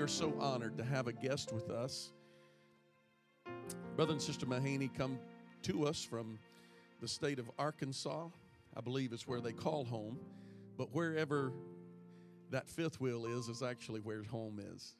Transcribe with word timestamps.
we 0.00 0.04
are 0.04 0.08
so 0.08 0.32
honored 0.40 0.78
to 0.78 0.82
have 0.82 1.08
a 1.08 1.12
guest 1.12 1.52
with 1.52 1.68
us. 1.68 2.10
Brother 3.96 4.12
and 4.12 4.22
Sister 4.22 4.46
Mahaney 4.46 4.88
come 4.96 5.18
to 5.64 5.86
us 5.86 6.02
from 6.02 6.38
the 7.02 7.06
state 7.06 7.38
of 7.38 7.50
Arkansas. 7.58 8.28
I 8.74 8.80
believe 8.80 9.12
it's 9.12 9.28
where 9.28 9.42
they 9.42 9.52
call 9.52 9.84
home. 9.84 10.18
But 10.78 10.94
wherever 10.94 11.52
that 12.48 12.66
fifth 12.66 12.98
wheel 12.98 13.26
is, 13.26 13.48
is 13.48 13.62
actually 13.62 14.00
where 14.00 14.22
his 14.22 14.28
home 14.28 14.58
is. 14.72 14.94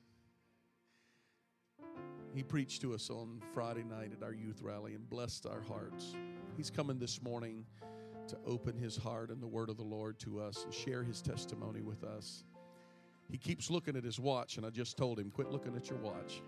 He 2.35 2.43
preached 2.43 2.83
to 2.83 2.93
us 2.93 3.09
on 3.09 3.41
Friday 3.55 3.85
night 3.85 4.13
at 4.15 4.23
our 4.23 4.35
youth 4.35 4.61
rally 4.61 4.93
and 4.93 5.09
blessed 5.09 5.47
our 5.47 5.63
hearts. 5.63 6.15
He's 6.59 6.69
coming 6.69 6.99
this 6.99 7.23
morning 7.23 7.65
to 8.29 8.37
open 8.47 8.77
his 8.77 8.99
heart 8.99 9.31
and 9.31 9.43
the 9.43 9.49
word 9.49 9.71
of 9.71 9.79
the 9.79 9.83
Lord 9.83 10.19
to 10.19 10.43
us 10.43 10.63
and 10.63 10.75
share 10.75 11.03
his 11.03 11.23
testimony 11.23 11.81
with 11.81 12.05
us. 12.05 12.45
He 13.31 13.39
keeps 13.39 13.71
looking 13.71 13.97
at 13.97 14.05
his 14.05 14.19
watch, 14.19 14.57
and 14.57 14.67
I 14.67 14.71
just 14.71 14.97
told 14.97 15.19
him, 15.19 15.31
quit 15.31 15.51
looking 15.51 15.77
at 15.77 15.89
your 15.89 15.99
watch. 15.99 16.43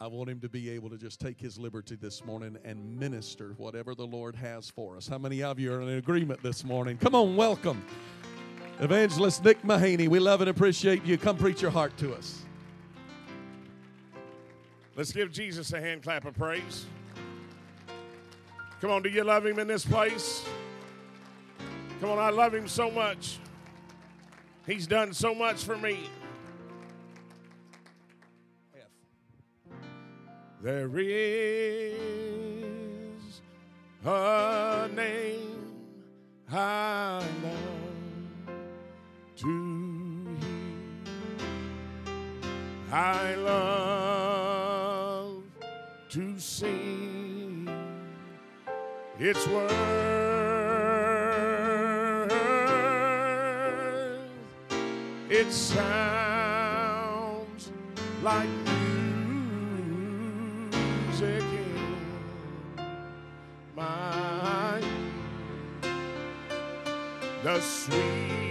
I 0.00 0.08
want 0.08 0.28
him 0.28 0.40
to 0.40 0.48
be 0.48 0.68
able 0.70 0.90
to 0.90 0.98
just 0.98 1.20
take 1.20 1.40
his 1.40 1.56
liberty 1.56 1.94
this 1.94 2.24
morning 2.24 2.58
and 2.64 2.98
minister 2.98 3.54
whatever 3.58 3.94
the 3.94 4.06
Lord 4.06 4.34
has 4.34 4.68
for 4.68 4.96
us. 4.96 5.06
How 5.06 5.18
many 5.18 5.42
of 5.42 5.60
you 5.60 5.72
are 5.72 5.80
in 5.80 5.88
agreement 5.88 6.42
this 6.42 6.64
morning? 6.64 6.98
Come 6.98 7.14
on, 7.14 7.36
welcome. 7.36 7.82
Evangelist 8.80 9.44
Nick 9.44 9.62
Mahaney, 9.62 10.08
we 10.08 10.18
love 10.18 10.40
and 10.40 10.50
appreciate 10.50 11.04
you. 11.04 11.16
Come 11.16 11.36
preach 11.36 11.62
your 11.62 11.70
heart 11.70 11.96
to 11.98 12.12
us. 12.12 12.42
Let's 14.96 15.12
give 15.12 15.30
Jesus 15.30 15.72
a 15.72 15.80
hand 15.80 16.02
clap 16.02 16.24
of 16.24 16.34
praise. 16.34 16.86
Come 18.80 18.90
on, 18.90 19.02
do 19.02 19.08
you 19.08 19.22
love 19.22 19.46
him 19.46 19.60
in 19.60 19.68
this 19.68 19.84
place? 19.84 20.44
Come 22.00 22.10
on, 22.10 22.18
I 22.18 22.30
love 22.30 22.52
him 22.52 22.66
so 22.66 22.90
much. 22.90 23.38
He's 24.66 24.86
done 24.86 25.12
so 25.12 25.34
much 25.34 25.62
for 25.64 25.76
me. 25.76 26.08
There 30.62 30.90
is 30.98 31.10
a 34.06 34.88
name 34.94 35.74
I 36.50 37.22
love 37.42 38.54
to 39.36 40.36
hear. 40.40 40.64
I 42.90 43.34
love 43.34 44.24
to 46.08 46.38
sing 46.38 47.68
its 49.18 49.46
word. 49.48 50.13
It 55.36 55.50
sounds 55.50 55.82
like 58.22 58.48
music 61.10 61.42
in 61.42 61.74
my 63.74 64.80
the 67.42 67.60
sweetest 67.60 68.43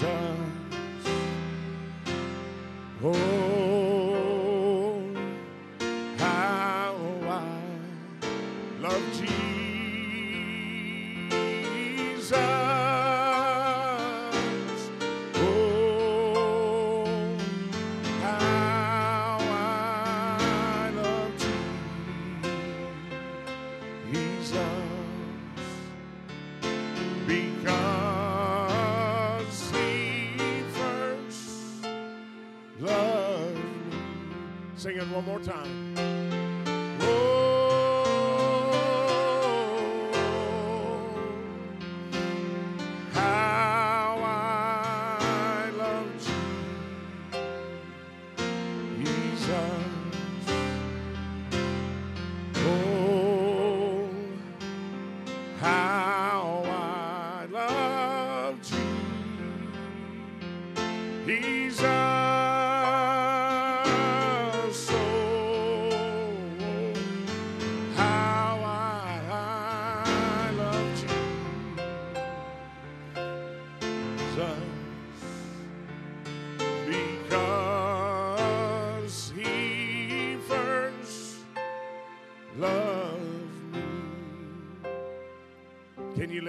Oh, 0.00 0.27
more 35.28 35.38
time. 35.40 35.77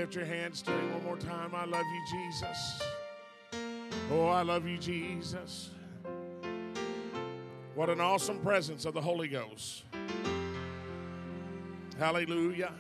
Lift 0.10 0.28
your 0.28 0.38
hands 0.38 0.64
to 0.64 0.72
him 0.72 0.92
one 0.94 1.04
more 1.04 1.18
time? 1.18 1.54
I 1.54 1.66
love 1.66 1.86
you, 1.86 2.02
Jesus. 2.10 2.82
Oh, 4.12 4.26
I 4.26 4.42
love 4.42 4.68
you, 4.68 4.76
Jesus. 4.80 5.70
What 7.76 7.92
an 7.92 8.02
awesome 8.02 8.40
presence 8.40 8.86
of 8.86 8.96
the 8.96 9.02
Holy 9.02 9.28
Ghost. 9.28 9.84
Hallelujah. 12.00 12.74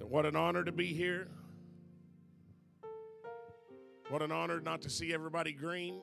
What 0.00 0.26
an 0.26 0.36
honor 0.36 0.62
to 0.62 0.72
be 0.72 0.88
here. 0.88 1.26
What 4.10 4.20
an 4.20 4.30
honor 4.30 4.60
not 4.60 4.82
to 4.82 4.90
see 4.90 5.14
everybody 5.14 5.54
green. 5.54 6.02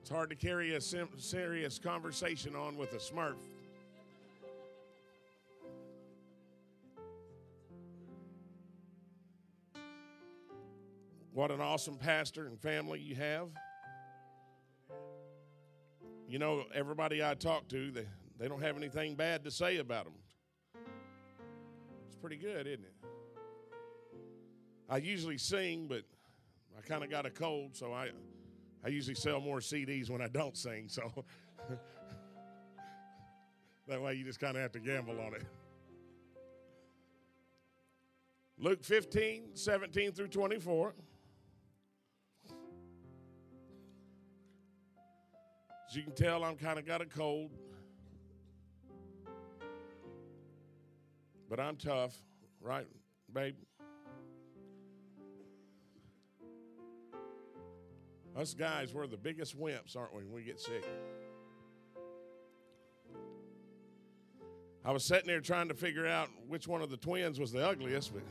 It's 0.00 0.10
hard 0.10 0.30
to 0.30 0.36
carry 0.36 0.76
a 0.76 0.80
serious 0.80 1.80
conversation 1.80 2.54
on 2.54 2.76
with 2.76 2.92
a 2.92 2.98
smurf. 2.98 3.34
What 11.32 11.52
an 11.52 11.60
awesome 11.60 11.96
pastor 11.96 12.46
and 12.46 12.58
family 12.60 12.98
you 12.98 13.14
have. 13.14 13.48
You 16.28 16.40
know, 16.40 16.64
everybody 16.74 17.24
I 17.24 17.34
talk 17.34 17.68
to, 17.68 17.92
they, 17.92 18.06
they 18.38 18.48
don't 18.48 18.62
have 18.62 18.76
anything 18.76 19.14
bad 19.14 19.44
to 19.44 19.50
say 19.50 19.76
about 19.76 20.04
them. 20.04 20.14
It's 22.08 22.16
pretty 22.16 22.36
good, 22.36 22.66
isn't 22.66 22.84
it? 22.84 22.94
I 24.88 24.96
usually 24.96 25.38
sing, 25.38 25.86
but 25.86 26.02
I 26.76 26.80
kind 26.82 27.04
of 27.04 27.10
got 27.10 27.26
a 27.26 27.30
cold, 27.30 27.76
so 27.76 27.92
I, 27.92 28.08
I 28.84 28.88
usually 28.88 29.14
sell 29.14 29.40
more 29.40 29.60
CDs 29.60 30.10
when 30.10 30.20
I 30.20 30.26
don't 30.26 30.56
sing. 30.56 30.88
So 30.88 31.24
that 33.86 34.02
way 34.02 34.14
you 34.14 34.24
just 34.24 34.40
kind 34.40 34.56
of 34.56 34.62
have 34.62 34.72
to 34.72 34.80
gamble 34.80 35.20
on 35.20 35.34
it. 35.34 35.44
Luke 38.58 38.82
15, 38.82 39.50
17 39.54 40.12
through 40.12 40.28
24. 40.28 40.94
As 45.90 45.96
you 45.96 46.04
can 46.04 46.12
tell, 46.12 46.44
I'm 46.44 46.54
kind 46.54 46.78
of 46.78 46.86
got 46.86 47.00
a 47.00 47.04
cold. 47.04 47.50
But 51.48 51.58
I'm 51.58 51.74
tough, 51.74 52.14
right, 52.60 52.86
babe? 53.34 53.56
Us 58.36 58.54
guys, 58.54 58.94
we're 58.94 59.08
the 59.08 59.16
biggest 59.16 59.60
wimps, 59.60 59.96
aren't 59.96 60.14
we, 60.14 60.22
when 60.22 60.32
we 60.32 60.44
get 60.44 60.60
sick? 60.60 60.86
I 64.84 64.92
was 64.92 65.04
sitting 65.04 65.26
there 65.26 65.40
trying 65.40 65.66
to 65.66 65.74
figure 65.74 66.06
out 66.06 66.28
which 66.46 66.68
one 66.68 66.82
of 66.82 66.90
the 66.90 66.98
twins 66.98 67.40
was 67.40 67.50
the 67.50 67.66
ugliest, 67.66 68.12
but 68.14 68.22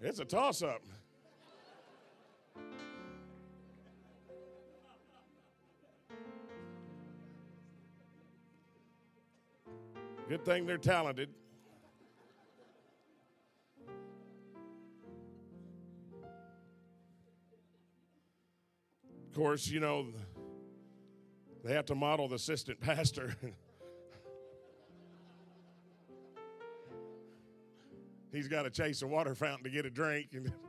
it's 0.00 0.20
a 0.20 0.24
toss 0.24 0.62
up. 0.62 0.82
Good 10.28 10.44
thing 10.44 10.66
they're 10.66 10.76
talented. 10.76 11.30
Of 19.26 19.34
course, 19.34 19.68
you 19.68 19.80
know, 19.80 20.08
they 21.64 21.72
have 21.72 21.86
to 21.86 21.94
model 21.94 22.28
the 22.28 22.34
assistant 22.34 22.78
pastor. 22.78 23.34
He's 28.30 28.48
got 28.48 28.64
to 28.64 28.70
chase 28.70 29.00
a 29.00 29.06
water 29.06 29.34
fountain 29.34 29.64
to 29.64 29.70
get 29.70 29.86
a 29.86 29.90
drink. 29.90 30.28
And 30.34 30.52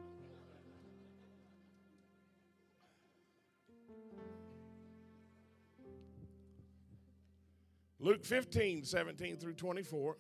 Luke 8.10 8.26
15, 8.26 8.86
17 8.86 9.38
through 9.38 9.54
24. 9.54 10.18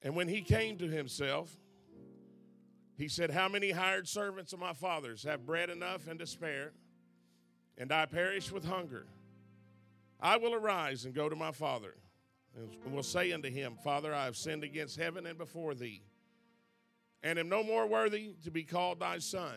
And 0.00 0.16
when 0.16 0.26
he 0.26 0.40
came 0.40 0.78
to 0.78 0.88
himself, 0.88 1.54
he 2.96 3.08
said, 3.08 3.30
How 3.30 3.46
many 3.46 3.72
hired 3.72 4.08
servants 4.08 4.54
of 4.54 4.58
my 4.58 4.72
father's 4.72 5.22
have 5.24 5.44
bread 5.44 5.68
enough 5.68 6.08
and 6.08 6.18
to 6.18 6.26
spare, 6.26 6.72
and 7.76 7.92
I 7.92 8.06
perish 8.06 8.50
with 8.50 8.64
hunger? 8.64 9.06
I 10.18 10.38
will 10.38 10.54
arise 10.54 11.04
and 11.04 11.14
go 11.14 11.28
to 11.28 11.36
my 11.36 11.52
father, 11.52 11.94
and 12.56 12.94
will 12.94 13.02
say 13.02 13.30
unto 13.30 13.50
him, 13.50 13.76
Father, 13.84 14.14
I 14.14 14.24
have 14.24 14.36
sinned 14.38 14.64
against 14.64 14.98
heaven 14.98 15.26
and 15.26 15.36
before 15.36 15.74
thee, 15.74 16.00
and 17.22 17.38
am 17.38 17.50
no 17.50 17.62
more 17.62 17.86
worthy 17.86 18.34
to 18.44 18.50
be 18.50 18.64
called 18.64 19.00
thy 19.00 19.18
son. 19.18 19.56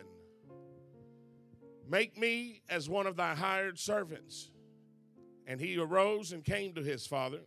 Make 1.90 2.18
me 2.18 2.62
as 2.68 2.90
one 2.90 3.08
of 3.08 3.16
thy 3.16 3.36
hired 3.36 3.80
servants. 3.80 4.52
And 5.46 5.60
he 5.60 5.78
arose 5.78 6.32
and 6.32 6.44
came 6.44 6.74
to 6.74 6.82
his 6.82 7.06
father. 7.06 7.42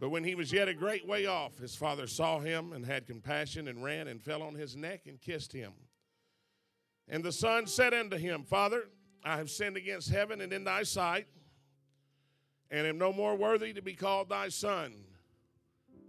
But 0.00 0.10
when 0.10 0.22
he 0.22 0.34
was 0.34 0.52
yet 0.52 0.68
a 0.68 0.74
great 0.74 1.06
way 1.06 1.26
off, 1.26 1.58
his 1.58 1.74
father 1.74 2.06
saw 2.06 2.38
him 2.38 2.72
and 2.72 2.86
had 2.86 3.06
compassion 3.06 3.66
and 3.66 3.82
ran 3.82 4.06
and 4.06 4.22
fell 4.22 4.42
on 4.42 4.54
his 4.54 4.76
neck 4.76 5.06
and 5.06 5.20
kissed 5.20 5.52
him. 5.52 5.72
And 7.08 7.24
the 7.24 7.32
son 7.32 7.66
said 7.66 7.94
unto 7.94 8.16
him, 8.16 8.44
Father, 8.44 8.84
I 9.24 9.36
have 9.38 9.50
sinned 9.50 9.76
against 9.76 10.10
heaven 10.10 10.40
and 10.40 10.52
in 10.52 10.64
thy 10.64 10.84
sight, 10.84 11.26
and 12.70 12.86
am 12.86 12.98
no 12.98 13.12
more 13.12 13.34
worthy 13.34 13.72
to 13.72 13.82
be 13.82 13.94
called 13.94 14.28
thy 14.28 14.50
son. 14.50 14.94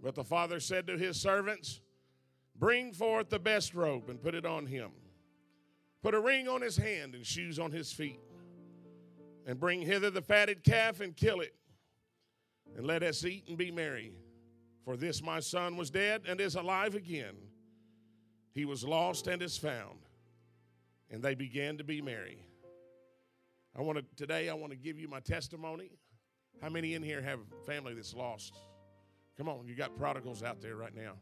But 0.02 0.14
the 0.14 0.24
father 0.24 0.60
said 0.60 0.86
to 0.86 0.96
his 0.96 1.20
servants, 1.20 1.80
Bring 2.54 2.92
forth 2.92 3.30
the 3.30 3.38
best 3.38 3.74
robe 3.74 4.08
and 4.08 4.22
put 4.22 4.34
it 4.34 4.44
on 4.44 4.66
him. 4.66 4.90
Put 6.02 6.14
a 6.14 6.20
ring 6.20 6.46
on 6.46 6.60
his 6.60 6.76
hand 6.76 7.14
and 7.14 7.26
shoes 7.26 7.58
on 7.58 7.72
his 7.72 7.92
feet 7.92 8.20
and 9.46 9.58
bring 9.58 9.82
hither 9.82 10.10
the 10.10 10.22
fatted 10.22 10.64
calf 10.64 11.00
and 11.00 11.16
kill 11.16 11.40
it, 11.40 11.54
and 12.76 12.86
let 12.86 13.02
us 13.02 13.24
eat 13.24 13.44
and 13.48 13.58
be 13.58 13.70
merry. 13.70 14.12
For 14.84 14.96
this 14.96 15.22
my 15.22 15.40
son 15.40 15.76
was 15.76 15.90
dead 15.90 16.22
and 16.26 16.40
is 16.40 16.54
alive 16.54 16.94
again. 16.94 17.34
He 18.52 18.64
was 18.64 18.84
lost 18.84 19.26
and 19.26 19.42
is 19.42 19.56
found. 19.56 20.00
And 21.10 21.22
they 21.22 21.34
began 21.34 21.78
to 21.78 21.84
be 21.84 22.00
merry. 22.00 22.44
I 23.76 23.82
want 23.82 23.98
to 23.98 24.04
today 24.16 24.48
I 24.48 24.54
want 24.54 24.72
to 24.72 24.78
give 24.78 24.98
you 24.98 25.08
my 25.08 25.20
testimony. 25.20 25.90
How 26.60 26.68
many 26.68 26.94
in 26.94 27.02
here 27.02 27.22
have 27.22 27.40
family 27.66 27.94
that's 27.94 28.14
lost? 28.14 28.58
Come 29.36 29.48
on, 29.48 29.66
you 29.66 29.74
got 29.74 29.96
prodigals 29.96 30.42
out 30.42 30.60
there 30.60 30.76
right 30.76 30.94
now. 30.94 31.12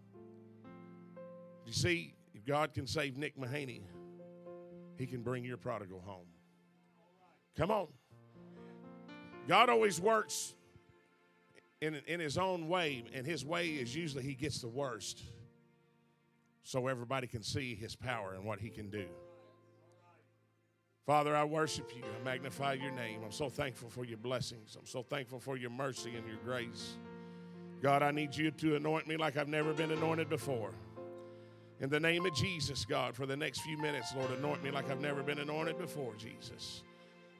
You 1.64 1.72
see, 1.72 2.14
if 2.34 2.44
God 2.44 2.74
can 2.74 2.86
save 2.86 3.16
Nick 3.16 3.38
Mahaney, 3.38 3.82
he 4.96 5.06
can 5.06 5.22
bring 5.22 5.44
your 5.44 5.56
prodigal 5.56 6.00
home. 6.00 6.26
Come 7.56 7.70
on. 7.70 7.88
God 9.48 9.70
always 9.70 9.98
works 9.98 10.54
in, 11.80 11.94
in 12.06 12.20
his 12.20 12.36
own 12.36 12.68
way, 12.68 13.02
and 13.14 13.26
his 13.26 13.46
way 13.46 13.68
is 13.68 13.96
usually 13.96 14.22
he 14.22 14.34
gets 14.34 14.60
the 14.60 14.68
worst 14.68 15.22
so 16.62 16.86
everybody 16.86 17.26
can 17.26 17.42
see 17.42 17.74
his 17.74 17.96
power 17.96 18.34
and 18.34 18.44
what 18.44 18.60
he 18.60 18.68
can 18.68 18.90
do. 18.90 19.06
Father, 21.06 21.34
I 21.34 21.44
worship 21.44 21.90
you. 21.96 22.02
I 22.02 22.22
magnify 22.22 22.74
your 22.74 22.90
name. 22.90 23.22
I'm 23.24 23.32
so 23.32 23.48
thankful 23.48 23.88
for 23.88 24.04
your 24.04 24.18
blessings. 24.18 24.76
I'm 24.78 24.84
so 24.84 25.02
thankful 25.02 25.40
for 25.40 25.56
your 25.56 25.70
mercy 25.70 26.14
and 26.14 26.28
your 26.28 26.36
grace. 26.44 26.98
God, 27.80 28.02
I 28.02 28.10
need 28.10 28.36
you 28.36 28.50
to 28.50 28.76
anoint 28.76 29.08
me 29.08 29.16
like 29.16 29.38
I've 29.38 29.48
never 29.48 29.72
been 29.72 29.92
anointed 29.92 30.28
before. 30.28 30.74
In 31.80 31.88
the 31.88 32.00
name 32.00 32.26
of 32.26 32.34
Jesus, 32.34 32.84
God, 32.84 33.16
for 33.16 33.24
the 33.24 33.36
next 33.36 33.60
few 33.60 33.78
minutes, 33.78 34.12
Lord, 34.14 34.30
anoint 34.32 34.62
me 34.62 34.70
like 34.70 34.90
I've 34.90 35.00
never 35.00 35.22
been 35.22 35.38
anointed 35.38 35.78
before, 35.78 36.12
Jesus. 36.16 36.82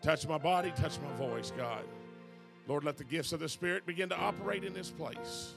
Touch 0.02 0.26
my 0.28 0.38
body, 0.38 0.72
touch 0.76 0.98
my 1.00 1.16
voice, 1.16 1.52
God. 1.56 1.84
Lord, 2.66 2.84
let 2.84 2.96
the 2.96 3.04
gifts 3.04 3.32
of 3.32 3.40
the 3.40 3.48
Spirit 3.48 3.86
begin 3.86 4.08
to 4.10 4.16
operate 4.16 4.64
in 4.64 4.72
this 4.72 4.90
place. 4.90 5.54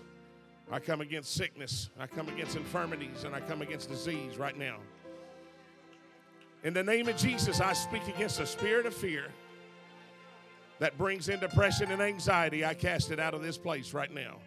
I 0.71 0.79
come 0.79 1.01
against 1.01 1.33
sickness, 1.33 1.89
I 1.99 2.07
come 2.07 2.29
against 2.29 2.55
infirmities, 2.55 3.25
and 3.25 3.35
I 3.35 3.41
come 3.41 3.61
against 3.61 3.89
disease 3.89 4.37
right 4.37 4.57
now. 4.57 4.77
In 6.63 6.73
the 6.73 6.83
name 6.83 7.07
of 7.09 7.17
Jesus, 7.17 7.59
I 7.59 7.73
speak 7.73 8.07
against 8.07 8.37
the 8.37 8.45
spirit 8.45 8.85
of 8.85 8.93
fear 8.93 9.25
that 10.79 10.97
brings 10.97 11.27
in 11.27 11.39
depression 11.39 11.91
and 11.91 12.01
anxiety. 12.01 12.65
I 12.65 12.73
cast 12.73 13.11
it 13.11 13.19
out 13.19 13.33
of 13.33 13.41
this 13.41 13.57
place 13.57 13.93
right 13.93 14.11
now. 14.11 14.37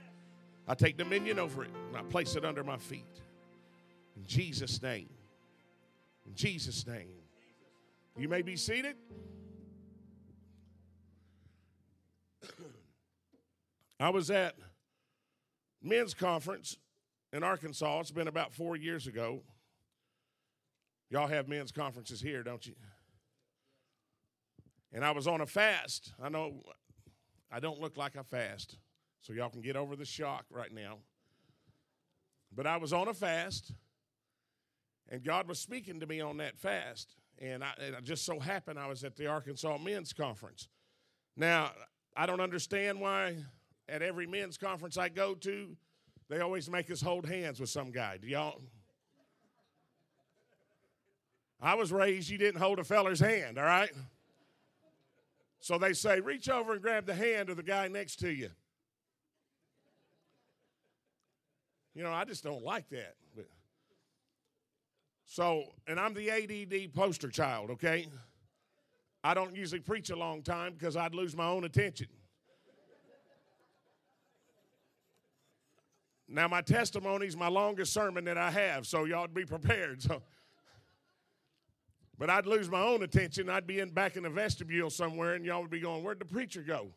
I 0.66 0.74
take 0.74 0.96
dominion 0.96 1.38
over 1.38 1.64
it 1.64 1.70
and 1.88 1.96
I 1.96 2.02
place 2.02 2.36
it 2.36 2.44
under 2.44 2.64
my 2.64 2.76
feet. 2.76 3.20
In 4.16 4.24
Jesus' 4.26 4.80
name. 4.82 5.08
In 6.26 6.34
Jesus' 6.34 6.86
name. 6.86 7.10
You 8.16 8.28
may 8.28 8.42
be 8.42 8.56
seated. 8.56 8.96
I 14.04 14.10
was 14.10 14.30
at 14.30 14.54
men's 15.82 16.12
conference 16.12 16.76
in 17.32 17.42
Arkansas. 17.42 18.00
It's 18.00 18.10
been 18.10 18.28
about 18.28 18.52
four 18.52 18.76
years 18.76 19.06
ago. 19.06 19.40
Y'all 21.08 21.26
have 21.26 21.48
men's 21.48 21.72
conferences 21.72 22.20
here, 22.20 22.42
don't 22.42 22.66
you? 22.66 22.74
And 24.92 25.06
I 25.06 25.12
was 25.12 25.26
on 25.26 25.40
a 25.40 25.46
fast. 25.46 26.12
I 26.22 26.28
know 26.28 26.60
I 27.50 27.60
don't 27.60 27.80
look 27.80 27.96
like 27.96 28.14
I 28.14 28.22
fast, 28.22 28.76
so 29.22 29.32
y'all 29.32 29.48
can 29.48 29.62
get 29.62 29.74
over 29.74 29.96
the 29.96 30.04
shock 30.04 30.44
right 30.50 30.70
now. 30.70 30.98
But 32.54 32.66
I 32.66 32.76
was 32.76 32.92
on 32.92 33.08
a 33.08 33.14
fast, 33.14 33.72
and 35.08 35.24
God 35.24 35.48
was 35.48 35.60
speaking 35.60 35.98
to 36.00 36.06
me 36.06 36.20
on 36.20 36.36
that 36.36 36.58
fast. 36.58 37.16
And 37.38 37.64
I, 37.64 37.72
and 37.82 38.04
just 38.04 38.26
so 38.26 38.38
happened 38.38 38.78
I 38.78 38.86
was 38.86 39.02
at 39.02 39.16
the 39.16 39.28
Arkansas 39.28 39.78
Men's 39.78 40.12
Conference. 40.12 40.68
Now, 41.38 41.70
I 42.14 42.26
don't 42.26 42.42
understand 42.42 43.00
why 43.00 43.36
at 43.88 44.02
every 44.02 44.26
men's 44.26 44.56
conference 44.56 44.96
I 44.96 45.08
go 45.08 45.34
to, 45.34 45.76
they 46.28 46.40
always 46.40 46.70
make 46.70 46.90
us 46.90 47.00
hold 47.00 47.26
hands 47.26 47.60
with 47.60 47.68
some 47.68 47.90
guy. 47.90 48.18
Do 48.18 48.26
y'all? 48.26 48.60
I 51.60 51.74
was 51.74 51.92
raised 51.92 52.28
you 52.28 52.38
didn't 52.38 52.60
hold 52.60 52.78
a 52.78 52.84
feller's 52.84 53.20
hand, 53.20 53.58
all 53.58 53.64
right? 53.64 53.90
So 55.60 55.78
they 55.78 55.94
say, 55.94 56.20
reach 56.20 56.48
over 56.48 56.74
and 56.74 56.82
grab 56.82 57.06
the 57.06 57.14
hand 57.14 57.48
of 57.48 57.56
the 57.56 57.62
guy 57.62 57.88
next 57.88 58.16
to 58.16 58.28
you. 58.28 58.50
You 61.94 62.02
know, 62.02 62.12
I 62.12 62.24
just 62.24 62.42
don't 62.44 62.62
like 62.62 62.88
that. 62.90 63.14
But 63.34 63.46
so, 65.24 65.64
and 65.86 65.98
I'm 65.98 66.12
the 66.12 66.30
ADD 66.30 66.92
poster 66.92 67.30
child, 67.30 67.70
okay? 67.70 68.08
I 69.22 69.32
don't 69.32 69.56
usually 69.56 69.80
preach 69.80 70.10
a 70.10 70.16
long 70.16 70.42
time 70.42 70.74
because 70.74 70.96
I'd 70.96 71.14
lose 71.14 71.34
my 71.34 71.46
own 71.46 71.64
attention. 71.64 72.08
Now, 76.34 76.48
my 76.48 76.62
testimony 76.62 77.26
is 77.26 77.36
my 77.36 77.46
longest 77.46 77.92
sermon 77.92 78.24
that 78.24 78.36
I 78.36 78.50
have, 78.50 78.88
so 78.88 79.04
y'all 79.04 79.28
be 79.28 79.46
prepared. 79.46 80.02
So, 80.02 80.22
but 82.18 82.30
I'd 82.30 82.46
lose 82.46 82.70
my 82.70 82.80
own 82.80 83.02
attention. 83.02 83.48
I'd 83.48 83.66
be 83.66 83.80
in 83.80 83.90
back 83.90 84.16
in 84.16 84.22
the 84.22 84.30
vestibule 84.30 84.90
somewhere, 84.90 85.34
and 85.34 85.44
y'all 85.44 85.62
would 85.62 85.70
be 85.70 85.80
going, 85.80 86.04
"Where'd 86.04 86.20
the 86.20 86.24
preacher 86.24 86.62
go?" 86.62 86.88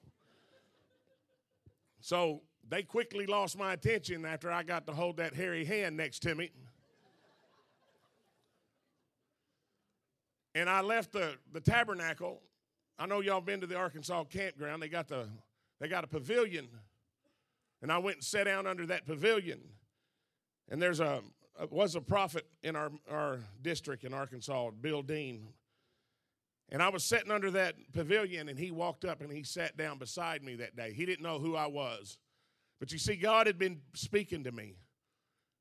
So 2.00 2.42
they 2.68 2.84
quickly 2.84 3.26
lost 3.26 3.58
my 3.58 3.74
attention 3.74 4.26
after 4.26 4.52
I 4.52 4.64
got 4.64 4.86
to 4.88 4.94
hold 4.94 5.18
that 5.18 5.34
hairy 5.34 5.66
hand 5.66 5.98
next 5.98 6.20
to 6.24 6.36
me. 6.36 6.52
And 10.54 10.70
I 10.70 10.82
left 10.82 11.14
the, 11.14 11.36
the 11.52 11.62
tabernacle. 11.62 12.42
I 13.00 13.06
know 13.06 13.22
y'all 13.22 13.42
been 13.42 13.62
to 13.62 13.68
the 13.68 13.78
Arkansas 13.78 14.26
campground. 14.26 14.82
They 14.82 14.90
got 14.90 15.08
the 15.08 15.28
they 15.80 15.88
got 15.88 16.04
a 16.04 16.08
pavilion 16.08 16.68
and 17.82 17.92
I 17.92 17.98
went 17.98 18.18
and 18.18 18.24
sat 18.24 18.46
down 18.46 18.68
under 18.68 18.86
that 18.88 19.06
pavilion. 19.06 19.62
And 20.70 20.82
there's 20.82 21.00
a, 21.00 21.22
was 21.70 21.96
a 21.96 22.02
prophet 22.02 22.46
in 22.64 22.76
our, 22.76 22.92
our 23.10 23.40
district 23.62 24.04
in 24.04 24.14
Arkansas, 24.14 24.72
Bill 24.82 25.02
Dean. 25.02 25.48
And 26.70 26.82
I 26.82 26.90
was 26.90 27.04
sitting 27.04 27.32
under 27.32 27.52
that 27.52 27.76
pavilion, 27.94 28.50
and 28.50 28.60
he 28.60 28.72
walked 28.72 29.06
up 29.06 29.22
and 29.22 29.32
he 29.32 29.44
sat 29.44 29.78
down 29.78 29.98
beside 29.98 30.44
me 30.44 30.56
that 30.56 30.76
day. 30.76 30.92
He 30.92 31.06
didn't 31.06 31.24
know 31.24 31.40
who 31.40 31.56
I 31.56 31.68
was. 31.68 32.18
But 32.80 32.92
you 32.92 32.98
see, 32.98 33.16
God 33.16 33.48
had 33.48 33.58
been 33.58 33.82
speaking 33.94 34.44
to 34.44 34.52
me. 34.52 34.76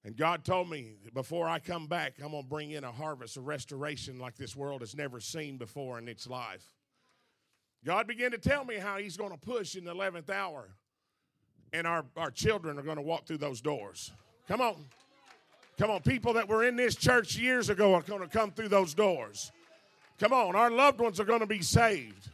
And 0.04 0.16
God 0.16 0.44
told 0.44 0.70
me 0.70 0.94
before 1.14 1.49
I 1.49 1.58
come 1.58 1.88
back, 1.88 2.14
I'm 2.23 2.30
going 2.30 2.44
to 2.44 2.49
bring 2.49 2.70
in 2.70 2.85
a 2.85 2.92
harvest, 2.92 3.37
a 3.37 3.40
restoration 3.40 4.20
like 4.20 4.37
this 4.37 4.54
world 4.54 4.80
has 4.82 4.94
never 4.94 5.18
seen 5.18 5.58
before 5.58 5.99
in 5.99 6.06
its 6.06 6.28
life. 6.28 6.64
God 7.85 8.06
began 8.06 8.30
to 8.30 8.38
tell 8.38 8.64
me 8.64 8.76
how 8.76 8.99
He's 8.99 9.16
going 9.16 9.32
to 9.32 9.37
push 9.37 9.75
in 9.75 9.85
the 9.85 9.94
11th 9.94 10.30
hour, 10.30 10.70
and 11.73 11.87
our, 11.87 12.04
our 12.16 12.30
children 12.30 12.78
are 12.78 12.82
going 12.82 12.96
to 12.96 13.02
walk 13.02 13.26
through 13.26 13.38
those 13.38 13.61
doors. 13.61 14.12
Come 14.49 14.61
on. 14.61 14.76
Come 15.78 15.90
on. 15.90 16.00
People 16.02 16.35
that 16.35 16.49
were 16.49 16.64
in 16.64 16.76
this 16.76 16.96
church 16.96 17.37
years 17.37 17.68
ago 17.68 17.94
are 17.94 18.02
going 18.02 18.23
to 18.23 18.28
come 18.28 18.50
through 18.50 18.68
those 18.68 18.94
doors. 18.94 19.52
Come 20.18 20.32
on. 20.32 20.56
Our 20.56 20.70
loved 20.70 21.00
ones 21.00 21.20
are 21.20 21.25
going 21.25 21.40
to 21.40 21.46
be 21.46 21.62
saved. 21.62 22.30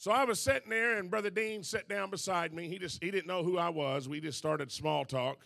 So 0.00 0.12
I 0.12 0.24
was 0.24 0.38
sitting 0.38 0.70
there, 0.70 0.98
and 0.98 1.10
Brother 1.10 1.28
Dean 1.28 1.64
sat 1.64 1.88
down 1.88 2.10
beside 2.10 2.54
me. 2.54 2.68
He 2.68 2.78
just 2.78 3.02
he 3.02 3.10
didn't 3.10 3.26
know 3.26 3.42
who 3.42 3.58
I 3.58 3.68
was. 3.68 4.08
We 4.08 4.20
just 4.20 4.38
started 4.38 4.70
small 4.70 5.04
talk, 5.04 5.44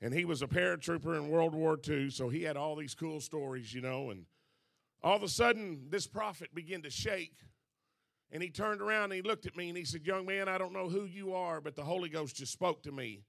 and 0.00 0.14
he 0.14 0.24
was 0.24 0.40
a 0.40 0.46
paratrooper 0.46 1.14
in 1.14 1.28
World 1.28 1.54
War 1.54 1.78
II, 1.86 2.08
so 2.08 2.30
he 2.30 2.42
had 2.42 2.56
all 2.56 2.74
these 2.74 2.94
cool 2.94 3.20
stories, 3.20 3.74
you 3.74 3.82
know. 3.82 4.08
And 4.08 4.24
all 5.02 5.14
of 5.14 5.22
a 5.22 5.28
sudden, 5.28 5.88
this 5.90 6.06
prophet 6.06 6.54
began 6.54 6.80
to 6.82 6.90
shake, 6.90 7.34
and 8.30 8.42
he 8.42 8.50
turned 8.50 8.80
around 8.80 9.04
and 9.04 9.14
he 9.14 9.22
looked 9.22 9.46
at 9.46 9.56
me 9.56 9.68
and 9.68 9.78
he 9.78 9.84
said, 9.84 10.06
"Young 10.06 10.26
man, 10.26 10.48
I 10.48 10.58
don't 10.58 10.72
know 10.72 10.88
who 10.88 11.04
you 11.04 11.34
are, 11.34 11.60
but 11.60 11.76
the 11.76 11.84
Holy 11.84 12.08
Ghost 12.08 12.36
just 12.36 12.52
spoke 12.52 12.82
to 12.84 12.92
me." 12.92 13.22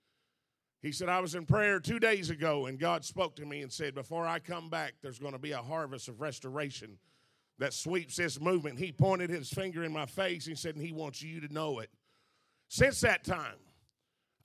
He 0.81 0.91
said, 0.91 1.09
I 1.09 1.19
was 1.19 1.33
in 1.33 1.45
prayer 1.45 1.79
two 1.79 1.99
days 1.99 2.29
ago, 2.29 2.67
and 2.67 2.79
God 2.79 3.03
spoke 3.03 3.35
to 3.37 3.45
me 3.45 3.61
and 3.61 3.71
said, 3.71 3.95
Before 3.95 4.27
I 4.27 4.37
come 4.39 4.69
back, 4.69 4.93
there's 5.01 5.17
going 5.17 5.33
to 5.33 5.39
be 5.39 5.51
a 5.51 5.61
harvest 5.61 6.07
of 6.07 6.21
restoration 6.21 6.99
that 7.59 7.73
sweeps 7.73 8.17
this 8.17 8.39
movement. 8.39 8.77
He 8.77 8.91
pointed 8.91 9.29
his 9.29 9.49
finger 9.49 9.83
in 9.83 9.91
my 9.91 10.05
face 10.05 10.47
and 10.47 10.57
said, 10.57 10.75
and 10.75 10.85
He 10.85 10.91
wants 10.91 11.21
you 11.21 11.41
to 11.41 11.51
know 11.51 11.79
it. 11.79 11.89
Since 12.69 13.01
that 13.01 13.23
time, 13.23 13.55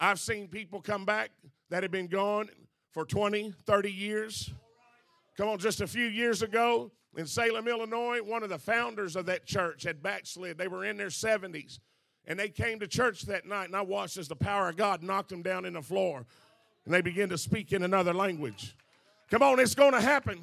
I've 0.01 0.21
seen 0.21 0.49
people 0.49 0.81
come 0.81 1.05
back 1.05 1.31
that 1.71 1.83
have 1.83 1.93
been 1.93 2.07
gone 2.07 2.49
for 2.93 3.05
20, 3.05 3.53
30 3.67 3.93
years. 3.93 4.51
Come 5.37 5.49
on, 5.49 5.59
just 5.59 5.81
a 5.81 5.87
few 5.87 6.07
years 6.07 6.43
ago 6.43 6.93
in 7.17 7.27
Salem, 7.27 7.69
Illinois, 7.69 8.23
one 8.23 8.43
of 8.43 8.49
the 8.49 8.59
founders 8.59 9.17
of 9.17 9.27
that 9.27 9.45
church 9.45 9.83
had 9.83 10.03
backslid. 10.03 10.57
They 10.57 10.69
were 10.69 10.85
in 10.85 10.97
their 10.97 11.09
70s. 11.09 11.79
And 12.27 12.39
they 12.39 12.49
came 12.49 12.79
to 12.79 12.87
church 12.87 13.23
that 13.23 13.47
night, 13.47 13.67
and 13.67 13.77
I 13.77 13.83
watched 13.83 14.17
as 14.17 14.29
the 14.29 14.37
power 14.37 14.69
of 14.69 14.77
God 14.77 15.03
knocked 15.03 15.29
them 15.31 15.43
down 15.43 15.65
in 15.65 15.75
the 15.75 15.83
floor. 15.83 16.25
And 16.85 16.95
they 16.95 17.01
began 17.01 17.29
to 17.31 17.39
speak 17.39 17.73
in 17.73 17.83
another 17.83 18.15
language. 18.15 18.77
Come 19.31 19.43
on, 19.43 19.59
it's 19.61 19.75
going 19.75 19.93
to 19.93 20.01
happen. 20.01 20.39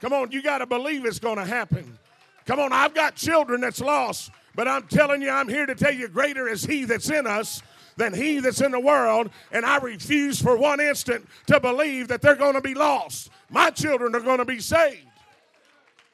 Come 0.00 0.12
on, 0.12 0.30
you 0.30 0.42
got 0.42 0.58
to 0.58 0.66
believe 0.66 1.04
it's 1.04 1.18
going 1.18 1.38
to 1.38 1.44
happen. 1.44 1.98
Come 2.46 2.60
on, 2.60 2.72
I've 2.72 2.94
got 2.94 3.14
children 3.14 3.60
that's 3.60 3.80
lost, 3.80 4.30
but 4.54 4.68
I'm 4.68 4.86
telling 4.86 5.22
you, 5.22 5.30
I'm 5.30 5.48
here 5.48 5.66
to 5.66 5.74
tell 5.74 5.92
you, 5.92 6.08
greater 6.08 6.48
is 6.48 6.64
He 6.64 6.84
that's 6.84 7.10
in 7.10 7.26
us 7.26 7.62
than 7.96 8.14
He 8.14 8.38
that's 8.38 8.60
in 8.60 8.70
the 8.70 8.80
world. 8.80 9.30
And 9.50 9.66
I 9.66 9.78
refuse 9.78 10.40
for 10.40 10.56
one 10.56 10.80
instant 10.80 11.26
to 11.46 11.58
believe 11.58 12.08
that 12.08 12.22
they're 12.22 12.36
going 12.36 12.54
to 12.54 12.60
be 12.60 12.74
lost. 12.74 13.30
My 13.50 13.70
children 13.70 14.14
are 14.14 14.20
going 14.20 14.38
to 14.38 14.44
be 14.44 14.60
saved. 14.60 15.07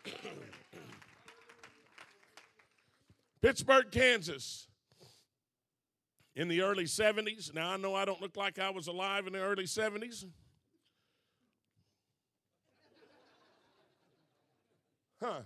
Pittsburg, 3.43 3.91
Kansas. 3.91 4.69
In 6.37 6.49
the 6.49 6.63
early 6.63 6.85
70s. 6.85 7.55
Now, 7.55 7.71
I 7.71 7.77
know 7.77 7.95
I 7.95 8.05
don't 8.05 8.21
look 8.21 8.37
like 8.37 8.59
I 8.59 8.71
was 8.71 8.89
alive 8.89 9.29
in 9.29 9.35
the 9.35 9.39
early 9.39 9.65
70s. 9.65 10.25
Huh. 15.23 15.43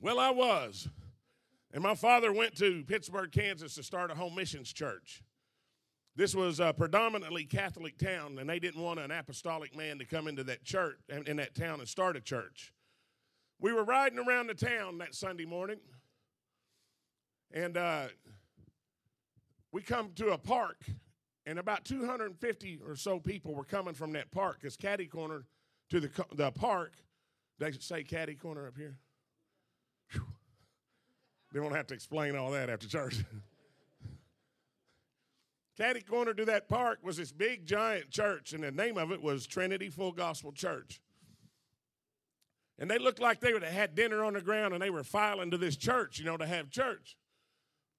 Well, 0.00 0.18
I 0.18 0.30
was. 0.30 0.88
And 1.72 1.82
my 1.82 1.94
father 1.94 2.32
went 2.32 2.56
to 2.56 2.84
Pittsburg, 2.84 3.32
Kansas 3.32 3.74
to 3.74 3.82
start 3.82 4.10
a 4.10 4.14
home 4.14 4.34
missions 4.34 4.72
church. 4.72 5.22
This 6.18 6.34
was 6.34 6.58
a 6.58 6.72
predominantly 6.72 7.44
Catholic 7.44 7.96
town, 7.96 8.40
and 8.40 8.50
they 8.50 8.58
didn't 8.58 8.82
want 8.82 8.98
an 8.98 9.12
apostolic 9.12 9.76
man 9.76 10.00
to 10.00 10.04
come 10.04 10.26
into 10.26 10.42
that 10.42 10.64
church, 10.64 10.98
in 11.08 11.36
that 11.36 11.54
town, 11.54 11.78
and 11.78 11.88
start 11.88 12.16
a 12.16 12.20
church. 12.20 12.72
We 13.60 13.72
were 13.72 13.84
riding 13.84 14.18
around 14.18 14.48
the 14.48 14.54
town 14.54 14.98
that 14.98 15.14
Sunday 15.14 15.44
morning, 15.44 15.78
and 17.52 17.76
uh, 17.76 18.08
we 19.70 19.80
come 19.80 20.10
to 20.16 20.30
a 20.30 20.38
park, 20.38 20.84
and 21.46 21.56
about 21.56 21.84
250 21.84 22.80
or 22.84 22.96
so 22.96 23.20
people 23.20 23.54
were 23.54 23.62
coming 23.62 23.94
from 23.94 24.10
that 24.14 24.32
park. 24.32 24.58
It's 24.64 24.76
catty 24.76 25.06
corner 25.06 25.44
to 25.90 26.00
the, 26.00 26.10
the 26.34 26.50
park 26.50 26.94
they 27.60 27.70
say 27.72 28.02
caddy 28.02 28.34
corner 28.34 28.66
up 28.66 28.76
here. 28.76 28.96
Whew. 30.12 30.26
They 31.52 31.60
won't 31.60 31.76
have 31.76 31.86
to 31.88 31.94
explain 31.94 32.34
all 32.36 32.50
that 32.52 32.70
after 32.70 32.88
church. 32.88 33.18
caddy 35.78 36.00
corner 36.00 36.34
to 36.34 36.44
that 36.44 36.68
park 36.68 36.98
was 37.02 37.16
this 37.16 37.30
big 37.30 37.64
giant 37.64 38.10
church, 38.10 38.52
and 38.52 38.64
the 38.64 38.70
name 38.72 38.98
of 38.98 39.12
it 39.12 39.22
was 39.22 39.46
Trinity 39.46 39.88
Full 39.88 40.12
Gospel 40.12 40.50
Church. 40.50 41.00
And 42.80 42.90
they 42.90 42.98
looked 42.98 43.20
like 43.20 43.40
they 43.40 43.52
would 43.52 43.62
have 43.62 43.72
had 43.72 43.94
dinner 43.94 44.24
on 44.24 44.34
the 44.34 44.40
ground 44.40 44.72
and 44.72 44.82
they 44.82 44.90
were 44.90 45.02
filing 45.02 45.50
to 45.50 45.58
this 45.58 45.76
church, 45.76 46.18
you 46.18 46.24
know, 46.24 46.36
to 46.36 46.46
have 46.46 46.70
church. 46.70 47.16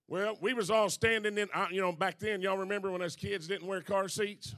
Well, 0.07 0.37
we 0.41 0.53
was 0.53 0.71
all 0.71 0.89
standing 0.89 1.37
in, 1.37 1.49
you 1.71 1.81
know, 1.81 1.91
back 1.91 2.17
then, 2.17 2.41
y'all 2.41 2.57
remember 2.57 2.89
when 2.89 3.01
us 3.01 3.15
kids 3.15 3.47
didn't 3.47 3.67
wear 3.67 3.81
car 3.81 4.07
seats? 4.07 4.55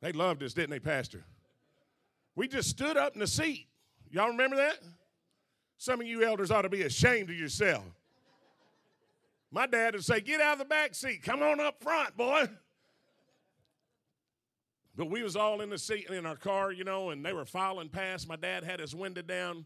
They 0.00 0.12
loved 0.12 0.42
us, 0.44 0.54
didn't 0.54 0.70
they, 0.70 0.78
Pastor? 0.78 1.24
We 2.36 2.46
just 2.46 2.70
stood 2.70 2.96
up 2.96 3.14
in 3.14 3.20
the 3.20 3.26
seat. 3.26 3.66
Y'all 4.10 4.28
remember 4.28 4.56
that? 4.56 4.78
Some 5.76 6.00
of 6.00 6.06
you 6.06 6.24
elders 6.24 6.50
ought 6.52 6.62
to 6.62 6.68
be 6.68 6.82
ashamed 6.82 7.30
of 7.30 7.36
yourself. 7.36 7.84
My 9.50 9.66
dad 9.66 9.94
would 9.94 10.04
say, 10.04 10.20
"Get 10.20 10.40
out 10.40 10.54
of 10.54 10.58
the 10.58 10.64
back 10.64 10.94
seat. 10.94 11.22
Come 11.22 11.42
on 11.42 11.60
up 11.60 11.82
front, 11.82 12.16
boy." 12.16 12.48
But 14.94 15.06
we 15.06 15.22
was 15.22 15.36
all 15.36 15.60
in 15.60 15.70
the 15.70 15.78
seat 15.78 16.10
in 16.10 16.26
our 16.26 16.36
car, 16.36 16.72
you 16.72 16.84
know, 16.84 17.10
and 17.10 17.24
they 17.24 17.32
were 17.32 17.44
filing 17.44 17.88
past. 17.88 18.28
My 18.28 18.36
dad 18.36 18.64
had 18.64 18.80
his 18.80 18.94
window 18.94 19.22
down, 19.22 19.64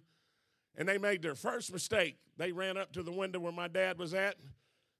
and 0.76 0.86
they 0.86 0.98
made 0.98 1.22
their 1.22 1.34
first 1.34 1.72
mistake. 1.72 2.18
They 2.36 2.52
ran 2.52 2.76
up 2.76 2.92
to 2.92 3.02
the 3.02 3.12
window 3.12 3.40
where 3.40 3.52
my 3.52 3.68
dad 3.68 3.98
was 3.98 4.14
at 4.14 4.36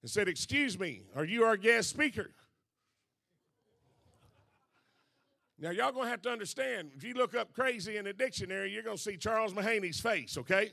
and 0.00 0.10
said, 0.10 0.28
"Excuse 0.28 0.78
me, 0.78 1.06
are 1.14 1.24
you 1.24 1.44
our 1.44 1.56
guest 1.56 1.90
speaker?" 1.90 2.34
Now, 5.58 5.70
y'all 5.70 5.92
gonna 5.92 6.08
have 6.08 6.22
to 6.22 6.30
understand, 6.30 6.92
if 6.96 7.04
you 7.04 7.14
look 7.14 7.36
up 7.36 7.52
crazy 7.52 7.96
in 7.96 8.06
the 8.06 8.12
dictionary, 8.12 8.72
you're 8.72 8.82
gonna 8.82 8.98
see 8.98 9.16
Charles 9.16 9.52
Mahaney's 9.52 10.00
face, 10.00 10.36
okay? 10.36 10.72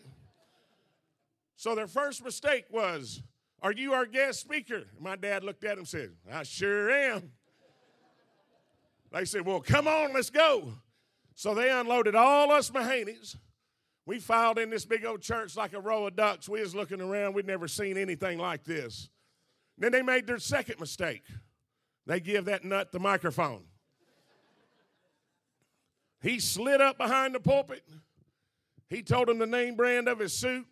So 1.57 1.75
their 1.75 1.87
first 1.87 2.23
mistake 2.23 2.65
was, 2.71 3.21
Are 3.61 3.73
you 3.73 3.93
our 3.93 4.05
guest 4.05 4.39
speaker? 4.39 4.83
My 4.99 5.15
dad 5.15 5.43
looked 5.43 5.63
at 5.63 5.73
him 5.73 5.79
and 5.79 5.87
said, 5.87 6.11
I 6.31 6.43
sure 6.43 6.89
am. 6.89 7.31
They 9.11 9.25
said, 9.25 9.45
Well, 9.45 9.59
come 9.59 9.87
on, 9.87 10.13
let's 10.13 10.29
go. 10.29 10.73
So 11.35 11.55
they 11.55 11.69
unloaded 11.69 12.15
all 12.15 12.51
us 12.51 12.69
Mahaneys. 12.69 13.35
We 14.05 14.19
filed 14.19 14.57
in 14.57 14.69
this 14.69 14.85
big 14.85 15.05
old 15.05 15.21
church 15.21 15.55
like 15.55 15.73
a 15.73 15.79
row 15.79 16.07
of 16.07 16.15
ducks. 16.15 16.49
We 16.49 16.61
was 16.61 16.73
looking 16.73 17.01
around, 17.01 17.33
we'd 17.33 17.45
never 17.45 17.67
seen 17.67 17.97
anything 17.97 18.39
like 18.39 18.63
this. 18.63 19.09
Then 19.77 19.91
they 19.91 20.01
made 20.01 20.27
their 20.27 20.39
second 20.39 20.79
mistake. 20.79 21.23
They 22.05 22.19
give 22.19 22.45
that 22.45 22.63
nut 22.63 22.91
the 22.91 22.99
microphone. 22.99 23.63
He 26.21 26.39
slid 26.39 26.81
up 26.81 26.97
behind 26.97 27.35
the 27.35 27.39
pulpit. 27.39 27.83
He 28.89 29.03
told 29.03 29.29
him 29.29 29.37
the 29.37 29.45
name 29.45 29.75
brand 29.75 30.07
of 30.07 30.19
his 30.19 30.33
suit, 30.33 30.65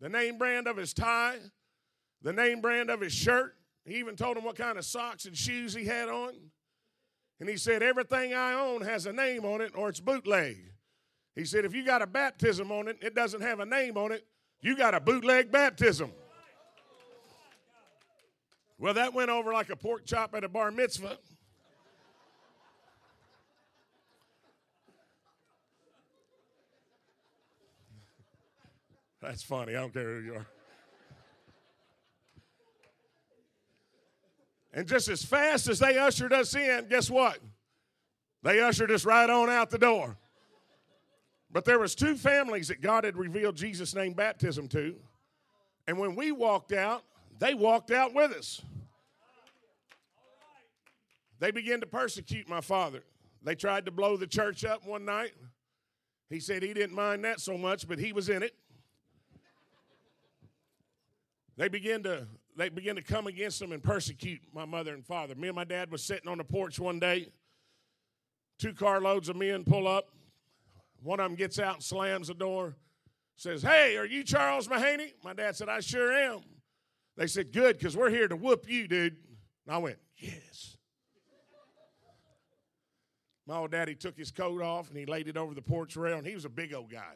the 0.00 0.08
name 0.08 0.38
brand 0.38 0.66
of 0.68 0.76
his 0.76 0.94
tie, 0.94 1.38
the 2.22 2.32
name 2.32 2.60
brand 2.60 2.90
of 2.90 3.00
his 3.00 3.12
shirt. 3.12 3.56
He 3.84 3.96
even 3.96 4.16
told 4.16 4.36
him 4.36 4.44
what 4.44 4.56
kind 4.56 4.78
of 4.78 4.84
socks 4.84 5.24
and 5.24 5.36
shoes 5.36 5.74
he 5.74 5.84
had 5.84 6.08
on. 6.08 6.34
And 7.40 7.48
he 7.48 7.56
said, 7.56 7.82
Everything 7.82 8.32
I 8.34 8.54
own 8.54 8.82
has 8.82 9.06
a 9.06 9.12
name 9.12 9.44
on 9.44 9.60
it 9.60 9.72
or 9.74 9.88
it's 9.88 10.00
bootleg. 10.00 10.56
He 11.34 11.44
said, 11.44 11.64
If 11.64 11.74
you 11.74 11.84
got 11.84 12.02
a 12.02 12.06
baptism 12.06 12.70
on 12.70 12.88
it, 12.88 12.98
it 13.02 13.14
doesn't 13.14 13.40
have 13.40 13.60
a 13.60 13.66
name 13.66 13.96
on 13.96 14.12
it, 14.12 14.24
you 14.60 14.76
got 14.76 14.94
a 14.94 15.00
bootleg 15.00 15.50
baptism. 15.50 16.12
Well, 18.78 18.94
that 18.94 19.14
went 19.14 19.30
over 19.30 19.52
like 19.52 19.70
a 19.70 19.76
pork 19.76 20.06
chop 20.06 20.34
at 20.34 20.44
a 20.44 20.48
bar 20.48 20.70
mitzvah. 20.70 21.18
That's 29.20 29.42
funny. 29.44 29.76
I 29.76 29.80
don't 29.80 29.92
care 29.92 30.16
who 30.16 30.20
you 30.20 30.34
are. 30.34 30.46
And 34.72 34.86
just 34.86 35.08
as 35.08 35.22
fast 35.22 35.68
as 35.68 35.78
they 35.78 35.98
ushered 35.98 36.32
us 36.32 36.54
in, 36.54 36.86
guess 36.88 37.10
what? 37.10 37.38
They 38.42 38.60
ushered 38.60 38.90
us 38.90 39.04
right 39.04 39.28
on 39.28 39.50
out 39.50 39.70
the 39.70 39.78
door. 39.78 40.16
But 41.50 41.64
there 41.66 41.78
was 41.78 41.94
two 41.94 42.16
families 42.16 42.68
that 42.68 42.80
God 42.80 43.04
had 43.04 43.16
revealed 43.16 43.56
Jesus' 43.56 43.94
name 43.94 44.14
baptism 44.14 44.68
to. 44.68 44.96
And 45.86 45.98
when 45.98 46.14
we 46.14 46.32
walked 46.32 46.72
out, 46.72 47.02
they 47.38 47.54
walked 47.54 47.90
out 47.90 48.14
with 48.14 48.32
us. 48.32 48.62
They 51.38 51.50
began 51.50 51.80
to 51.80 51.86
persecute 51.86 52.48
my 52.48 52.60
father. 52.60 53.02
They 53.42 53.54
tried 53.54 53.84
to 53.86 53.90
blow 53.90 54.16
the 54.16 54.26
church 54.26 54.64
up 54.64 54.86
one 54.86 55.04
night. 55.04 55.32
He 56.30 56.40
said 56.40 56.62
he 56.62 56.72
didn't 56.72 56.94
mind 56.94 57.24
that 57.24 57.40
so 57.40 57.58
much, 57.58 57.86
but 57.86 57.98
he 57.98 58.12
was 58.12 58.28
in 58.28 58.42
it. 58.42 58.54
They 61.56 61.68
began 61.68 62.02
to 62.04 62.26
they 62.56 62.68
began 62.68 62.96
to 62.96 63.02
come 63.02 63.26
against 63.26 63.58
them 63.58 63.72
and 63.72 63.82
persecute 63.82 64.40
my 64.52 64.64
mother 64.64 64.94
and 64.94 65.04
father. 65.04 65.34
Me 65.34 65.48
and 65.48 65.56
my 65.56 65.64
dad 65.64 65.90
was 65.90 66.02
sitting 66.02 66.28
on 66.28 66.38
the 66.38 66.44
porch 66.44 66.78
one 66.78 66.98
day. 66.98 67.28
Two 68.58 68.74
carloads 68.74 69.28
of 69.28 69.36
men 69.36 69.64
pull 69.64 69.88
up. 69.88 70.08
One 71.02 71.18
of 71.18 71.30
them 71.30 71.36
gets 71.36 71.58
out 71.58 71.74
and 71.74 71.82
slams 71.82 72.28
the 72.28 72.34
door. 72.34 72.76
Says, 73.36 73.62
"Hey, 73.62 73.96
are 73.96 74.06
you 74.06 74.22
Charles 74.22 74.68
Mahaney?" 74.68 75.14
My 75.24 75.32
dad 75.32 75.56
said, 75.56 75.68
"I 75.68 75.80
sure 75.80 76.12
am." 76.12 76.42
They 77.16 77.26
said, 77.26 77.52
"Good, 77.52 77.78
because 77.78 77.96
we're 77.96 78.10
here 78.10 78.28
to 78.28 78.36
whoop 78.36 78.68
you, 78.68 78.86
dude." 78.86 79.16
And 79.66 79.74
I 79.74 79.78
went, 79.78 79.98
"Yes." 80.16 80.76
My 83.46 83.56
old 83.56 83.72
daddy 83.72 83.94
took 83.94 84.16
his 84.16 84.30
coat 84.30 84.62
off 84.62 84.88
and 84.88 84.96
he 84.96 85.04
laid 85.04 85.26
it 85.26 85.36
over 85.36 85.54
the 85.54 85.62
porch 85.62 85.96
rail, 85.96 86.18
and 86.18 86.26
he 86.26 86.34
was 86.34 86.44
a 86.44 86.48
big 86.48 86.72
old 86.72 86.90
guy. 86.90 87.14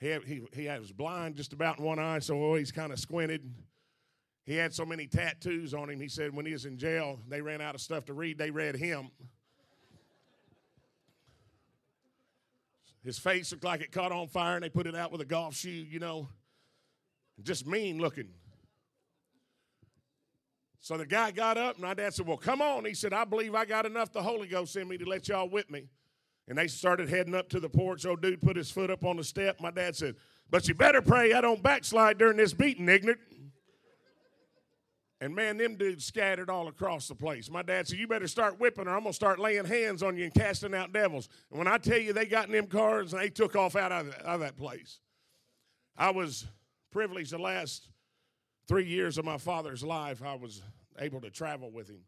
He, 0.00 0.08
had, 0.08 0.24
he, 0.24 0.42
he 0.52 0.66
was 0.66 0.92
blind 0.92 1.36
just 1.36 1.52
about 1.52 1.78
in 1.78 1.84
one 1.84 1.98
eye, 1.98 2.18
so 2.18 2.36
always 2.36 2.72
kind 2.72 2.92
of 2.92 2.98
squinted. 2.98 3.54
He 4.44 4.56
had 4.56 4.74
so 4.74 4.84
many 4.84 5.06
tattoos 5.06 5.72
on 5.72 5.88
him, 5.88 6.00
he 6.00 6.08
said 6.08 6.34
when 6.34 6.44
he 6.44 6.52
was 6.52 6.66
in 6.66 6.76
jail, 6.76 7.18
they 7.28 7.40
ran 7.40 7.60
out 7.60 7.74
of 7.74 7.80
stuff 7.80 8.04
to 8.06 8.12
read, 8.12 8.36
they 8.36 8.50
read 8.50 8.76
him. 8.76 9.10
His 13.02 13.18
face 13.18 13.52
looked 13.52 13.64
like 13.64 13.82
it 13.82 13.92
caught 13.92 14.12
on 14.12 14.28
fire, 14.28 14.54
and 14.54 14.64
they 14.64 14.70
put 14.70 14.86
it 14.86 14.94
out 14.94 15.12
with 15.12 15.20
a 15.20 15.26
golf 15.26 15.54
shoe, 15.54 15.70
you 15.70 15.98
know. 15.98 16.28
Just 17.42 17.66
mean 17.66 17.98
looking. 17.98 18.28
So 20.80 20.96
the 20.96 21.06
guy 21.06 21.30
got 21.30 21.58
up, 21.58 21.76
and 21.76 21.84
my 21.84 21.94
dad 21.94 22.14
said, 22.14 22.26
Well, 22.26 22.36
come 22.36 22.62
on. 22.62 22.84
He 22.84 22.94
said, 22.94 23.12
I 23.12 23.24
believe 23.24 23.54
I 23.54 23.64
got 23.64 23.86
enough 23.86 24.12
the 24.12 24.22
Holy 24.22 24.46
Ghost 24.46 24.76
in 24.76 24.88
me 24.88 24.96
to 24.98 25.04
let 25.04 25.28
y'all 25.28 25.48
whip 25.48 25.70
me. 25.70 25.88
And 26.46 26.56
they 26.58 26.66
started 26.66 27.08
heading 27.08 27.34
up 27.34 27.48
to 27.50 27.60
the 27.60 27.68
porch. 27.68 28.04
Old 28.04 28.20
dude 28.20 28.42
put 28.42 28.56
his 28.56 28.70
foot 28.70 28.90
up 28.90 29.04
on 29.04 29.16
the 29.16 29.24
step. 29.24 29.60
My 29.60 29.70
dad 29.70 29.96
said, 29.96 30.14
But 30.50 30.68
you 30.68 30.74
better 30.74 31.00
pray 31.02 31.32
I 31.32 31.40
don't 31.40 31.62
backslide 31.62 32.18
during 32.18 32.36
this 32.36 32.52
beating, 32.52 32.88
ignorant. 32.88 33.20
And 35.20 35.34
man, 35.34 35.56
them 35.56 35.76
dudes 35.76 36.04
scattered 36.04 36.50
all 36.50 36.68
across 36.68 37.08
the 37.08 37.14
place. 37.14 37.50
My 37.50 37.62
dad 37.62 37.86
said, 37.86 37.98
You 37.98 38.06
better 38.06 38.28
start 38.28 38.58
whipping 38.58 38.86
or 38.86 38.90
I'm 38.90 39.02
going 39.02 39.12
to 39.12 39.14
start 39.14 39.38
laying 39.38 39.64
hands 39.64 40.02
on 40.02 40.16
you 40.16 40.24
and 40.24 40.34
casting 40.34 40.74
out 40.74 40.92
devils. 40.92 41.28
And 41.50 41.58
when 41.58 41.68
I 41.68 41.78
tell 41.78 41.98
you 41.98 42.12
they 42.12 42.26
got 42.26 42.46
in 42.46 42.52
them 42.52 42.66
cars 42.66 43.12
and 43.12 43.22
they 43.22 43.30
took 43.30 43.56
off 43.56 43.76
out 43.76 43.92
of, 43.92 44.08
of 44.08 44.40
that 44.40 44.56
place, 44.56 44.98
I 45.96 46.10
was 46.10 46.46
privileged 46.90 47.32
the 47.32 47.38
last 47.38 47.88
three 48.66 48.86
years 48.86 49.18
of 49.18 49.24
my 49.24 49.38
father's 49.38 49.82
life, 49.82 50.22
I 50.22 50.34
was 50.34 50.62
able 50.98 51.20
to 51.20 51.30
travel 51.30 51.70
with 51.70 51.88
him. 51.88 52.00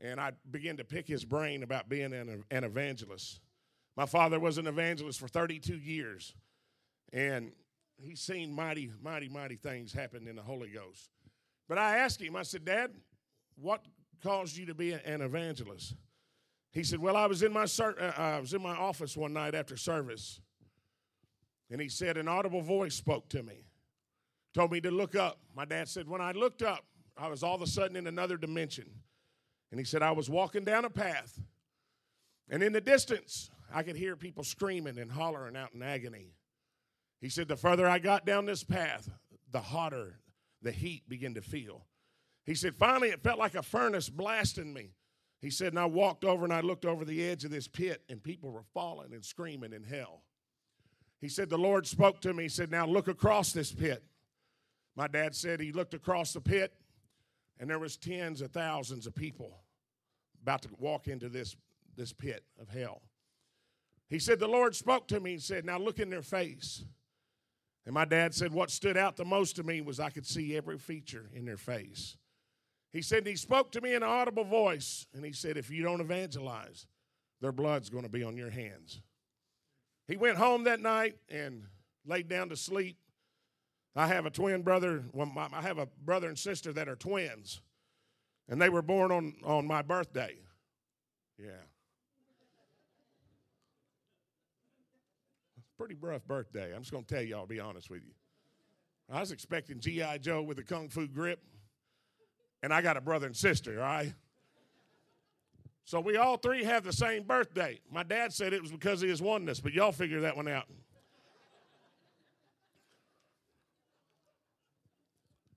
And 0.00 0.20
I 0.20 0.32
began 0.50 0.76
to 0.76 0.84
pick 0.84 1.08
his 1.08 1.24
brain 1.24 1.62
about 1.62 1.88
being 1.88 2.12
an, 2.12 2.44
an 2.50 2.64
evangelist. 2.64 3.40
My 3.96 4.06
father 4.06 4.38
was 4.38 4.58
an 4.58 4.66
evangelist 4.66 5.18
for 5.18 5.28
32 5.28 5.76
years. 5.76 6.34
And 7.12 7.52
he's 7.96 8.20
seen 8.20 8.52
mighty, 8.52 8.90
mighty, 9.02 9.28
mighty 9.28 9.56
things 9.56 9.92
happen 9.92 10.28
in 10.28 10.36
the 10.36 10.42
Holy 10.42 10.68
Ghost. 10.68 11.10
But 11.68 11.78
I 11.78 11.98
asked 11.98 12.20
him, 12.20 12.36
I 12.36 12.42
said, 12.42 12.64
Dad, 12.64 12.92
what 13.56 13.84
caused 14.22 14.56
you 14.56 14.66
to 14.66 14.74
be 14.74 14.92
an 14.92 15.20
evangelist? 15.20 15.94
He 16.72 16.82
said, 16.82 16.98
Well, 16.98 17.16
I 17.16 17.26
was 17.26 17.42
in 17.42 17.52
my, 17.52 17.64
uh, 17.64 18.12
I 18.16 18.40
was 18.40 18.54
in 18.54 18.62
my 18.62 18.76
office 18.76 19.16
one 19.16 19.32
night 19.32 19.54
after 19.54 19.76
service. 19.76 20.40
And 21.70 21.80
he 21.80 21.88
said, 21.88 22.16
An 22.16 22.28
audible 22.28 22.62
voice 22.62 22.94
spoke 22.94 23.28
to 23.30 23.42
me 23.42 23.64
told 24.54 24.72
me 24.72 24.80
to 24.80 24.90
look 24.90 25.14
up. 25.14 25.38
My 25.54 25.64
dad 25.64 25.88
said, 25.88 26.08
when 26.08 26.20
I 26.20 26.32
looked 26.32 26.62
up, 26.62 26.84
I 27.16 27.28
was 27.28 27.42
all 27.42 27.54
of 27.54 27.62
a 27.62 27.66
sudden 27.66 27.96
in 27.96 28.06
another 28.06 28.36
dimension. 28.36 28.86
And 29.70 29.78
he 29.78 29.84
said, 29.84 30.02
I 30.02 30.12
was 30.12 30.30
walking 30.30 30.64
down 30.64 30.84
a 30.84 30.90
path, 30.90 31.38
and 32.50 32.62
in 32.62 32.72
the 32.72 32.80
distance, 32.80 33.50
I 33.72 33.82
could 33.82 33.96
hear 33.96 34.16
people 34.16 34.42
screaming 34.42 34.98
and 34.98 35.12
hollering 35.12 35.56
out 35.56 35.74
in 35.74 35.82
agony. 35.82 36.32
He 37.20 37.28
said, 37.28 37.48
the 37.48 37.56
further 37.56 37.86
I 37.86 37.98
got 37.98 38.24
down 38.24 38.46
this 38.46 38.64
path, 38.64 39.10
the 39.50 39.60
hotter 39.60 40.18
the 40.62 40.72
heat 40.72 41.08
began 41.08 41.34
to 41.34 41.42
feel. 41.42 41.86
He 42.44 42.54
said, 42.54 42.74
finally, 42.74 43.10
it 43.10 43.22
felt 43.22 43.38
like 43.38 43.54
a 43.54 43.62
furnace 43.62 44.08
blasting 44.08 44.72
me. 44.72 44.92
He 45.40 45.50
said, 45.50 45.68
and 45.68 45.78
I 45.78 45.84
walked 45.84 46.24
over 46.24 46.44
and 46.44 46.52
I 46.52 46.60
looked 46.60 46.84
over 46.84 47.04
the 47.04 47.28
edge 47.28 47.44
of 47.44 47.50
this 47.50 47.68
pit, 47.68 48.02
and 48.08 48.22
people 48.22 48.50
were 48.50 48.64
falling 48.74 49.12
and 49.12 49.24
screaming 49.24 49.72
in 49.72 49.84
hell. 49.84 50.22
He 51.20 51.28
said, 51.28 51.50
The 51.50 51.58
Lord 51.58 51.86
spoke 51.86 52.20
to 52.22 52.32
me. 52.32 52.44
He 52.44 52.48
said, 52.48 52.70
Now 52.70 52.86
look 52.86 53.08
across 53.08 53.52
this 53.52 53.72
pit. 53.72 54.02
My 54.96 55.06
dad 55.06 55.34
said 55.34 55.60
he 55.60 55.72
looked 55.72 55.94
across 55.94 56.32
the 56.32 56.40
pit 56.40 56.72
and 57.60 57.68
there 57.68 57.78
was 57.78 57.96
tens 57.96 58.40
of 58.40 58.52
thousands 58.52 59.06
of 59.06 59.14
people 59.14 59.60
about 60.42 60.62
to 60.62 60.68
walk 60.78 61.08
into 61.08 61.28
this, 61.28 61.56
this 61.96 62.12
pit 62.12 62.44
of 62.60 62.68
hell. 62.68 63.02
He 64.08 64.18
said, 64.18 64.38
The 64.38 64.48
Lord 64.48 64.74
spoke 64.74 65.08
to 65.08 65.20
me 65.20 65.34
and 65.34 65.42
said, 65.42 65.64
Now 65.64 65.78
look 65.78 65.98
in 65.98 66.10
their 66.10 66.22
face. 66.22 66.84
And 67.86 67.94
my 67.94 68.04
dad 68.04 68.34
said, 68.34 68.52
What 68.52 68.70
stood 68.70 68.96
out 68.96 69.16
the 69.16 69.24
most 69.24 69.56
to 69.56 69.62
me 69.62 69.80
was 69.80 69.98
I 69.98 70.10
could 70.10 70.26
see 70.26 70.56
every 70.56 70.78
feature 70.78 71.30
in 71.32 71.44
their 71.44 71.56
face. 71.56 72.16
He 72.92 73.02
said, 73.02 73.26
He 73.26 73.36
spoke 73.36 73.72
to 73.72 73.80
me 73.80 73.94
in 73.94 74.02
an 74.02 74.08
audible 74.08 74.44
voice, 74.44 75.06
and 75.14 75.24
he 75.24 75.32
said, 75.32 75.56
If 75.56 75.70
you 75.70 75.82
don't 75.82 76.00
evangelize, 76.00 76.86
their 77.40 77.52
blood's 77.52 77.90
going 77.90 78.04
to 78.04 78.10
be 78.10 78.22
on 78.22 78.36
your 78.36 78.50
hands. 78.50 79.00
He 80.06 80.16
went 80.16 80.38
home 80.38 80.64
that 80.64 80.80
night 80.80 81.16
and 81.28 81.64
laid 82.06 82.28
down 82.28 82.48
to 82.48 82.56
sleep. 82.56 82.96
I 83.94 84.06
have 84.06 84.26
a 84.26 84.30
twin 84.30 84.62
brother. 84.62 85.04
Well, 85.12 85.32
I 85.52 85.62
have 85.62 85.78
a 85.78 85.88
brother 86.04 86.28
and 86.28 86.38
sister 86.38 86.72
that 86.72 86.88
are 86.88 86.96
twins, 86.96 87.60
and 88.48 88.60
they 88.60 88.68
were 88.68 88.82
born 88.82 89.12
on, 89.12 89.34
on 89.44 89.66
my 89.66 89.82
birthday. 89.82 90.36
Yeah. 91.38 91.64
Pretty 95.78 95.94
rough 95.94 96.26
birthday. 96.26 96.74
I'm 96.74 96.80
just 96.80 96.90
going 96.90 97.04
to 97.04 97.14
tell 97.14 97.22
y'all, 97.22 97.46
be 97.46 97.60
honest 97.60 97.88
with 97.88 98.02
you. 98.02 98.12
I 99.10 99.20
was 99.20 99.30
expecting 99.32 99.78
G.I. 99.78 100.18
Joe 100.18 100.42
with 100.42 100.58
a 100.58 100.62
kung 100.62 100.88
fu 100.88 101.06
grip, 101.06 101.40
and 102.62 102.74
I 102.74 102.82
got 102.82 102.96
a 102.96 103.00
brother 103.00 103.26
and 103.26 103.36
sister, 103.36 103.80
all 103.80 103.86
right? 103.86 104.12
So 105.84 106.00
we 106.00 106.16
all 106.16 106.36
three 106.36 106.64
have 106.64 106.84
the 106.84 106.92
same 106.92 107.22
birthday. 107.22 107.80
My 107.90 108.02
dad 108.02 108.32
said 108.32 108.52
it 108.52 108.60
was 108.60 108.72
because 108.72 109.02
of 109.02 109.08
his 109.08 109.22
oneness, 109.22 109.60
but 109.60 109.72
y'all 109.72 109.92
figure 109.92 110.20
that 110.22 110.36
one 110.36 110.48
out. 110.48 110.66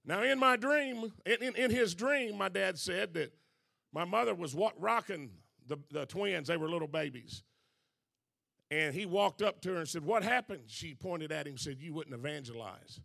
Now, 0.06 0.24
in 0.24 0.40
my 0.40 0.56
dream, 0.56 1.12
in, 1.26 1.56
in, 1.56 1.72
his 1.72 1.94
dream, 1.94 2.38
my 2.38 2.50
dad 2.50 2.78
said 2.78 3.14
that 3.16 3.34
my 3.92 4.06
mother 4.06 4.34
was 4.34 4.56
walk, 4.56 4.74
rocking 4.80 5.32
the, 5.68 5.78
the 5.92 6.06
twins. 6.06 6.48
They 6.48 6.58
were 6.58 6.70
little 6.70 6.88
babies. 6.88 7.44
And 8.72 8.96
he 8.96 9.06
walked 9.06 9.42
up 9.42 9.62
to 9.62 9.74
her 9.74 9.80
and 9.80 9.88
said, 9.88 10.06
What 10.06 10.24
happened? 10.24 10.64
She 10.68 10.96
pointed 10.96 11.32
at 11.34 11.46
him 11.46 11.52
and 11.52 11.60
said, 11.60 11.78
You 11.80 11.94
wouldn't 11.94 12.16
evangelize. 12.16 13.02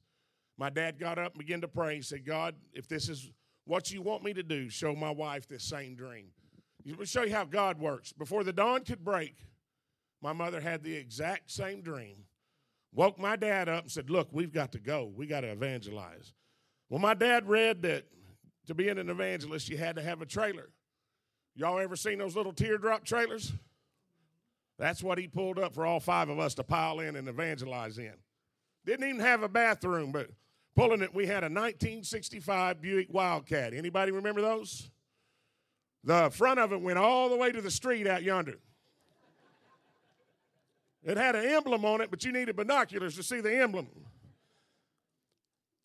My 0.56 0.70
dad 0.70 0.98
got 0.98 1.18
up 1.18 1.32
and 1.32 1.40
began 1.40 1.60
to 1.60 1.68
pray. 1.68 1.96
He 1.96 2.02
said, 2.02 2.24
God, 2.24 2.54
if 2.72 2.88
this 2.88 3.08
is 3.08 3.30
what 3.64 3.90
you 3.90 4.00
want 4.00 4.22
me 4.22 4.32
to 4.32 4.44
do, 4.44 4.70
show 4.70 4.94
my 4.94 5.10
wife 5.10 5.48
this 5.48 5.64
same 5.64 5.96
dream. 5.96 6.28
Let 6.86 7.00
me 7.00 7.04
show 7.04 7.24
you 7.24 7.34
how 7.34 7.44
God 7.44 7.80
works. 7.80 8.12
Before 8.12 8.44
the 8.44 8.52
dawn 8.52 8.84
could 8.84 9.04
break, 9.04 9.34
my 10.22 10.32
mother 10.32 10.60
had 10.60 10.84
the 10.84 10.94
exact 10.94 11.50
same 11.50 11.82
dream. 11.82 12.24
Woke 12.94 13.18
my 13.18 13.34
dad 13.34 13.68
up 13.68 13.82
and 13.82 13.92
said, 13.92 14.08
Look, 14.08 14.28
we've 14.30 14.52
got 14.52 14.70
to 14.72 14.78
go. 14.78 15.12
We 15.14 15.26
got 15.26 15.40
to 15.40 15.48
evangelize. 15.48 16.32
Well, 16.88 17.00
my 17.00 17.14
dad 17.14 17.48
read 17.48 17.82
that 17.82 18.04
to 18.68 18.74
be 18.74 18.88
an 18.88 18.98
evangelist, 18.98 19.68
you 19.68 19.76
had 19.76 19.96
to 19.96 20.02
have 20.02 20.22
a 20.22 20.26
trailer. 20.26 20.70
Y'all 21.56 21.80
ever 21.80 21.96
seen 21.96 22.18
those 22.18 22.36
little 22.36 22.52
teardrop 22.52 23.04
trailers? 23.04 23.52
That's 24.78 25.02
what 25.02 25.18
he 25.18 25.26
pulled 25.26 25.58
up 25.58 25.74
for 25.74 25.86
all 25.86 26.00
five 26.00 26.28
of 26.28 26.38
us 26.38 26.54
to 26.54 26.62
pile 26.62 27.00
in 27.00 27.16
and 27.16 27.28
evangelize 27.28 27.98
in. 27.98 28.12
Didn't 28.84 29.08
even 29.08 29.20
have 29.20 29.42
a 29.42 29.48
bathroom, 29.48 30.12
but 30.12 30.30
pulling 30.74 31.02
it, 31.02 31.14
we 31.14 31.26
had 31.26 31.42
a 31.42 31.48
1965 31.48 32.80
Buick 32.80 33.08
Wildcat. 33.10 33.72
Anybody 33.72 34.12
remember 34.12 34.42
those? 34.42 34.90
The 36.04 36.30
front 36.30 36.60
of 36.60 36.72
it 36.72 36.80
went 36.80 36.98
all 36.98 37.28
the 37.28 37.36
way 37.36 37.50
to 37.50 37.60
the 37.60 37.70
street 37.70 38.06
out 38.06 38.22
yonder. 38.22 38.58
It 41.02 41.16
had 41.16 41.36
an 41.36 41.44
emblem 41.44 41.84
on 41.84 42.00
it, 42.00 42.10
but 42.10 42.24
you 42.24 42.32
needed 42.32 42.56
binoculars 42.56 43.16
to 43.16 43.22
see 43.22 43.40
the 43.40 43.56
emblem. 43.56 43.88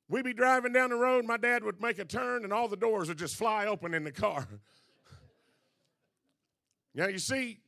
We'd 0.10 0.26
be 0.26 0.34
driving 0.34 0.74
down 0.74 0.90
the 0.90 0.98
road, 0.98 1.26
my 1.26 1.38
dad 1.38 1.64
would 1.64 1.82
make 1.82 1.98
a 1.98 2.04
turn, 2.04 2.44
and 2.44 2.52
all 2.52 2.68
the 2.68 2.76
doors 2.76 3.08
would 3.08 3.18
just 3.18 3.36
fly 3.36 3.66
open 3.66 3.94
in 3.94 4.04
the 4.04 4.12
car. 4.12 4.46
now, 6.94 7.08
you 7.08 7.20
see, 7.20 7.60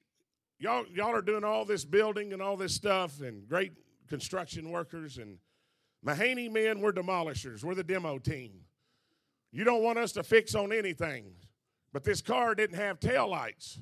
y'all, 0.63 0.85
y'all 0.93 1.13
are 1.13 1.21
doing 1.21 1.43
all 1.43 1.65
this 1.65 1.85
building 1.85 2.33
and 2.33 2.41
all 2.41 2.57
this 2.57 2.73
stuff, 2.73 3.21
and 3.21 3.47
great 3.47 3.73
construction 4.07 4.71
workers, 4.71 5.17
and 5.17 5.37
Mahaney 6.05 6.51
men, 6.51 6.81
we're 6.81 6.91
demolishers. 6.91 7.63
We're 7.63 7.75
the 7.75 7.83
demo 7.83 8.17
team. 8.17 8.51
You 9.51 9.63
don't 9.63 9.83
want 9.83 9.99
us 9.99 10.11
to 10.13 10.23
fix 10.23 10.55
on 10.55 10.73
anything. 10.73 11.33
But 11.93 12.03
this 12.03 12.21
car 12.21 12.55
didn't 12.55 12.77
have 12.77 12.99
tail 12.99 13.29
lights. 13.29 13.79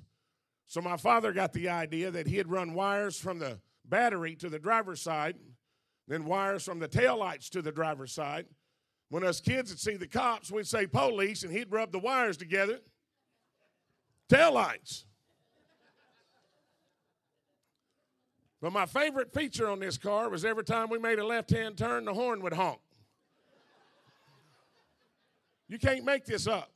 So 0.68 0.82
my 0.82 0.98
father 0.98 1.32
got 1.32 1.54
the 1.54 1.70
idea 1.70 2.12
that 2.12 2.28
he'd 2.28 2.48
run 2.48 2.74
wires 2.74 3.18
from 3.18 3.40
the 3.40 3.60
battery 3.86 4.36
to 4.36 4.50
the 4.50 4.60
driver's 4.60 5.02
side 5.02 5.36
then 6.12 6.26
wires 6.26 6.64
from 6.64 6.80
the 6.80 6.90
tail 6.90 7.18
lights 7.18 7.50
to 7.50 7.62
the 7.62 7.72
driver's 7.72 8.12
side. 8.12 8.46
When 9.08 9.24
us 9.24 9.40
kids 9.40 9.72
would 9.72 9.80
see 9.80 9.96
the 9.96 10.08
cops, 10.08 10.52
we'd 10.52 10.68
say 10.68 10.86
police, 10.86 11.44
and 11.44 11.54
he'd 11.54 11.72
rub 11.72 11.94
the 11.94 12.00
wires 12.00 12.36
together. 12.36 12.80
Tail 14.28 14.54
But 18.62 18.72
my 18.74 18.86
favorite 18.86 19.34
feature 19.34 19.68
on 19.68 19.80
this 19.80 19.98
car 19.98 20.30
was 20.30 20.46
every 20.46 20.64
time 20.64 20.90
we 20.90 21.00
made 21.00 21.18
a 21.18 21.26
left 21.26 21.50
hand 21.50 21.78
turn, 21.78 22.06
the 22.06 22.14
horn 22.14 22.44
would 22.44 22.54
honk. 22.54 22.80
You 25.68 25.80
can't 25.80 26.06
make 26.06 26.26
this 26.26 26.48
up. 26.48 26.70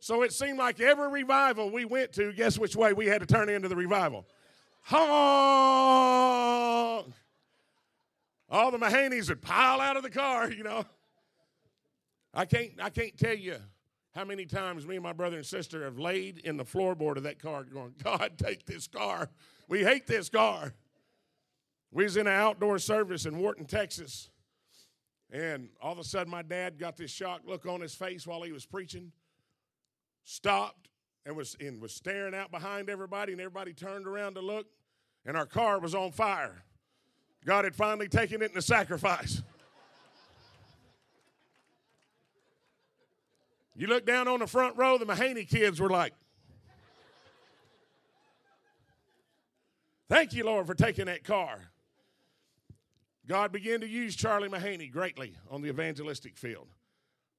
So 0.00 0.22
it 0.22 0.32
seemed 0.32 0.58
like 0.58 0.80
every 0.80 1.08
revival 1.08 1.70
we 1.70 1.84
went 1.84 2.12
to, 2.12 2.32
guess 2.32 2.58
which 2.58 2.76
way 2.76 2.92
we 2.92 3.06
had 3.06 3.20
to 3.20 3.26
turn 3.26 3.48
into 3.48 3.68
the 3.68 3.76
revival? 3.76 4.26
Honk! 4.82 5.06
All 8.50 8.70
the 8.70 8.78
Mahaneys 8.78 9.28
would 9.28 9.42
pile 9.42 9.80
out 9.80 9.96
of 9.96 10.02
the 10.02 10.10
car, 10.10 10.50
you 10.50 10.62
know. 10.62 10.84
I 12.32 12.44
can't, 12.44 12.72
I 12.82 12.90
can't 12.90 13.16
tell 13.16 13.34
you 13.34 13.56
how 14.14 14.24
many 14.24 14.46
times 14.46 14.86
me 14.86 14.96
and 14.96 15.02
my 15.02 15.12
brother 15.12 15.36
and 15.36 15.46
sister 15.46 15.84
have 15.84 15.98
laid 15.98 16.38
in 16.38 16.56
the 16.56 16.64
floorboard 16.64 17.16
of 17.16 17.24
that 17.24 17.40
car 17.40 17.64
going, 17.64 17.94
God, 18.02 18.32
take 18.38 18.64
this 18.64 18.86
car. 18.86 19.28
We 19.68 19.82
hate 19.82 20.06
this 20.06 20.28
car. 20.28 20.72
We 21.90 22.04
was 22.04 22.16
in 22.16 22.26
an 22.26 22.32
outdoor 22.32 22.78
service 22.78 23.26
in 23.26 23.38
Wharton, 23.38 23.64
Texas. 23.66 24.30
And 25.32 25.70
all 25.82 25.92
of 25.92 25.98
a 25.98 26.04
sudden, 26.04 26.30
my 26.30 26.42
dad 26.42 26.78
got 26.78 26.96
this 26.96 27.10
shocked 27.10 27.46
look 27.46 27.66
on 27.66 27.80
his 27.80 27.94
face 27.94 28.24
while 28.24 28.42
he 28.42 28.52
was 28.52 28.64
preaching, 28.64 29.10
stopped, 30.22 30.88
and 31.26 31.34
was, 31.34 31.56
and 31.58 31.80
was 31.80 31.92
staring 31.92 32.34
out 32.34 32.52
behind 32.52 32.88
everybody, 32.88 33.32
and 33.32 33.40
everybody 33.40 33.72
turned 33.72 34.06
around 34.06 34.34
to 34.34 34.40
look, 34.40 34.66
and 35.26 35.36
our 35.36 35.46
car 35.46 35.80
was 35.80 35.94
on 35.94 36.12
fire. 36.12 36.62
God 37.44 37.64
had 37.64 37.74
finally 37.74 38.08
taken 38.08 38.42
it 38.42 38.46
in 38.46 38.54
the 38.54 38.62
sacrifice. 38.62 39.42
You 43.76 43.88
look 43.88 44.06
down 44.06 44.28
on 44.28 44.38
the 44.38 44.46
front 44.46 44.76
row, 44.76 44.98
the 44.98 45.06
Mahaney 45.06 45.48
kids 45.48 45.80
were 45.80 45.90
like, 45.90 46.14
Thank 50.08 50.34
you, 50.34 50.44
Lord, 50.44 50.66
for 50.66 50.74
taking 50.74 51.06
that 51.06 51.24
car. 51.24 51.58
God 53.26 53.52
began 53.52 53.80
to 53.80 53.88
use 53.88 54.14
Charlie 54.14 54.50
Mahaney 54.50 54.92
greatly 54.92 55.34
on 55.50 55.62
the 55.62 55.68
evangelistic 55.68 56.36
field. 56.36 56.68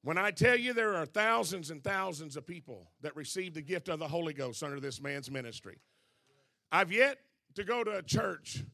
When 0.02 0.18
I 0.18 0.30
tell 0.30 0.56
you 0.56 0.72
there 0.72 0.94
are 0.96 1.06
thousands 1.06 1.70
and 1.70 1.82
thousands 1.82 2.36
of 2.36 2.44
people 2.44 2.90
that 3.02 3.14
received 3.14 3.54
the 3.54 3.62
gift 3.62 3.88
of 3.88 4.00
the 4.00 4.08
Holy 4.08 4.32
Ghost 4.32 4.62
under 4.62 4.80
this 4.80 5.00
man's 5.00 5.30
ministry, 5.30 5.78
I've 6.72 6.92
yet 6.92 7.18
to 7.54 7.64
go 7.64 7.84
to 7.84 7.98
a 7.98 8.02
church 8.02 8.64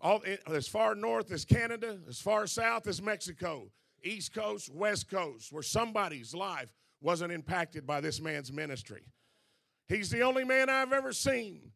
all, 0.00 0.22
as 0.46 0.66
far 0.66 0.94
north 0.94 1.30
as 1.30 1.44
Canada, 1.44 1.98
as 2.08 2.20
far 2.20 2.46
south 2.46 2.86
as 2.86 3.00
Mexico, 3.00 3.70
East 4.02 4.34
Coast, 4.34 4.72
West 4.74 5.10
Coast, 5.10 5.52
where 5.52 5.62
somebody's 5.62 6.34
life 6.34 6.72
wasn't 7.00 7.32
impacted 7.32 7.86
by 7.86 8.00
this 8.00 8.20
man's 8.20 8.52
ministry. 8.52 9.02
He's 9.88 10.10
the 10.10 10.22
only 10.22 10.44
man 10.44 10.68
I've 10.68 10.92
ever 10.92 11.12
seen 11.12 11.72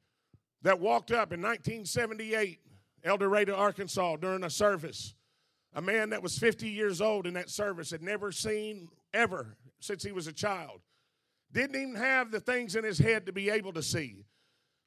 that 0.63 0.81
walked 0.81 1.11
up 1.11 1.33
in 1.33 1.41
1978, 1.41 2.61
El 3.05 3.17
Dorado, 3.17 3.55
Arkansas, 3.55 4.17
during 4.17 4.45
a 4.45 4.51
service. 4.51 5.15
A 5.75 5.81
man 5.81 6.11
that 6.11 6.23
was 6.23 6.37
50 6.37 6.69
years 6.69 7.01
old 7.01 7.27
in 7.27 7.35
that 7.35 7.49
service 7.49 7.91
had 7.91 8.03
never 8.03 8.33
seen 8.33 8.89
ever 9.15 9.57
since 9.79 10.03
he 10.03 10.13
was 10.13 10.27
a 10.27 10.33
child. 10.33 10.81
Didn't 11.53 11.81
even 11.81 11.95
have 11.95 12.31
the 12.31 12.41
things 12.41 12.77
in 12.77 12.85
his 12.85 12.99
head 12.99 13.27
to 13.27 13.33
be 13.33 13.51
able 13.51 13.73
to 13.73 13.83
see. 13.83 14.25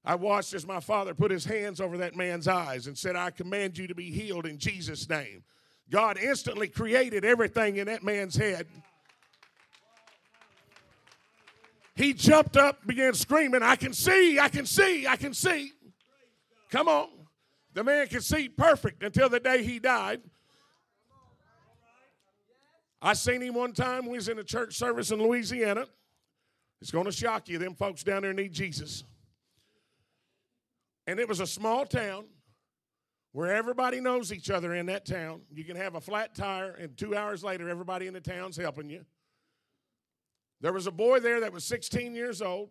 I 0.06 0.16
watched 0.16 0.54
as 0.54 0.68
my 0.68 0.82
father 0.82 1.14
put 1.14 1.32
his 1.32 1.46
hands 1.46 1.80
over 1.80 1.98
that 1.98 2.16
man's 2.16 2.48
eyes 2.48 2.88
and 2.88 2.98
said, 2.98 3.16
I 3.16 3.32
command 3.32 3.78
you 3.78 3.88
to 3.88 3.96
be 3.96 4.12
healed 4.12 4.46
in 4.46 4.58
Jesus' 4.58 5.10
name. 5.10 5.44
God 5.90 6.18
instantly 6.18 6.68
created 6.68 7.24
everything 7.24 7.78
in 7.78 7.88
that 7.88 8.04
man's 8.04 8.36
head 8.36 8.68
He 11.96 12.14
jumped 12.14 12.58
up, 12.58 12.86
began 12.88 13.14
screaming, 13.14 13.62
I 13.62 13.76
can 13.76 13.94
see, 13.94 14.40
I 14.40 14.50
can 14.50 14.66
see, 14.66 15.06
I 15.08 15.16
can 15.16 15.34
see. 15.34 15.72
Come 16.72 16.88
on. 16.88 17.10
The 17.74 17.84
man 17.84 18.08
could 18.08 18.24
see 18.24 18.50
perfect 18.50 19.04
until 19.04 19.30
the 19.30 19.40
day 19.40 19.64
he 19.64 19.80
died. 19.80 20.22
I 23.02 23.14
seen 23.14 23.42
him 23.42 23.54
one 23.54 23.74
time. 23.74 24.06
We 24.06 24.16
was 24.16 24.30
in 24.30 24.40
a 24.40 24.44
church 24.44 24.76
service 24.76 25.12
in 25.12 25.22
Louisiana. 25.22 25.86
It's 26.82 26.92
going 26.92 27.06
to 27.06 27.12
shock 27.12 27.50
you. 27.50 27.58
Them 27.58 27.76
folks 27.76 28.04
down 28.04 28.22
there 28.22 28.34
need 28.34 28.54
Jesus. 28.54 29.04
And 31.06 31.20
it 31.20 31.28
was 31.28 31.42
a 31.42 31.48
small 31.48 31.86
town 31.86 32.26
where 33.34 33.54
everybody 33.54 34.00
knows 34.00 34.32
each 34.32 34.50
other 34.50 34.74
in 34.74 34.86
that 34.86 35.06
town. 35.06 35.42
You 35.52 35.64
can 35.64 35.76
have 35.76 35.96
a 35.96 36.02
flat 36.02 36.34
tire, 36.34 36.72
and 36.72 36.96
two 36.96 37.16
hours 37.16 37.44
later, 37.44 37.68
everybody 37.68 38.08
in 38.08 38.14
the 38.14 38.22
town's 38.22 38.56
helping 38.56 38.90
you. 38.90 39.06
There 40.64 40.72
was 40.72 40.88
a 40.88 40.92
boy 40.92 41.20
there 41.20 41.42
that 41.42 41.52
was 41.52 41.66
16 41.66 42.16
years 42.16 42.42
old 42.42 42.70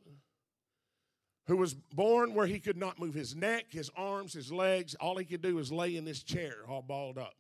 who 1.47 1.59
was 1.59 1.75
born 1.75 2.33
where 2.33 2.47
he 2.47 2.59
could 2.59 2.79
not 2.79 2.99
move 2.99 3.13
his 3.13 3.37
neck, 3.37 3.67
his 3.69 3.91
arms, 3.95 4.33
his 4.33 4.51
legs. 4.51 4.95
All 4.95 5.19
he 5.19 5.27
could 5.27 5.43
do 5.43 5.57
was 5.57 5.71
lay 5.71 5.97
in 5.97 6.07
this 6.07 6.23
chair, 6.23 6.55
all 6.67 6.81
balled 6.81 7.19
up. 7.19 7.35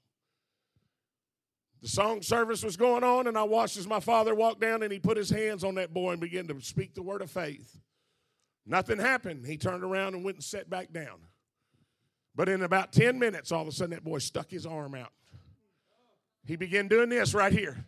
The 1.81 1.89
song 1.89 2.21
service 2.21 2.63
was 2.63 2.77
going 2.77 3.03
on, 3.03 3.29
and 3.29 3.39
I 3.39 3.45
watched 3.45 3.79
as 3.79 3.87
my 3.87 3.99
father 3.99 4.35
walked 4.35 4.61
down 4.61 4.83
and 4.83 4.93
he 4.93 4.99
put 4.99 5.17
his 5.17 5.31
hands 5.31 5.65
on 5.65 5.77
that 5.77 5.95
boy 5.95 6.13
and 6.13 6.21
began 6.21 6.47
to 6.49 6.61
speak 6.61 6.95
the 6.95 7.03
word 7.03 7.23
of 7.23 7.31
faith. 7.31 7.81
Nothing 8.67 8.99
happened. 8.99 9.47
He 9.47 9.57
turned 9.57 9.83
around 9.83 10.15
and 10.15 10.23
went 10.23 10.37
and 10.37 10.45
sat 10.45 10.69
back 10.69 10.93
down. 10.93 11.23
But 12.35 12.51
in 12.51 12.63
about 12.63 12.93
10 12.93 13.19
minutes, 13.19 13.53
all 13.53 13.63
of 13.63 13.69
a 13.69 13.73
sudden, 13.73 13.95
that 13.95 14.05
boy 14.05 14.19
stuck 14.19 14.51
his 14.51 14.67
arm 14.67 14.95
out. 14.95 15.13
He 16.45 16.57
began 16.57 16.89
doing 16.89 17.09
this 17.09 17.33
right 17.33 17.53
here. 17.55 17.87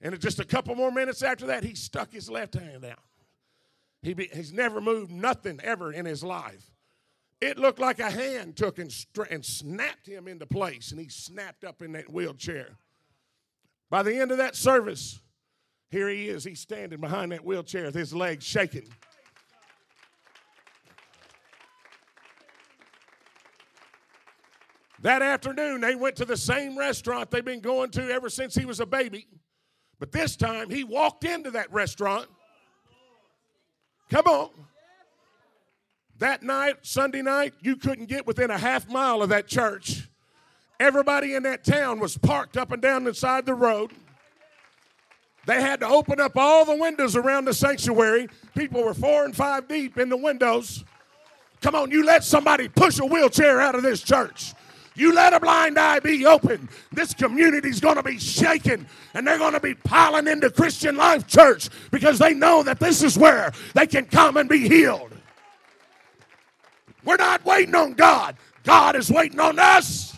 And 0.00 0.18
just 0.20 0.38
a 0.38 0.44
couple 0.44 0.74
more 0.74 0.90
minutes 0.90 1.22
after 1.22 1.46
that, 1.46 1.64
he 1.64 1.74
stuck 1.74 2.12
his 2.12 2.28
left 2.28 2.54
hand 2.54 2.84
out. 2.84 2.98
He 4.02 4.12
be, 4.12 4.28
he's 4.32 4.52
never 4.52 4.80
moved 4.80 5.10
nothing 5.10 5.60
ever 5.62 5.92
in 5.92 6.04
his 6.04 6.22
life. 6.22 6.70
It 7.40 7.58
looked 7.58 7.78
like 7.78 8.00
a 8.00 8.10
hand 8.10 8.56
took 8.56 8.78
and, 8.78 8.94
and 9.30 9.44
snapped 9.44 10.06
him 10.06 10.28
into 10.28 10.46
place, 10.46 10.90
and 10.90 11.00
he 11.00 11.08
snapped 11.08 11.64
up 11.64 11.82
in 11.82 11.92
that 11.92 12.12
wheelchair. 12.12 12.76
By 13.90 14.02
the 14.02 14.16
end 14.16 14.30
of 14.30 14.38
that 14.38 14.56
service, 14.56 15.20
here 15.90 16.08
he 16.08 16.28
is. 16.28 16.44
He's 16.44 16.60
standing 16.60 17.00
behind 17.00 17.32
that 17.32 17.44
wheelchair 17.44 17.84
with 17.84 17.94
his 17.94 18.14
legs 18.14 18.44
shaking. 18.44 18.88
That 25.02 25.20
afternoon, 25.20 25.82
they 25.82 25.94
went 25.94 26.16
to 26.16 26.24
the 26.24 26.36
same 26.36 26.78
restaurant 26.78 27.30
they've 27.30 27.44
been 27.44 27.60
going 27.60 27.90
to 27.90 28.10
ever 28.10 28.30
since 28.30 28.54
he 28.54 28.64
was 28.64 28.80
a 28.80 28.86
baby. 28.86 29.26
But 30.04 30.12
this 30.12 30.36
time 30.36 30.68
he 30.68 30.84
walked 30.84 31.24
into 31.24 31.50
that 31.52 31.72
restaurant. 31.72 32.26
Come 34.10 34.26
on. 34.26 34.50
That 36.18 36.42
night, 36.42 36.76
Sunday 36.82 37.22
night, 37.22 37.54
you 37.62 37.76
couldn't 37.76 38.10
get 38.10 38.26
within 38.26 38.50
a 38.50 38.58
half 38.58 38.86
mile 38.86 39.22
of 39.22 39.30
that 39.30 39.46
church. 39.46 40.06
Everybody 40.78 41.34
in 41.34 41.44
that 41.44 41.64
town 41.64 42.00
was 42.00 42.18
parked 42.18 42.58
up 42.58 42.70
and 42.70 42.82
down 42.82 43.06
inside 43.06 43.46
the 43.46 43.54
road. 43.54 43.92
They 45.46 45.62
had 45.62 45.80
to 45.80 45.88
open 45.88 46.20
up 46.20 46.36
all 46.36 46.66
the 46.66 46.76
windows 46.76 47.16
around 47.16 47.46
the 47.46 47.54
sanctuary. 47.54 48.28
People 48.54 48.84
were 48.84 48.92
four 48.92 49.24
and 49.24 49.34
five 49.34 49.68
deep 49.68 49.96
in 49.96 50.10
the 50.10 50.18
windows. 50.18 50.84
Come 51.62 51.74
on, 51.74 51.90
you 51.90 52.04
let 52.04 52.24
somebody 52.24 52.68
push 52.68 52.98
a 52.98 53.06
wheelchair 53.06 53.58
out 53.58 53.74
of 53.74 53.82
this 53.82 54.02
church. 54.02 54.52
You 54.96 55.12
let 55.12 55.32
a 55.32 55.40
blind 55.40 55.78
eye 55.78 55.98
be 55.98 56.24
open. 56.24 56.68
This 56.92 57.14
community's 57.14 57.80
going 57.80 57.96
to 57.96 58.02
be 58.02 58.18
shaken 58.18 58.86
and 59.12 59.26
they're 59.26 59.38
going 59.38 59.54
to 59.54 59.60
be 59.60 59.74
piling 59.74 60.28
into 60.28 60.50
Christian 60.50 60.96
Life 60.96 61.26
Church 61.26 61.68
because 61.90 62.18
they 62.18 62.32
know 62.32 62.62
that 62.62 62.78
this 62.78 63.02
is 63.02 63.18
where 63.18 63.52
they 63.74 63.86
can 63.86 64.06
come 64.06 64.36
and 64.36 64.48
be 64.48 64.68
healed. 64.68 65.10
We're 67.04 67.16
not 67.16 67.44
waiting 67.44 67.74
on 67.74 67.94
God, 67.94 68.36
God 68.62 68.96
is 68.96 69.10
waiting 69.10 69.40
on 69.40 69.58
us. 69.58 70.12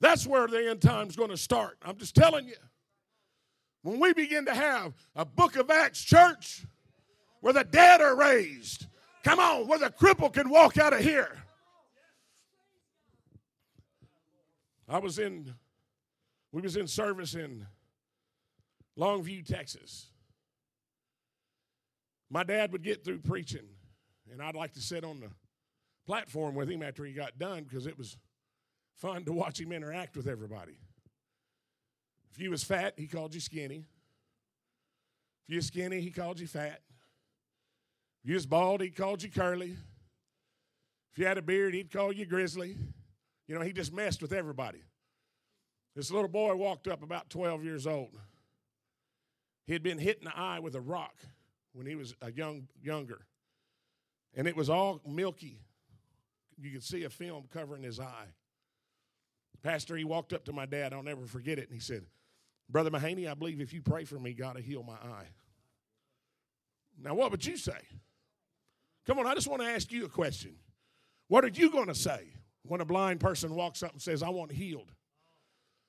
That's 0.00 0.26
where 0.26 0.46
the 0.46 0.70
end 0.70 0.80
time's 0.80 1.16
going 1.16 1.30
to 1.30 1.36
start. 1.36 1.76
I'm 1.82 1.96
just 1.96 2.14
telling 2.14 2.46
you. 2.46 2.54
When 3.88 4.00
we 4.00 4.12
begin 4.12 4.44
to 4.44 4.54
have 4.54 4.92
a 5.16 5.24
book 5.24 5.56
of 5.56 5.70
Acts 5.70 6.04
church 6.04 6.66
where 7.40 7.54
the 7.54 7.64
dead 7.64 8.02
are 8.02 8.14
raised, 8.14 8.84
come 9.24 9.40
on, 9.40 9.66
where 9.66 9.78
the 9.78 9.88
cripple 9.88 10.30
can 10.30 10.50
walk 10.50 10.76
out 10.76 10.92
of 10.92 10.98
here. 10.98 11.38
I 14.90 14.98
was 14.98 15.18
in, 15.18 15.54
we 16.52 16.60
was 16.60 16.76
in 16.76 16.86
service 16.86 17.34
in 17.34 17.66
Longview, 18.98 19.46
Texas. 19.46 20.08
My 22.28 22.44
dad 22.44 22.72
would 22.72 22.82
get 22.82 23.06
through 23.06 23.20
preaching, 23.20 23.68
and 24.30 24.42
I'd 24.42 24.54
like 24.54 24.74
to 24.74 24.82
sit 24.82 25.02
on 25.02 25.20
the 25.20 25.30
platform 26.06 26.54
with 26.54 26.68
him 26.68 26.82
after 26.82 27.06
he 27.06 27.14
got 27.14 27.38
done 27.38 27.64
because 27.64 27.86
it 27.86 27.96
was 27.96 28.18
fun 28.96 29.24
to 29.24 29.32
watch 29.32 29.58
him 29.58 29.72
interact 29.72 30.14
with 30.14 30.28
everybody. 30.28 30.76
If 32.32 32.40
you 32.40 32.50
was 32.50 32.64
fat, 32.64 32.94
he 32.96 33.06
called 33.06 33.34
you 33.34 33.40
skinny. 33.40 33.84
If 35.44 35.52
you 35.52 35.56
was 35.56 35.66
skinny, 35.66 36.00
he 36.00 36.10
called 36.10 36.40
you 36.40 36.46
fat. 36.46 36.80
If 38.22 38.30
you 38.30 38.34
was 38.34 38.46
bald, 38.46 38.80
he 38.80 38.90
called 38.90 39.22
you 39.22 39.30
curly. 39.30 39.76
If 41.12 41.18
you 41.18 41.26
had 41.26 41.38
a 41.38 41.42
beard, 41.42 41.74
he'd 41.74 41.90
call 41.90 42.12
you 42.12 42.26
grizzly. 42.26 42.76
You 43.46 43.54
know, 43.54 43.62
he 43.62 43.72
just 43.72 43.92
messed 43.92 44.20
with 44.22 44.32
everybody. 44.32 44.82
This 45.96 46.10
little 46.10 46.28
boy 46.28 46.54
walked 46.54 46.86
up 46.86 47.02
about 47.02 47.30
12 47.30 47.64
years 47.64 47.86
old. 47.86 48.16
He 49.66 49.72
had 49.72 49.82
been 49.82 49.98
hit 49.98 50.18
in 50.18 50.24
the 50.26 50.36
eye 50.36 50.60
with 50.60 50.74
a 50.74 50.80
rock 50.80 51.16
when 51.72 51.86
he 51.86 51.94
was 51.94 52.14
a 52.22 52.30
young 52.30 52.68
younger. 52.82 53.26
And 54.36 54.46
it 54.46 54.56
was 54.56 54.70
all 54.70 55.00
milky. 55.06 55.60
You 56.60 56.70
could 56.70 56.84
see 56.84 57.04
a 57.04 57.10
film 57.10 57.44
covering 57.52 57.82
his 57.82 57.98
eye. 57.98 58.28
Pastor, 59.62 59.96
he 59.96 60.04
walked 60.04 60.32
up 60.32 60.44
to 60.44 60.52
my 60.52 60.66
dad, 60.66 60.92
I'll 60.92 61.02
never 61.02 61.26
forget 61.26 61.58
it, 61.58 61.68
and 61.68 61.74
he 61.74 61.80
said, 61.80 62.04
Brother 62.70 62.90
Mahaney, 62.90 63.30
I 63.30 63.34
believe 63.34 63.60
if 63.60 63.72
you 63.72 63.82
pray 63.82 64.04
for 64.04 64.18
me, 64.18 64.34
God 64.34 64.56
will 64.56 64.62
heal 64.62 64.82
my 64.82 64.94
eye. 64.94 65.26
Now, 67.02 67.14
what 67.14 67.30
would 67.30 67.44
you 67.46 67.56
say? 67.56 67.78
Come 69.06 69.18
on, 69.18 69.26
I 69.26 69.34
just 69.34 69.48
want 69.48 69.62
to 69.62 69.68
ask 69.68 69.90
you 69.90 70.04
a 70.04 70.08
question. 70.08 70.56
What 71.28 71.44
are 71.44 71.48
you 71.48 71.70
going 71.70 71.86
to 71.86 71.94
say 71.94 72.32
when 72.64 72.80
a 72.80 72.84
blind 72.84 73.20
person 73.20 73.54
walks 73.54 73.82
up 73.82 73.92
and 73.92 74.02
says, 74.02 74.22
I 74.22 74.28
want 74.28 74.52
healed? 74.52 74.92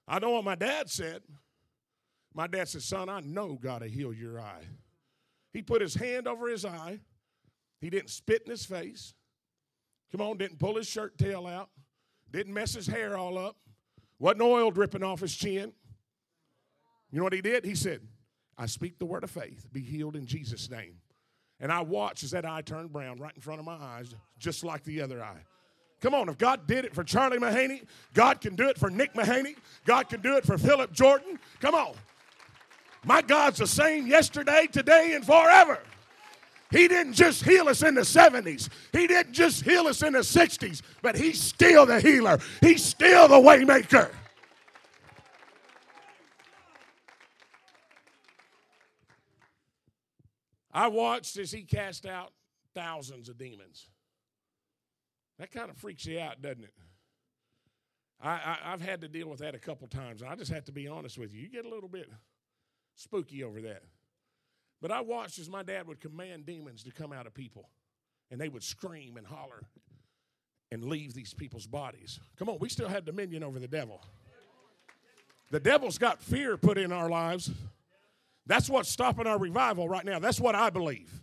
I 0.07 0.19
know 0.19 0.31
what 0.31 0.43
my 0.43 0.55
dad 0.55 0.89
said. 0.89 1.21
My 2.33 2.47
dad 2.47 2.67
said, 2.69 2.81
Son, 2.81 3.09
I 3.09 3.19
know 3.21 3.59
God 3.61 3.81
will 3.81 3.89
heal 3.89 4.13
your 4.13 4.39
eye. 4.39 4.63
He 5.51 5.61
put 5.61 5.81
his 5.81 5.95
hand 5.95 6.27
over 6.27 6.47
his 6.47 6.63
eye. 6.63 6.99
He 7.81 7.89
didn't 7.89 8.09
spit 8.09 8.43
in 8.45 8.51
his 8.51 8.65
face. 8.65 9.13
Come 10.11 10.21
on, 10.21 10.37
didn't 10.37 10.59
pull 10.59 10.75
his 10.75 10.87
shirt 10.87 11.17
tail 11.17 11.47
out. 11.47 11.69
Didn't 12.31 12.53
mess 12.53 12.73
his 12.73 12.87
hair 12.87 13.17
all 13.17 13.37
up. 13.37 13.57
Wasn't 14.19 14.41
oil 14.41 14.71
dripping 14.71 15.03
off 15.03 15.21
his 15.21 15.35
chin. 15.35 15.73
You 17.11 17.17
know 17.17 17.23
what 17.23 17.33
he 17.33 17.41
did? 17.41 17.65
He 17.65 17.75
said, 17.75 18.01
I 18.57 18.65
speak 18.65 18.99
the 18.99 19.05
word 19.05 19.23
of 19.23 19.31
faith. 19.31 19.67
Be 19.71 19.81
healed 19.81 20.15
in 20.15 20.25
Jesus' 20.25 20.69
name. 20.69 20.95
And 21.59 21.71
I 21.71 21.81
watched 21.81 22.23
as 22.23 22.31
that 22.31 22.45
eye 22.45 22.61
turned 22.61 22.91
brown 22.91 23.17
right 23.17 23.33
in 23.35 23.41
front 23.41 23.59
of 23.59 23.65
my 23.65 23.75
eyes, 23.75 24.13
just 24.37 24.63
like 24.63 24.83
the 24.83 25.01
other 25.01 25.23
eye. 25.23 25.43
Come 26.01 26.13
on, 26.13 26.29
if 26.29 26.37
God 26.37 26.65
did 26.65 26.85
it 26.85 26.95
for 26.95 27.03
Charlie 27.03 27.39
Mahaney, 27.39 27.83
God 28.13 28.39
can 28.39 28.55
do 28.55 28.69
it 28.69 28.77
for 28.77 28.89
Nick 28.89 29.13
Mahaney. 29.13 29.55
God 29.85 30.07
can 30.07 30.21
do 30.21 30.37
it 30.37 30.45
for 30.45 30.57
Philip 30.57 30.93
Jordan. 30.93 31.37
Come 31.59 31.75
on. 31.75 31.93
My 33.03 33.21
God's 33.21 33.59
the 33.59 33.67
same 33.67 34.07
yesterday, 34.07 34.67
today, 34.71 35.13
and 35.13 35.25
forever. 35.25 35.79
He 36.71 36.87
didn't 36.87 37.13
just 37.13 37.43
heal 37.43 37.67
us 37.67 37.81
in 37.81 37.95
the 37.95 38.01
70s. 38.01 38.69
He 38.93 39.07
didn't 39.07 39.33
just 39.33 39.63
heal 39.63 39.87
us 39.87 40.03
in 40.03 40.13
the 40.13 40.19
60s, 40.19 40.81
but 41.01 41.17
he's 41.17 41.41
still 41.41 41.85
the 41.85 41.99
healer. 41.99 42.39
He's 42.61 42.85
still 42.85 43.27
the 43.27 43.35
waymaker. 43.35 44.11
I 50.71 50.87
watched 50.87 51.37
as 51.37 51.51
he 51.51 51.63
cast 51.63 52.05
out 52.05 52.31
thousands 52.73 53.29
of 53.29 53.37
demons. 53.37 53.87
That 55.39 55.51
kind 55.51 55.69
of 55.69 55.77
freaks 55.77 56.05
you 56.05 56.19
out, 56.19 56.41
doesn't 56.41 56.63
it? 56.63 56.73
I, 58.21 58.57
I, 58.65 58.71
have 58.71 58.81
had 58.81 59.01
to 59.01 59.07
deal 59.07 59.29
with 59.29 59.39
that 59.39 59.55
a 59.55 59.59
couple 59.59 59.87
times. 59.87 60.21
I 60.21 60.35
just 60.35 60.51
have 60.51 60.65
to 60.65 60.73
be 60.73 60.87
honest 60.87 61.17
with 61.17 61.33
you. 61.33 61.41
You 61.41 61.49
get 61.49 61.65
a 61.65 61.69
little 61.69 61.87
bit 61.87 62.09
spooky 62.95 63.43
over 63.43 63.61
that. 63.61 63.83
But 64.81 64.91
I 64.91 65.01
watched 65.01 65.39
as 65.39 65.49
my 65.49 65.63
dad 65.63 65.87
would 65.87 66.01
command 66.01 66.45
demons 66.45 66.83
to 66.83 66.91
come 66.91 67.13
out 67.13 67.27
of 67.27 67.33
people, 67.33 67.69
and 68.29 68.39
they 68.39 68.49
would 68.49 68.63
scream 68.63 69.15
and 69.17 69.25
holler 69.25 69.63
and 70.71 70.83
leave 70.83 71.13
these 71.13 71.33
people's 71.33 71.67
bodies. 71.67 72.19
Come 72.37 72.49
on, 72.49 72.57
we 72.59 72.69
still 72.69 72.89
have 72.89 73.05
dominion 73.05 73.43
over 73.43 73.59
the 73.59 73.67
devil. 73.67 74.01
The 75.51 75.59
devil's 75.59 75.97
got 75.97 76.21
fear 76.21 76.57
put 76.57 76.77
in 76.77 76.91
our 76.91 77.09
lives. 77.09 77.49
That's 78.49 78.67
what's 78.67 78.89
stopping 78.89 79.27
our 79.27 79.37
revival 79.37 79.87
right 79.87 80.03
now. 80.03 80.17
That's 80.17 80.39
what 80.39 80.55
I 80.55 80.71
believe. 80.71 81.21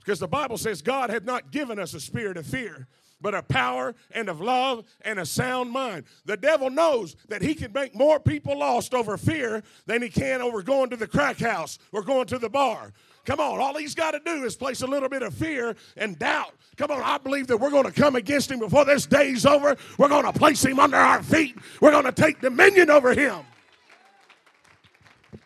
Because 0.00 0.20
the 0.20 0.28
Bible 0.28 0.58
says 0.58 0.82
God 0.82 1.08
had 1.08 1.24
not 1.24 1.50
given 1.50 1.78
us 1.78 1.94
a 1.94 2.00
spirit 2.00 2.36
of 2.36 2.46
fear, 2.46 2.86
but 3.22 3.34
a 3.34 3.42
power 3.42 3.94
and 4.10 4.28
of 4.28 4.42
love 4.42 4.84
and 5.00 5.18
a 5.18 5.24
sound 5.24 5.70
mind. 5.70 6.04
The 6.26 6.36
devil 6.36 6.68
knows 6.68 7.16
that 7.28 7.40
he 7.40 7.54
can 7.54 7.72
make 7.72 7.94
more 7.94 8.20
people 8.20 8.58
lost 8.58 8.92
over 8.92 9.16
fear 9.16 9.62
than 9.86 10.02
he 10.02 10.10
can 10.10 10.42
over 10.42 10.60
going 10.60 10.90
to 10.90 10.96
the 10.96 11.06
crack 11.06 11.38
house 11.38 11.78
or 11.90 12.02
going 12.02 12.26
to 12.26 12.38
the 12.38 12.50
bar. 12.50 12.92
Come 13.24 13.40
on, 13.40 13.58
all 13.58 13.78
he's 13.78 13.94
got 13.94 14.10
to 14.10 14.20
do 14.22 14.44
is 14.44 14.54
place 14.54 14.82
a 14.82 14.86
little 14.86 15.08
bit 15.08 15.22
of 15.22 15.32
fear 15.32 15.74
and 15.96 16.18
doubt. 16.18 16.52
Come 16.76 16.90
on, 16.90 17.00
I 17.02 17.16
believe 17.16 17.46
that 17.46 17.56
we're 17.56 17.70
going 17.70 17.84
to 17.84 17.92
come 17.92 18.16
against 18.16 18.50
him 18.50 18.58
before 18.58 18.84
this 18.84 19.06
day's 19.06 19.46
over. 19.46 19.74
We're 19.96 20.08
going 20.08 20.30
to 20.30 20.38
place 20.38 20.62
him 20.62 20.78
under 20.78 20.98
our 20.98 21.22
feet. 21.22 21.56
We're 21.80 21.92
going 21.92 22.04
to 22.04 22.12
take 22.12 22.42
dominion 22.42 22.90
over 22.90 23.14
him. 23.14 23.46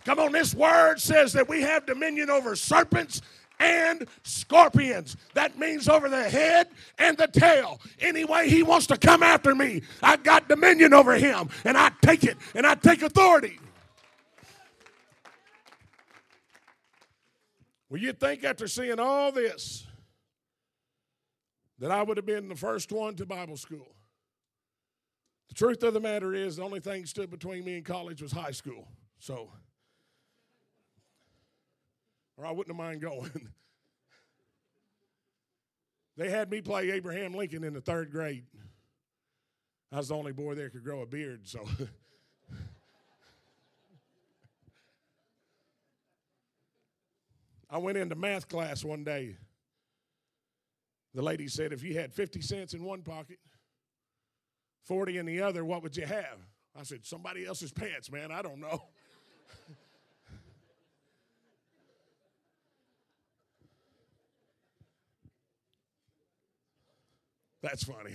Come 0.05 0.18
on, 0.18 0.33
this 0.33 0.55
word 0.55 1.01
says 1.01 1.33
that 1.35 1.49
we 1.49 1.62
have 1.62 1.87
dominion 1.87 2.31
over 2.31 2.57
serpents 2.57 3.22
and 3.59 4.07
scorpions. 4.22 5.16
That 5.35 5.59
means 5.59 5.88
over 5.88 6.09
the 6.09 6.29
head 6.29 6.68
and 6.99 7.16
the 7.16 7.29
tail. 7.29 7.81
Any 8.01 8.25
way 8.25 8.49
he 8.49 8.62
wants 8.62 8.87
to 8.88 8.96
come 8.96 9.22
after 9.22 9.55
me, 9.55 9.83
I've 10.03 10.22
got 10.22 10.49
dominion 10.49 10.92
over 10.92 11.14
him, 11.14 11.49
and 11.64 11.77
I 11.77 11.90
take 12.03 12.25
it 12.25 12.37
and 12.55 12.66
I 12.66 12.75
take 12.75 13.03
authority. 13.03 13.59
Well, 17.88 18.01
you'd 18.01 18.18
think 18.18 18.44
after 18.44 18.66
seeing 18.66 18.99
all 18.99 19.31
this 19.31 19.87
that 21.79 21.90
I 21.90 22.03
would 22.03 22.16
have 22.16 22.27
been 22.27 22.49
the 22.49 22.57
first 22.57 22.90
one 22.90 23.14
to 23.16 23.27
Bible 23.27 23.57
school. 23.57 23.94
The 25.49 25.55
truth 25.55 25.83
of 25.83 25.94
the 25.94 26.01
matter 26.01 26.35
is, 26.35 26.57
the 26.57 26.62
only 26.62 26.81
thing 26.81 27.07
stood 27.07 27.31
between 27.31 27.64
me 27.64 27.77
and 27.77 27.85
college 27.85 28.22
was 28.22 28.33
high 28.33 28.51
school. 28.51 28.88
So, 29.18 29.51
or 32.37 32.46
I 32.46 32.51
wouldn't 32.51 32.77
have 32.77 32.85
mind 32.85 33.01
going. 33.01 33.31
they 36.16 36.31
had 36.31 36.51
me 36.51 36.61
play 36.61 36.90
Abraham 36.90 37.35
Lincoln 37.35 37.64
in 37.64 37.72
the 37.75 37.81
third 37.81 38.11
grade. 38.11 38.44
I 39.92 39.99
was 39.99 40.09
the 40.09 40.16
only 40.16 40.33
boy 40.33 40.55
there 40.55 40.68
could 40.70 40.85
grow 40.85 41.03
a 41.03 41.07
beard, 41.07 41.46
so. 41.46 41.66
I 47.70 47.79
went 47.79 47.99
into 47.99 48.14
math 48.14 48.49
class 48.49 48.85
one 48.85 49.05
day. 49.05 49.37
The 51.14 51.22
lady 51.22 51.49
said, 51.49 51.72
if 51.72 51.83
you 51.83 51.99
had 51.99 52.12
50 52.12 52.42
cents 52.42 52.75
in 52.75 52.85
one 52.85 53.03
pocket, 53.03 53.38
40 54.85 55.18
in 55.18 55.27
the 55.27 55.42
other, 55.42 55.64
what 55.64 55.83
would 55.83 55.96
you 55.96 56.05
have? 56.07 56.38
I 56.79 56.83
said, 56.83 57.07
somebody 57.07 57.46
else's 57.46 57.72
pants, 57.72 58.12
man. 58.12 58.31
I 58.31 58.42
don't 58.42 58.61
know. 58.61 58.83
That's 67.66 67.83
funny. 67.83 68.14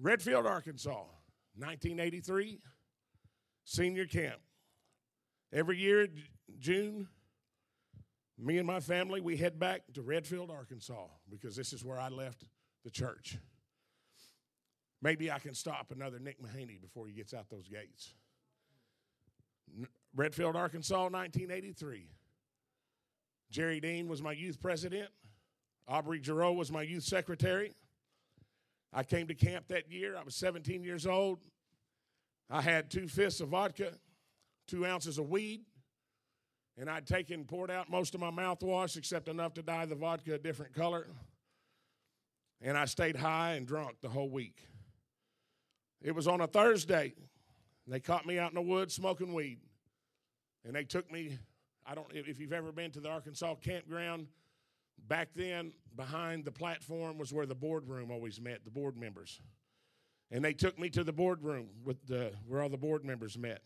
Redfield, 0.00 0.46
Arkansas, 0.46 1.04
1983, 1.58 2.62
senior 3.64 4.06
camp. 4.06 4.40
Every 5.52 5.76
year, 5.76 6.08
June, 6.58 7.08
me 8.38 8.56
and 8.56 8.66
my 8.66 8.80
family, 8.80 9.20
we 9.20 9.36
head 9.36 9.58
back 9.58 9.82
to 9.92 10.00
Redfield, 10.00 10.50
Arkansas, 10.50 11.08
because 11.28 11.54
this 11.54 11.74
is 11.74 11.84
where 11.84 12.00
I 12.00 12.08
left 12.08 12.46
the 12.84 12.90
church. 12.90 13.36
Maybe 15.02 15.30
I 15.30 15.40
can 15.40 15.52
stop 15.52 15.92
another 15.94 16.18
Nick 16.18 16.42
Mahaney 16.42 16.80
before 16.80 17.06
he 17.06 17.12
gets 17.12 17.34
out 17.34 17.50
those 17.50 17.68
gates. 17.68 18.14
Redfield, 20.14 20.56
Arkansas, 20.56 21.02
1983. 21.10 22.08
Jerry 23.50 23.80
Dean 23.80 24.08
was 24.08 24.22
my 24.22 24.32
youth 24.32 24.60
president. 24.60 25.08
Aubrey 25.88 26.22
Giroux 26.22 26.52
was 26.52 26.70
my 26.70 26.82
youth 26.82 27.02
secretary. 27.02 27.72
I 28.92 29.02
came 29.02 29.26
to 29.28 29.34
camp 29.34 29.68
that 29.68 29.90
year. 29.90 30.16
I 30.16 30.22
was 30.22 30.34
17 30.36 30.84
years 30.84 31.06
old. 31.06 31.40
I 32.48 32.60
had 32.60 32.90
two 32.90 33.08
fifths 33.08 33.40
of 33.40 33.48
vodka, 33.48 33.92
two 34.66 34.84
ounces 34.84 35.18
of 35.18 35.28
weed, 35.30 35.62
and 36.76 36.88
I'd 36.90 37.06
taken 37.06 37.44
poured 37.44 37.70
out 37.70 37.90
most 37.90 38.14
of 38.14 38.20
my 38.20 38.30
mouthwash 38.30 38.96
except 38.96 39.28
enough 39.28 39.54
to 39.54 39.62
dye 39.62 39.86
the 39.86 39.94
vodka 39.94 40.34
a 40.34 40.38
different 40.38 40.74
color. 40.74 41.06
And 42.62 42.76
I 42.76 42.84
stayed 42.84 43.16
high 43.16 43.54
and 43.54 43.66
drunk 43.66 43.96
the 44.00 44.08
whole 44.08 44.28
week. 44.28 44.60
It 46.02 46.14
was 46.14 46.26
on 46.26 46.40
a 46.40 46.46
Thursday. 46.46 47.14
They 47.86 48.00
caught 48.00 48.26
me 48.26 48.38
out 48.38 48.50
in 48.50 48.54
the 48.54 48.62
woods 48.62 48.94
smoking 48.94 49.34
weed. 49.34 49.58
And 50.64 50.74
they 50.74 50.84
took 50.84 51.10
me 51.10 51.38
I 51.86 51.94
don't 51.94 52.06
if 52.12 52.38
you've 52.38 52.52
ever 52.52 52.72
been 52.72 52.90
to 52.92 53.00
the 53.00 53.08
Arkansas 53.08 53.56
campground. 53.56 54.26
Back 55.08 55.30
then, 55.34 55.72
behind 55.96 56.44
the 56.44 56.52
platform 56.52 57.16
was 57.16 57.32
where 57.32 57.46
the 57.46 57.54
boardroom 57.54 58.10
always 58.10 58.40
met, 58.40 58.64
the 58.64 58.70
board 58.70 58.96
members. 58.96 59.40
And 60.30 60.44
they 60.44 60.52
took 60.52 60.78
me 60.78 60.90
to 60.90 61.02
the 61.02 61.12
boardroom 61.12 61.68
with 61.84 62.06
the, 62.06 62.32
where 62.46 62.62
all 62.62 62.68
the 62.68 62.76
board 62.76 63.04
members 63.04 63.36
met. 63.38 63.62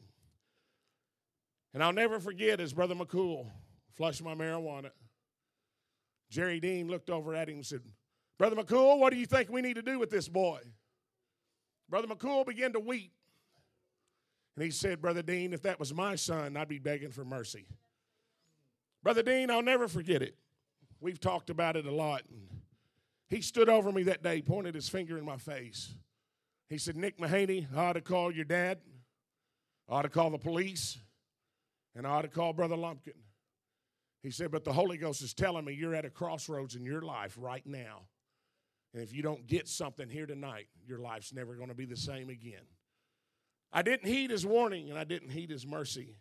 And 1.74 1.82
I'll 1.82 1.92
never 1.92 2.20
forget 2.20 2.60
as 2.60 2.72
Brother 2.72 2.94
McCool 2.94 3.46
flushed 3.94 4.22
my 4.22 4.34
marijuana. 4.34 4.90
Jerry 6.30 6.60
Dean 6.60 6.88
looked 6.88 7.10
over 7.10 7.34
at 7.34 7.48
him 7.48 7.56
and 7.56 7.66
said, 7.66 7.80
Brother 8.38 8.56
McCool, 8.56 8.98
what 8.98 9.12
do 9.12 9.18
you 9.18 9.26
think 9.26 9.50
we 9.50 9.60
need 9.60 9.74
to 9.74 9.82
do 9.82 9.98
with 9.98 10.10
this 10.10 10.28
boy? 10.28 10.60
Brother 11.88 12.08
McCool 12.08 12.46
began 12.46 12.72
to 12.72 12.80
weep. 12.80 13.12
And 14.56 14.64
he 14.64 14.70
said, 14.70 15.02
Brother 15.02 15.22
Dean, 15.22 15.52
if 15.52 15.62
that 15.62 15.78
was 15.78 15.92
my 15.92 16.14
son, 16.14 16.56
I'd 16.56 16.68
be 16.68 16.78
begging 16.78 17.10
for 17.10 17.24
mercy. 17.24 17.66
Brother 19.04 19.22
Dean, 19.22 19.50
I'll 19.50 19.62
never 19.62 19.86
forget 19.86 20.22
it. 20.22 20.34
We've 20.98 21.20
talked 21.20 21.50
about 21.50 21.76
it 21.76 21.84
a 21.84 21.94
lot. 21.94 22.22
He 23.28 23.42
stood 23.42 23.68
over 23.68 23.92
me 23.92 24.04
that 24.04 24.22
day, 24.22 24.40
pointed 24.40 24.74
his 24.74 24.88
finger 24.88 25.18
in 25.18 25.26
my 25.26 25.36
face. 25.36 25.94
He 26.70 26.78
said, 26.78 26.96
Nick 26.96 27.18
Mahaney, 27.18 27.66
I 27.76 27.84
ought 27.88 27.92
to 27.92 28.00
call 28.00 28.32
your 28.32 28.46
dad. 28.46 28.78
I 29.90 29.96
ought 29.96 30.02
to 30.02 30.08
call 30.08 30.30
the 30.30 30.38
police. 30.38 30.96
And 31.94 32.06
I 32.06 32.10
ought 32.10 32.22
to 32.22 32.28
call 32.28 32.54
Brother 32.54 32.76
Lumpkin. 32.76 33.12
He 34.22 34.30
said, 34.30 34.50
But 34.50 34.64
the 34.64 34.72
Holy 34.72 34.96
Ghost 34.96 35.22
is 35.22 35.34
telling 35.34 35.66
me 35.66 35.74
you're 35.74 35.94
at 35.94 36.06
a 36.06 36.10
crossroads 36.10 36.74
in 36.74 36.82
your 36.82 37.02
life 37.02 37.36
right 37.38 37.64
now. 37.66 38.06
And 38.94 39.02
if 39.02 39.12
you 39.12 39.22
don't 39.22 39.46
get 39.46 39.68
something 39.68 40.08
here 40.08 40.24
tonight, 40.24 40.68
your 40.86 40.98
life's 40.98 41.34
never 41.34 41.56
going 41.56 41.68
to 41.68 41.74
be 41.74 41.84
the 41.84 41.96
same 41.96 42.30
again. 42.30 42.64
I 43.70 43.82
didn't 43.82 44.08
heed 44.08 44.30
his 44.30 44.46
warning 44.46 44.88
and 44.88 44.98
I 44.98 45.04
didn't 45.04 45.28
heed 45.28 45.50
his 45.50 45.66
mercy. 45.66 46.16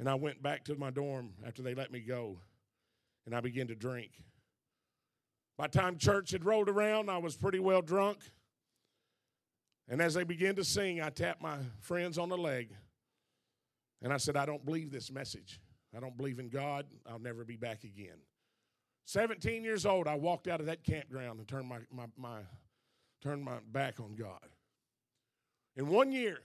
And 0.00 0.08
I 0.08 0.14
went 0.14 0.42
back 0.42 0.64
to 0.64 0.74
my 0.76 0.88
dorm 0.88 1.34
after 1.46 1.60
they 1.60 1.74
let 1.74 1.92
me 1.92 2.00
go 2.00 2.38
and 3.26 3.36
I 3.36 3.40
began 3.40 3.66
to 3.66 3.74
drink. 3.74 4.12
By 5.58 5.66
the 5.66 5.78
time 5.78 5.98
church 5.98 6.30
had 6.30 6.46
rolled 6.46 6.70
around, 6.70 7.10
I 7.10 7.18
was 7.18 7.36
pretty 7.36 7.58
well 7.58 7.82
drunk. 7.82 8.20
And 9.90 10.00
as 10.00 10.14
they 10.14 10.24
began 10.24 10.56
to 10.56 10.64
sing, 10.64 11.02
I 11.02 11.10
tapped 11.10 11.42
my 11.42 11.58
friends 11.80 12.16
on 12.16 12.30
the 12.30 12.38
leg 12.38 12.74
and 14.00 14.10
I 14.10 14.16
said, 14.16 14.38
I 14.38 14.46
don't 14.46 14.64
believe 14.64 14.90
this 14.90 15.12
message. 15.12 15.60
I 15.94 16.00
don't 16.00 16.16
believe 16.16 16.38
in 16.38 16.48
God. 16.48 16.86
I'll 17.06 17.18
never 17.18 17.44
be 17.44 17.56
back 17.56 17.84
again. 17.84 18.16
17 19.04 19.62
years 19.62 19.84
old, 19.84 20.08
I 20.08 20.14
walked 20.14 20.48
out 20.48 20.60
of 20.60 20.66
that 20.66 20.82
campground 20.82 21.40
and 21.40 21.46
turned 21.46 21.68
my, 21.68 21.80
my, 21.92 22.06
my, 22.16 22.38
turned 23.22 23.44
my 23.44 23.58
back 23.70 24.00
on 24.00 24.14
God. 24.14 24.48
In 25.76 25.88
one 25.88 26.10
year, 26.10 26.38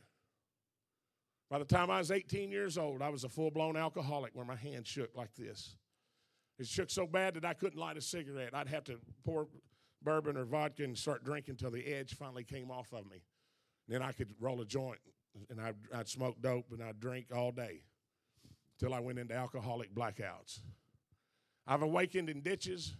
by 1.49 1.59
the 1.59 1.65
time 1.65 1.91
I 1.91 1.99
was 1.99 2.11
18 2.11 2.51
years 2.51 2.77
old, 2.77 3.01
I 3.01 3.09
was 3.09 3.23
a 3.23 3.29
full 3.29 3.51
blown 3.51 3.77
alcoholic 3.77 4.35
where 4.35 4.45
my 4.45 4.55
hand 4.55 4.87
shook 4.87 5.15
like 5.15 5.33
this. 5.35 5.75
It 6.57 6.67
shook 6.67 6.89
so 6.89 7.05
bad 7.05 7.35
that 7.35 7.45
I 7.45 7.53
couldn't 7.53 7.79
light 7.79 7.97
a 7.97 8.01
cigarette. 8.01 8.53
I'd 8.53 8.69
have 8.69 8.85
to 8.85 8.99
pour 9.25 9.47
bourbon 10.01 10.37
or 10.37 10.45
vodka 10.45 10.83
and 10.83 10.97
start 10.97 11.23
drinking 11.23 11.53
until 11.53 11.71
the 11.71 11.85
edge 11.85 12.15
finally 12.15 12.43
came 12.43 12.71
off 12.71 12.93
of 12.93 13.09
me. 13.09 13.23
Then 13.87 14.01
I 14.01 14.11
could 14.11 14.29
roll 14.39 14.61
a 14.61 14.65
joint 14.65 14.99
and 15.49 15.59
I'd, 15.59 15.75
I'd 15.93 16.07
smoke 16.07 16.41
dope 16.41 16.71
and 16.71 16.81
I'd 16.81 16.99
drink 16.99 17.27
all 17.35 17.51
day 17.51 17.81
till 18.79 18.93
I 18.93 18.99
went 18.99 19.19
into 19.19 19.35
alcoholic 19.35 19.93
blackouts. 19.93 20.59
I've 21.67 21.81
awakened 21.81 22.29
in 22.29 22.41
ditches, 22.41 22.95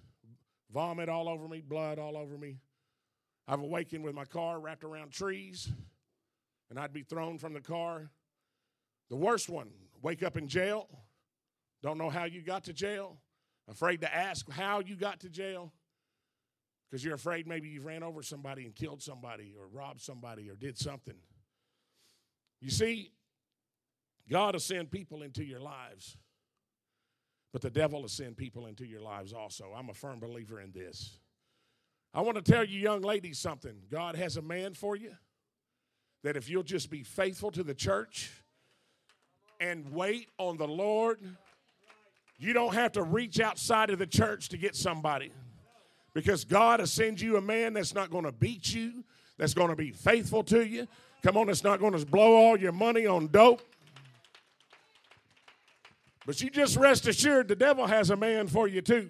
vomit 0.71 1.09
all 1.09 1.29
over 1.29 1.47
me, 1.47 1.61
blood 1.61 1.99
all 1.99 2.17
over 2.17 2.37
me. 2.37 2.57
I've 3.47 3.61
awakened 3.61 4.03
with 4.03 4.15
my 4.15 4.25
car 4.25 4.59
wrapped 4.59 4.83
around 4.83 5.11
trees, 5.11 5.71
and 6.69 6.79
I'd 6.79 6.93
be 6.93 7.03
thrown 7.03 7.37
from 7.37 7.53
the 7.53 7.61
car. 7.61 8.09
The 9.09 9.15
worst 9.15 9.49
one, 9.49 9.69
wake 10.01 10.23
up 10.23 10.37
in 10.37 10.47
jail, 10.47 10.87
don't 11.83 11.97
know 11.97 12.09
how 12.09 12.25
you 12.25 12.41
got 12.41 12.63
to 12.65 12.73
jail, 12.73 13.17
afraid 13.69 14.01
to 14.01 14.13
ask 14.13 14.49
how 14.49 14.79
you 14.79 14.95
got 14.95 15.19
to 15.21 15.29
jail 15.29 15.71
because 16.89 17.03
you're 17.03 17.15
afraid 17.15 17.47
maybe 17.47 17.67
you 17.67 17.81
ran 17.81 18.03
over 18.03 18.21
somebody 18.21 18.65
and 18.65 18.75
killed 18.75 19.01
somebody 19.01 19.53
or 19.57 19.67
robbed 19.67 20.01
somebody 20.01 20.49
or 20.49 20.55
did 20.55 20.77
something. 20.77 21.15
You 22.61 22.69
see, 22.69 23.11
God 24.29 24.55
will 24.55 24.59
send 24.59 24.91
people 24.91 25.21
into 25.21 25.43
your 25.43 25.59
lives, 25.59 26.17
but 27.53 27.61
the 27.61 27.69
devil 27.69 28.01
will 28.01 28.07
send 28.07 28.37
people 28.37 28.65
into 28.65 28.85
your 28.85 29.01
lives 29.01 29.33
also. 29.33 29.73
I'm 29.75 29.89
a 29.89 29.93
firm 29.93 30.19
believer 30.19 30.59
in 30.59 30.71
this. 30.71 31.19
I 32.13 32.21
want 32.21 32.43
to 32.43 32.51
tell 32.51 32.63
you, 32.63 32.79
young 32.79 33.01
ladies, 33.01 33.39
something. 33.39 33.75
God 33.91 34.15
has 34.15 34.37
a 34.37 34.41
man 34.41 34.73
for 34.73 34.95
you 34.95 35.11
that 36.23 36.37
if 36.37 36.49
you'll 36.49 36.63
just 36.63 36.89
be 36.89 37.03
faithful 37.03 37.51
to 37.51 37.61
the 37.61 37.75
church 37.75 38.31
and 39.59 39.91
wait 39.91 40.29
on 40.37 40.57
the 40.57 40.67
Lord, 40.67 41.19
you 42.37 42.53
don't 42.53 42.73
have 42.73 42.93
to 42.93 43.03
reach 43.03 43.39
outside 43.39 43.89
of 43.89 43.99
the 43.99 44.07
church 44.07 44.49
to 44.49 44.57
get 44.57 44.75
somebody. 44.75 45.31
Because 46.13 46.45
God 46.45 46.79
will 46.79 46.87
send 46.87 47.19
you 47.19 47.37
a 47.37 47.41
man 47.41 47.73
that's 47.73 47.93
not 47.93 48.09
going 48.09 48.23
to 48.23 48.31
beat 48.31 48.73
you, 48.73 49.03
that's 49.37 49.53
going 49.53 49.69
to 49.69 49.75
be 49.75 49.91
faithful 49.91 50.43
to 50.45 50.65
you. 50.65 50.87
Come 51.23 51.37
on, 51.37 51.47
that's 51.47 51.63
not 51.63 51.79
going 51.79 51.97
to 51.97 52.05
blow 52.05 52.35
all 52.35 52.57
your 52.57 52.71
money 52.71 53.05
on 53.05 53.27
dope. 53.27 53.61
But 56.25 56.41
you 56.41 56.49
just 56.49 56.77
rest 56.77 57.07
assured 57.07 57.47
the 57.47 57.55
devil 57.55 57.85
has 57.85 58.09
a 58.09 58.15
man 58.15 58.47
for 58.47 58.67
you 58.67 58.81
too. 58.81 59.09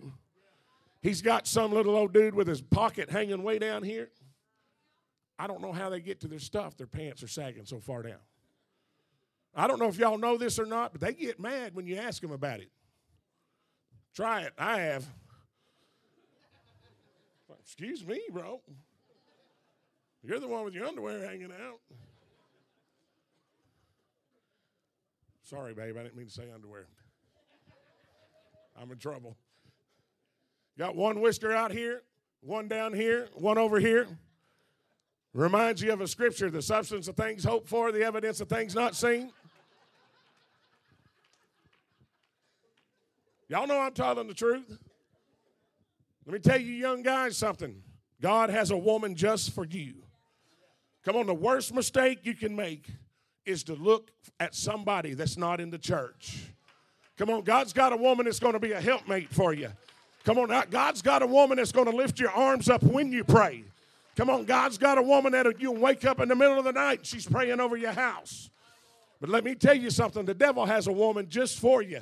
He's 1.02 1.22
got 1.22 1.46
some 1.48 1.72
little 1.72 1.96
old 1.96 2.14
dude 2.14 2.34
with 2.34 2.48
his 2.48 2.62
pocket 2.62 3.10
hanging 3.10 3.44
way 3.44 3.60
down 3.60 3.84
here. 3.84 4.10
I 5.38 5.48
don't 5.48 5.62
know 5.62 5.72
how 5.72 5.90
they 5.90 6.00
get 6.00 6.22
to 6.22 6.28
their 6.28 6.40
stuff. 6.40 6.78
Their 6.78 6.88
pants 6.88 7.22
are 7.22 7.28
sagging 7.28 7.66
so 7.66 7.80
far 7.80 8.02
down. 8.02 8.18
I 9.56 9.68
don't 9.68 9.80
know 9.80 9.88
if 9.88 9.98
y'all 9.98 10.18
know 10.18 10.38
this 10.38 10.60
or 10.60 10.66
not, 10.66 10.92
but 10.92 11.02
they 11.02 11.14
get 11.14 11.40
mad 11.40 11.74
when 11.76 11.88
you 11.88 11.96
ask 11.96 12.22
them 12.22 12.32
about 12.32 12.60
it. 12.60 12.70
Try 14.14 14.42
it. 14.42 14.54
I 14.58 14.80
have. 14.80 15.06
Excuse 17.62 18.06
me, 18.06 18.22
bro. 18.32 18.62
You're 20.24 20.40
the 20.40 20.48
one 20.48 20.66
with 20.66 20.74
your 20.74 20.86
underwear 20.86 21.26
hanging 21.26 21.52
out. 21.52 21.80
Sorry, 25.44 25.74
babe. 25.74 25.96
I 25.98 26.04
didn't 26.04 26.18
mean 26.18 26.28
to 26.28 26.32
say 26.32 26.44
underwear. 26.54 26.88
I'm 28.80 28.92
in 28.92 28.98
trouble. 28.98 29.38
Got 30.78 30.96
one 30.96 31.22
whisker 31.22 31.54
out 31.54 31.72
here, 31.72 32.02
one 32.42 32.68
down 32.68 32.94
here, 32.94 33.30
one 33.34 33.58
over 33.58 33.80
here. 33.80 34.08
Reminds 35.34 35.82
you 35.82 35.94
of 35.94 36.02
a 36.02 36.08
scripture 36.08 36.50
the 36.50 36.62
substance 36.62 37.08
of 37.08 37.16
things 37.16 37.44
hoped 37.44 37.68
for, 37.68 37.92
the 37.92 38.04
evidence 38.04 38.42
of 38.42 38.50
things 38.50 38.76
not 38.76 38.96
seen. 38.96 39.32
Y'all 43.48 43.68
know 43.68 43.80
I'm 43.80 43.94
telling 43.94 44.28
the 44.28 44.34
truth. 44.34 44.78
Let 46.26 46.34
me 46.34 46.40
tell 46.40 46.60
you, 46.60 46.74
young 46.74 47.04
guys, 47.04 47.38
something. 47.38 47.84
God 48.22 48.50
has 48.50 48.72
a 48.72 48.78
woman 48.78 49.16
just 49.16 49.52
for 49.52 49.66
you. 49.66 49.96
Come 51.04 51.16
on, 51.18 51.28
the 51.28 51.36
worst 51.36 51.74
mistake 51.74 52.20
you 52.24 52.34
can 52.34 52.56
make 52.56 52.88
is 53.46 53.64
to 53.66 53.74
look 53.76 54.10
at 54.40 54.56
somebody 54.56 55.14
that's 55.14 55.38
not 55.38 55.62
in 55.62 55.70
the 55.70 55.78
church. 55.78 56.48
Come 57.18 57.30
on, 57.30 57.44
God's 57.44 57.74
got 57.74 57.94
a 57.94 57.98
woman 57.98 58.26
that's 58.26 58.40
going 58.40 58.54
to 58.54 58.60
be 58.60 58.72
a 58.72 58.82
helpmate 58.82 59.32
for 59.32 59.54
you. 59.54 59.70
Come 60.24 60.40
on, 60.40 60.50
God's 60.72 61.04
got 61.04 61.22
a 61.22 61.28
woman 61.28 61.58
that's 61.58 61.72
going 61.72 61.86
to 61.86 61.96
lift 61.96 62.20
your 62.20 62.32
arms 62.32 62.68
up 62.68 62.82
when 62.82 63.12
you 63.12 63.24
pray. 63.24 63.64
Come 64.16 64.30
on, 64.30 64.46
God's 64.46 64.80
got 64.80 64.98
a 64.98 65.02
woman 65.02 65.34
that 65.34 65.62
you 65.62 65.72
wake 65.72 66.06
up 66.06 66.20
in 66.20 66.30
the 66.30 66.36
middle 66.36 66.58
of 66.58 66.64
the 66.64 66.72
night 66.72 67.00
and 67.00 67.06
she's 67.06 67.28
praying 67.28 67.60
over 67.60 67.78
your 67.78 67.92
house. 67.92 68.50
But 69.22 69.30
let 69.30 69.44
me 69.44 69.54
tell 69.54 69.76
you 69.76 69.92
something 69.92 70.26
the 70.26 70.34
devil 70.34 70.66
has 70.66 70.88
a 70.88 70.92
woman 70.92 71.28
just 71.30 71.60
for 71.60 71.82
you. 71.82 72.02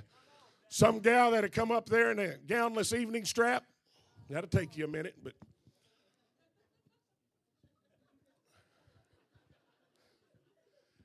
Some 0.74 1.02
gal 1.02 1.30
that'll 1.30 1.52
come 1.52 1.70
up 1.70 1.88
there 1.88 2.10
in 2.10 2.18
a 2.18 2.30
gownless 2.48 2.98
evening 2.98 3.26
strap. 3.26 3.64
That'll 4.28 4.50
take 4.50 4.76
you 4.76 4.86
a 4.86 4.88
minute, 4.88 5.14
but 5.24 5.34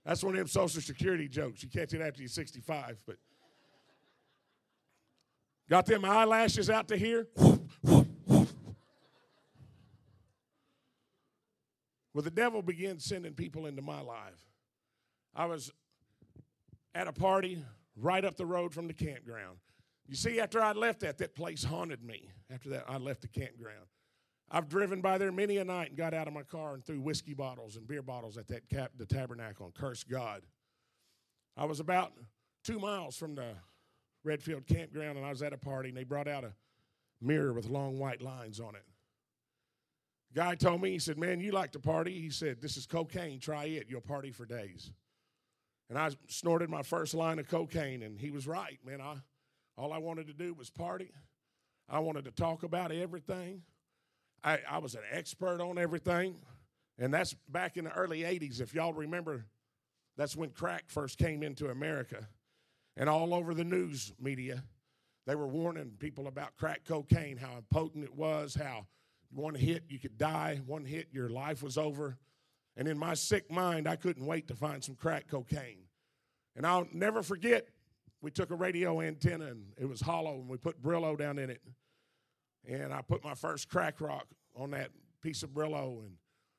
That's 0.06 0.24
one 0.24 0.32
of 0.32 0.38
them 0.38 0.48
Social 0.48 0.80
Security 0.80 1.28
jokes. 1.28 1.62
You 1.62 1.68
catch 1.68 1.92
it 1.92 2.00
after 2.00 2.22
you're 2.22 2.30
65, 2.30 3.02
but 3.06 3.16
got 5.68 5.84
them 5.84 6.02
eyelashes 6.02 6.70
out 6.70 6.88
to 6.88 6.96
here. 6.96 7.26
well, 7.36 8.46
the 12.14 12.30
devil 12.30 12.62
began 12.62 12.98
sending 12.98 13.34
people 13.34 13.66
into 13.66 13.82
my 13.82 14.00
life. 14.00 14.46
I 15.36 15.44
was 15.44 15.70
at 16.94 17.06
a 17.06 17.12
party 17.12 17.62
right 18.00 18.24
up 18.24 18.36
the 18.36 18.46
road 18.46 18.72
from 18.72 18.86
the 18.86 18.94
campground. 18.94 19.58
You 20.06 20.16
see, 20.16 20.40
after 20.40 20.62
I 20.62 20.72
left 20.72 21.00
that, 21.00 21.18
that 21.18 21.34
place 21.34 21.62
haunted 21.64 22.02
me. 22.02 22.30
After 22.50 22.70
that, 22.70 22.84
I 22.88 22.96
left 22.96 23.20
the 23.20 23.28
campground. 23.28 23.86
I've 24.50 24.68
driven 24.68 25.02
by 25.02 25.18
there 25.18 25.30
many 25.30 25.58
a 25.58 25.64
night 25.64 25.90
and 25.90 25.98
got 25.98 26.14
out 26.14 26.26
of 26.26 26.32
my 26.32 26.42
car 26.42 26.74
and 26.74 26.82
threw 26.84 27.00
whiskey 27.00 27.34
bottles 27.34 27.76
and 27.76 27.86
beer 27.86 28.02
bottles 28.02 28.38
at 28.38 28.48
that 28.48 28.68
cap, 28.70 28.92
the 28.96 29.04
tabernacle 29.04 29.66
and 29.66 29.74
cursed 29.74 30.08
God. 30.08 30.42
I 31.56 31.66
was 31.66 31.80
about 31.80 32.12
two 32.64 32.78
miles 32.78 33.16
from 33.16 33.34
the 33.34 33.52
Redfield 34.24 34.66
campground 34.66 35.18
and 35.18 35.26
I 35.26 35.30
was 35.30 35.42
at 35.42 35.52
a 35.52 35.58
party 35.58 35.90
and 35.90 35.98
they 35.98 36.04
brought 36.04 36.28
out 36.28 36.44
a 36.44 36.54
mirror 37.20 37.52
with 37.52 37.68
long 37.68 37.98
white 37.98 38.22
lines 38.22 38.60
on 38.60 38.74
it. 38.74 38.84
guy 40.34 40.54
told 40.54 40.80
me, 40.80 40.92
he 40.92 40.98
said, 40.98 41.18
Man, 41.18 41.40
you 41.40 41.52
like 41.52 41.72
to 41.72 41.80
party? 41.80 42.18
He 42.18 42.30
said, 42.30 42.62
This 42.62 42.78
is 42.78 42.86
cocaine. 42.86 43.40
Try 43.40 43.64
it. 43.64 43.86
You'll 43.90 44.00
party 44.00 44.30
for 44.30 44.46
days. 44.46 44.92
And 45.88 45.98
I 45.98 46.10
snorted 46.28 46.68
my 46.68 46.82
first 46.82 47.14
line 47.14 47.38
of 47.38 47.48
cocaine, 47.48 48.02
and 48.02 48.20
he 48.20 48.30
was 48.30 48.46
right, 48.46 48.78
man. 48.84 49.00
I, 49.00 49.16
all 49.76 49.92
I 49.92 49.98
wanted 49.98 50.26
to 50.26 50.34
do 50.34 50.52
was 50.52 50.70
party. 50.70 51.10
I 51.88 52.00
wanted 52.00 52.24
to 52.26 52.30
talk 52.30 52.62
about 52.62 52.92
everything. 52.92 53.62
I, 54.44 54.58
I 54.70 54.78
was 54.78 54.94
an 54.94 55.02
expert 55.10 55.60
on 55.60 55.78
everything. 55.78 56.36
And 56.98 57.14
that's 57.14 57.34
back 57.48 57.76
in 57.76 57.84
the 57.84 57.92
early 57.92 58.20
80s. 58.20 58.60
If 58.60 58.74
y'all 58.74 58.92
remember, 58.92 59.46
that's 60.16 60.36
when 60.36 60.50
crack 60.50 60.84
first 60.88 61.16
came 61.16 61.42
into 61.42 61.68
America. 61.68 62.28
And 62.96 63.08
all 63.08 63.32
over 63.32 63.54
the 63.54 63.64
news 63.64 64.12
media, 64.20 64.64
they 65.26 65.36
were 65.36 65.46
warning 65.46 65.92
people 65.98 66.26
about 66.26 66.56
crack 66.56 66.84
cocaine, 66.84 67.36
how 67.36 67.62
potent 67.70 68.04
it 68.04 68.14
was, 68.14 68.54
how 68.54 68.86
one 69.30 69.54
hit 69.54 69.84
you 69.88 69.98
could 69.98 70.18
die, 70.18 70.60
one 70.66 70.84
hit 70.84 71.08
your 71.12 71.28
life 71.28 71.62
was 71.62 71.78
over. 71.78 72.18
And 72.78 72.88
in 72.88 72.96
my 72.96 73.12
sick 73.12 73.50
mind, 73.50 73.86
I 73.86 73.96
couldn't 73.96 74.24
wait 74.24 74.48
to 74.48 74.54
find 74.54 74.82
some 74.82 74.94
crack 74.94 75.28
cocaine. 75.28 75.82
And 76.56 76.66
I'll 76.66 76.88
never 76.92 77.22
forget, 77.22 77.68
we 78.22 78.30
took 78.30 78.50
a 78.50 78.54
radio 78.54 79.02
antenna 79.02 79.48
and 79.48 79.66
it 79.76 79.86
was 79.86 80.00
hollow 80.00 80.36
and 80.36 80.48
we 80.48 80.56
put 80.56 80.82
Brillo 80.82 81.18
down 81.18 81.38
in 81.38 81.50
it 81.50 81.60
and 82.68 82.92
I 82.92 83.02
put 83.02 83.24
my 83.24 83.34
first 83.34 83.68
crack 83.68 84.00
rock 84.00 84.26
on 84.54 84.70
that 84.72 84.90
piece 85.22 85.42
of 85.42 85.50
Brillo, 85.50 86.00
and 86.00 86.12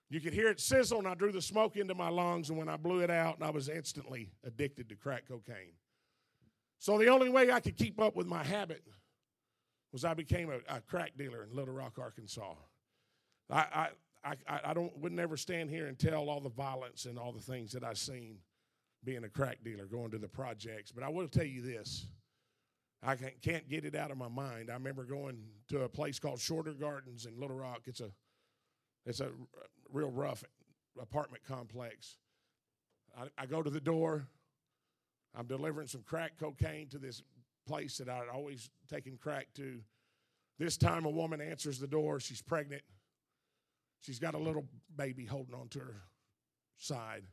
you 0.10 0.20
could 0.20 0.34
hear 0.34 0.50
it 0.50 0.60
sizzle, 0.60 1.00
and 1.00 1.08
I 1.08 1.14
drew 1.14 1.32
the 1.32 1.42
smoke 1.42 1.78
into 1.78 1.96
my 1.96 2.10
lungs, 2.10 2.50
and 2.50 2.58
when 2.58 2.68
I 2.68 2.78
blew 2.78 3.00
it 3.00 3.12
out, 3.12 3.38
I 3.42 3.52
was 3.52 3.70
instantly 3.70 4.32
addicted 4.46 4.90
to 4.90 4.96
crack 4.96 5.28
cocaine. 5.28 5.74
So 6.80 6.98
the 6.98 7.08
only 7.08 7.30
way 7.30 7.52
I 7.52 7.60
could 7.60 7.78
keep 7.78 8.00
up 8.02 8.16
with 8.16 8.26
my 8.26 8.44
habit 8.44 8.84
was 9.92 10.06
I 10.06 10.14
became 10.14 10.50
a, 10.50 10.60
a 10.74 10.82
crack 10.82 11.12
dealer 11.18 11.44
in 11.44 11.56
Little 11.56 11.74
Rock, 11.74 11.98
Arkansas. 12.00 12.54
I, 13.50 13.60
I, 13.60 13.88
I, 14.24 14.36
I 14.66 14.74
don't 14.74 14.98
would 15.00 15.14
never 15.14 15.38
stand 15.38 15.70
here 15.70 15.88
and 15.88 15.98
tell 15.98 16.30
all 16.30 16.42
the 16.42 16.50
violence 16.50 17.06
and 17.06 17.18
all 17.18 17.32
the 17.32 17.40
things 17.40 17.72
that 17.72 17.84
I've 17.84 17.98
seen 17.98 18.40
being 19.04 19.24
a 19.24 19.30
crack 19.30 19.60
dealer, 19.64 19.86
going 19.86 20.12
to 20.12 20.18
the 20.18 20.28
projects, 20.28 20.92
but 20.92 21.04
I 21.04 21.10
will 21.10 21.28
tell 21.28 21.46
you 21.46 21.62
this. 21.62 22.06
I 23.02 23.16
can't 23.16 23.70
get 23.70 23.86
it 23.86 23.96
out 23.96 24.12
of 24.12 24.18
my 24.18 24.28
mind. 24.28 24.70
I 24.70 24.74
remember 24.74 25.06
going 25.06 25.38
to 25.70 25.84
a 25.84 25.90
place 25.90 26.20
called 26.20 26.42
Shorter 26.42 26.74
Gardens 26.74 27.26
in 27.26 27.40
Little 27.40 27.56
Rock. 27.56 27.84
It's 27.86 28.02
a 28.02 28.12
it's 29.06 29.22
a 29.22 29.30
real 29.92 30.12
rough 30.12 30.44
apartment 31.02 31.44
complex. 31.48 32.18
I, 33.18 33.28
I 33.38 33.46
go 33.46 33.62
to 33.62 33.70
the 33.70 33.80
door. 33.80 34.28
I'm 35.34 35.48
delivering 35.48 35.88
some 35.88 36.02
crack 36.02 36.34
cocaine 36.38 36.90
to 36.90 36.98
this 36.98 37.24
place 37.66 37.98
that 38.00 38.10
I'd 38.10 38.28
always 38.28 38.70
taken 38.90 39.18
crack 39.18 39.48
to. 39.56 39.80
This 40.58 40.76
time, 40.76 41.06
a 41.06 41.10
woman 41.10 41.40
answers 41.40 41.80
the 41.80 41.88
door. 41.88 42.20
She's 42.20 42.42
pregnant. 42.42 42.82
She's 44.02 44.20
got 44.20 44.36
a 44.36 44.40
little 44.40 44.66
baby 44.96 45.26
holding 45.26 45.56
on 45.56 45.68
to 45.70 45.80
her 45.80 46.02
side, 46.78 47.24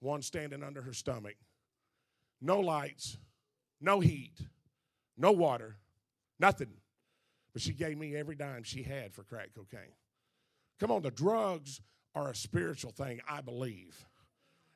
one 0.00 0.22
standing 0.22 0.62
under 0.62 0.82
her 0.82 0.92
stomach. 0.92 1.36
No 2.40 2.60
lights, 2.60 3.16
no 3.80 4.00
heat, 4.00 4.34
no 5.16 5.32
water, 5.32 5.76
nothing. 6.38 6.72
But 7.52 7.62
she 7.62 7.72
gave 7.72 7.98
me 7.98 8.16
every 8.16 8.34
dime 8.34 8.62
she 8.62 8.82
had 8.82 9.12
for 9.12 9.22
crack 9.22 9.50
cocaine. 9.54 9.94
Come 10.80 10.90
on, 10.90 11.02
the 11.02 11.10
drugs 11.10 11.80
are 12.14 12.30
a 12.30 12.34
spiritual 12.34 12.92
thing, 12.92 13.20
I 13.28 13.40
believe. 13.40 14.06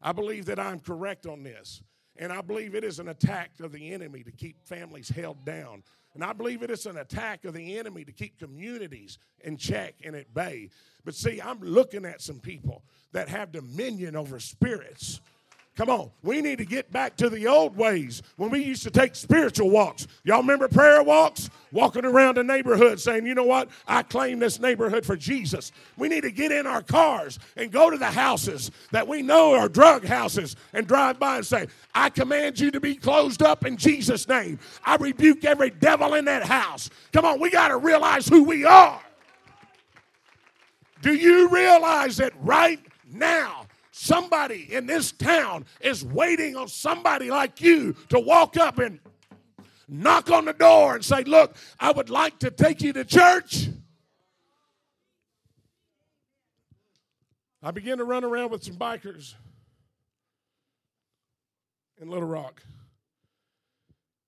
I 0.01 0.13
believe 0.13 0.47
that 0.47 0.61
I'm 0.61 0.81
correct 0.81 1.27
on 1.27 1.43
this. 1.43 1.83
And 2.19 2.33
I 2.33 2.41
believe 2.41 2.75
it 2.75 2.85
is 2.85 2.99
an 2.99 3.09
attack 3.09 3.51
of 3.61 3.73
the 3.73 3.93
enemy 3.93 4.23
to 4.23 4.31
keep 4.31 4.65
families 4.65 5.09
held 5.09 5.45
down. 5.45 5.83
And 6.15 6.25
I 6.25 6.33
believe 6.33 6.63
it 6.63 6.71
is 6.71 6.87
an 6.87 6.97
attack 6.97 7.45
of 7.45 7.53
the 7.53 7.79
enemy 7.79 8.05
to 8.05 8.13
keep 8.13 8.39
communities 8.39 9.19
in 9.45 9.59
check 9.59 9.97
and 10.03 10.17
at 10.17 10.33
bay. 10.33 10.71
But 11.05 11.15
see, 11.15 11.41
I'm 11.41 11.61
looking 11.61 12.07
at 12.07 12.23
some 12.23 12.41
people 12.41 12.83
that 13.13 13.29
have 13.29 13.53
dominion 13.53 14.17
over 14.17 14.41
spirits 14.41 15.21
Come 15.77 15.91
on. 15.91 16.11
We 16.23 16.41
need 16.41 16.57
to 16.57 16.65
get 16.65 16.91
back 16.91 17.17
to 17.19 17.29
the 17.29 17.47
old 17.47 17.77
ways 17.77 18.23
when 18.37 18.49
we 18.49 18.65
used 18.65 18.83
to 18.85 18.91
take 18.91 19.15
spiritual 19.15 19.69
walks. 19.69 20.07
Y'all 20.25 20.41
remember 20.41 20.69
prayer 20.69 21.03
walks? 21.03 21.51
Walking 21.71 22.07
around 22.07 22.39
the 22.39 22.45
neighborhood 22.45 22.99
saying, 22.99 23.27
you 23.27 23.35
know 23.35 23.45
what? 23.45 23.69
I 23.87 24.03
claim 24.03 24.39
this 24.39 24.59
neighborhood 24.59 25.05
for 25.05 25.17
Jesus. 25.17 25.73
We 25.99 26.09
need 26.09 26.23
to 26.23 26.31
get 26.31 26.51
in 26.51 26.67
our 26.67 26.81
cars 26.83 27.39
and 27.57 27.71
go 27.71 27.91
to 27.91 27.99
the 27.99 28.07
houses 28.07 28.71
that 28.93 29.07
we 29.07 29.21
know 29.21 29.53
are 29.53 29.69
drug 29.69 30.07
houses 30.07 30.57
and 30.73 30.87
drive 30.87 31.19
by 31.19 31.37
and 31.37 31.47
say, 31.47 31.67
I 31.95 32.09
command 32.09 32.59
you 32.59 32.71
to 32.71 32.81
be 32.81 32.95
closed 32.95 33.43
up 33.43 33.67
in 33.67 33.77
Jesus' 33.77 34.27
name. 34.27 34.59
I 34.83 34.97
rebuke 34.97 35.45
every 35.45 35.69
devil 35.69 36.15
in 36.15 36.25
that 36.25 36.45
house. 36.45 36.89
Come 37.13 37.27
on, 37.27 37.39
we 37.39 37.51
got 37.51 37.69
to 37.69 37.77
realize 37.77 38.27
who 38.27 38.45
we 38.45 38.65
are. 38.65 38.99
Do 41.03 41.15
you 41.15 41.51
realize 41.51 42.17
that 42.17 42.33
right 42.41 42.81
now 43.13 43.66
Somebody 43.99 44.75
in 44.75 44.85
this 44.85 45.11
town 45.11 45.65
is 45.81 46.05
waiting 46.05 46.55
on 46.55 46.69
somebody 46.69 47.31
like 47.31 47.63
you 47.63 47.97
to 48.11 48.21
walk 48.21 48.59
up 48.59 48.79
and 48.79 49.01
knock 49.89 50.31
on 50.31 50.45
the 50.45 50.53
door 50.53 50.97
and 50.97 51.03
say, 51.03 51.25
Look, 51.25 51.57
I 51.81 51.93
would 51.93 52.11
like 52.11 52.39
to 52.41 52.51
take 52.51 52.83
you 52.83 52.93
to 52.93 53.07
church. 53.07 53.71
I 57.63 57.71
began 57.71 57.97
to 57.97 58.05
run 58.05 58.23
around 58.23 58.51
with 58.51 58.65
some 58.65 58.77
bikers 58.77 59.33
in 61.99 62.11
Little 62.11 62.29
Rock. 62.29 62.63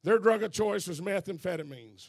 Their 0.02 0.18
drug 0.18 0.42
of 0.44 0.50
choice 0.50 0.88
was 0.88 1.02
methamphetamines. 1.02 2.08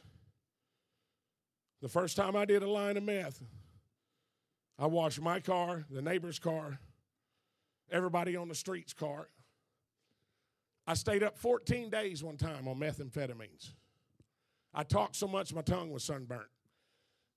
The 1.81 1.89
first 1.89 2.15
time 2.15 2.37
I 2.37 2.45
did 2.45 2.63
a 2.63 2.69
line 2.69 2.95
of 2.95 3.03
meth, 3.03 3.41
I 4.79 4.85
washed 4.85 5.19
my 5.19 5.41
car, 5.41 5.83
the 5.91 6.01
neighbor's 6.01 6.39
car, 6.39 6.79
everybody 7.91 8.35
on 8.35 8.47
the 8.47 8.55
streets 8.55 8.93
cart. 8.93 9.29
I 10.87 10.95
stayed 10.95 11.23
up 11.23 11.37
14 11.37 11.89
days 11.89 12.23
one 12.23 12.37
time 12.37 12.67
on 12.67 12.79
methamphetamines. 12.79 13.71
I 14.73 14.83
talked 14.83 15.15
so 15.15 15.27
much 15.27 15.53
my 15.53 15.61
tongue 15.61 15.91
was 15.91 16.03
sunburnt. 16.03 16.49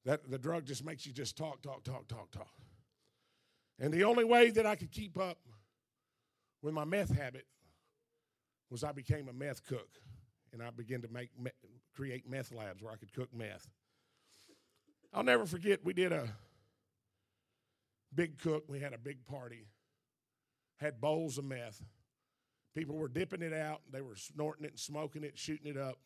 That 0.05 0.31
the 0.31 0.39
drug 0.39 0.65
just 0.65 0.85
makes 0.85 1.07
you 1.07 1.13
just 1.13 1.37
talk, 1.37 1.63
talk, 1.63 1.85
talk, 1.85 2.09
talk, 2.09 2.31
talk. 2.31 2.53
And 3.79 3.93
the 3.93 4.05
only 4.05 4.25
way 4.25 4.51
that 4.51 4.67
I 4.67 4.75
could 4.75 4.91
keep 4.91 5.19
up 5.19 5.39
with 6.63 6.75
my 6.75 6.85
meth 6.85 7.15
habit 7.15 7.47
was 8.71 8.83
I 8.83 8.93
became 8.93 9.29
a 9.29 9.33
meth 9.33 9.65
cook, 9.67 9.89
and 10.53 10.63
I 10.63 10.71
began 10.71 11.03
to 11.03 11.09
make 11.09 11.31
create 11.95 12.29
meth 12.29 12.53
labs 12.53 12.83
where 12.83 12.93
I 12.93 12.97
could 12.97 13.13
cook 13.13 13.29
meth. 13.35 13.69
I'll 15.13 15.23
never 15.23 15.45
forget 15.45 15.85
we 15.85 15.93
did 15.93 16.11
a 16.11 16.29
big 18.15 18.39
cook. 18.39 18.65
We 18.67 18.81
had 18.81 18.95
a 18.95 18.99
big 18.99 19.27
party, 19.27 19.67
had 20.83 21.01
bowls 21.01 21.39
of 21.39 21.45
meth. 21.45 21.83
People 22.75 22.97
were 22.97 23.09
dipping 23.09 23.43
it 23.43 23.53
out, 23.53 23.81
they 23.91 24.01
were 24.01 24.17
snorting 24.17 24.65
it 24.65 24.73
and 24.73 24.81
smoking 24.81 25.25
it, 25.25 25.39
shooting 25.39 25.71
it 25.71 25.77
up. 25.77 25.99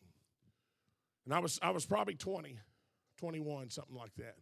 And 1.25 1.33
I 1.33 1.39
was 1.39 1.59
I 1.61 1.71
was 1.71 1.85
probably 1.85 2.15
20, 2.15 2.57
21, 3.17 3.69
something 3.69 3.95
like 3.95 4.15
that. 4.15 4.35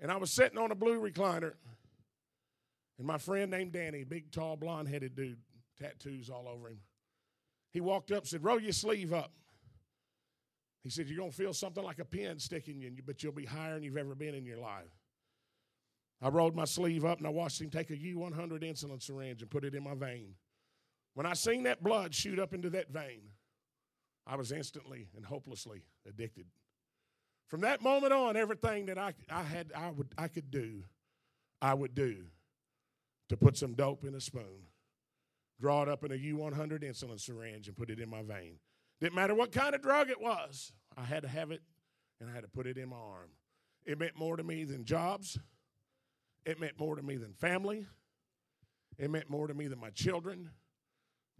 And 0.00 0.10
I 0.10 0.16
was 0.16 0.30
sitting 0.30 0.58
on 0.58 0.70
a 0.70 0.74
blue 0.74 1.00
recliner, 1.00 1.52
and 2.98 3.06
my 3.06 3.18
friend 3.18 3.50
named 3.50 3.72
Danny, 3.72 4.04
big, 4.04 4.30
tall, 4.30 4.56
blonde 4.56 4.88
headed 4.88 5.14
dude, 5.14 5.38
tattoos 5.80 6.28
all 6.28 6.48
over 6.48 6.68
him, 6.68 6.80
he 7.70 7.80
walked 7.80 8.12
up 8.12 8.18
and 8.18 8.28
said, 8.28 8.44
Roll 8.44 8.60
your 8.60 8.72
sleeve 8.72 9.12
up. 9.12 9.32
He 10.82 10.90
said, 10.90 11.08
You're 11.08 11.18
going 11.18 11.30
to 11.30 11.36
feel 11.36 11.52
something 11.52 11.82
like 11.82 11.98
a 11.98 12.04
pin 12.04 12.38
sticking 12.38 12.80
you, 12.80 12.92
but 13.04 13.22
you'll 13.22 13.32
be 13.32 13.46
higher 13.46 13.74
than 13.74 13.82
you've 13.82 13.96
ever 13.96 14.14
been 14.14 14.34
in 14.34 14.44
your 14.44 14.58
life. 14.58 15.03
I 16.22 16.28
rolled 16.28 16.56
my 16.56 16.64
sleeve 16.64 17.04
up 17.04 17.18
and 17.18 17.26
I 17.26 17.30
watched 17.30 17.60
him 17.60 17.70
take 17.70 17.90
a 17.90 17.96
U100 17.96 18.62
insulin 18.62 19.02
syringe 19.02 19.42
and 19.42 19.50
put 19.50 19.64
it 19.64 19.74
in 19.74 19.82
my 19.82 19.94
vein. 19.94 20.34
When 21.14 21.26
I 21.26 21.34
seen 21.34 21.64
that 21.64 21.82
blood 21.82 22.14
shoot 22.14 22.38
up 22.38 22.54
into 22.54 22.70
that 22.70 22.90
vein, 22.90 23.30
I 24.26 24.36
was 24.36 24.52
instantly 24.52 25.08
and 25.16 25.24
hopelessly 25.24 25.82
addicted. 26.08 26.46
From 27.48 27.60
that 27.60 27.82
moment 27.82 28.12
on, 28.12 28.36
everything 28.36 28.86
that 28.86 28.98
I, 28.98 29.14
I 29.30 29.42
had 29.42 29.72
I 29.76 29.90
would 29.90 30.08
I 30.16 30.28
could 30.28 30.50
do, 30.50 30.84
I 31.60 31.74
would 31.74 31.94
do 31.94 32.24
to 33.28 33.36
put 33.36 33.56
some 33.56 33.74
dope 33.74 34.04
in 34.04 34.14
a 34.14 34.20
spoon, 34.20 34.68
draw 35.60 35.82
it 35.82 35.88
up 35.88 36.04
in 36.04 36.12
a 36.12 36.16
U100 36.16 36.82
insulin 36.82 37.20
syringe 37.20 37.68
and 37.68 37.76
put 37.76 37.90
it 37.90 38.00
in 38.00 38.08
my 38.08 38.22
vein. 38.22 38.56
Didn't 39.00 39.14
matter 39.14 39.34
what 39.34 39.52
kind 39.52 39.74
of 39.74 39.82
drug 39.82 40.08
it 40.08 40.20
was, 40.20 40.72
I 40.96 41.04
had 41.04 41.22
to 41.22 41.28
have 41.28 41.50
it 41.50 41.62
and 42.20 42.30
I 42.30 42.34
had 42.34 42.42
to 42.42 42.48
put 42.48 42.66
it 42.66 42.78
in 42.78 42.88
my 42.88 42.96
arm. 42.96 43.30
It 43.84 43.98
meant 43.98 44.16
more 44.16 44.36
to 44.36 44.42
me 44.42 44.64
than 44.64 44.84
jobs. 44.84 45.38
It 46.44 46.60
meant 46.60 46.78
more 46.78 46.96
to 46.96 47.02
me 47.02 47.16
than 47.16 47.32
family. 47.32 47.86
It 48.98 49.10
meant 49.10 49.30
more 49.30 49.46
to 49.46 49.54
me 49.54 49.66
than 49.66 49.80
my 49.80 49.90
children. 49.90 50.50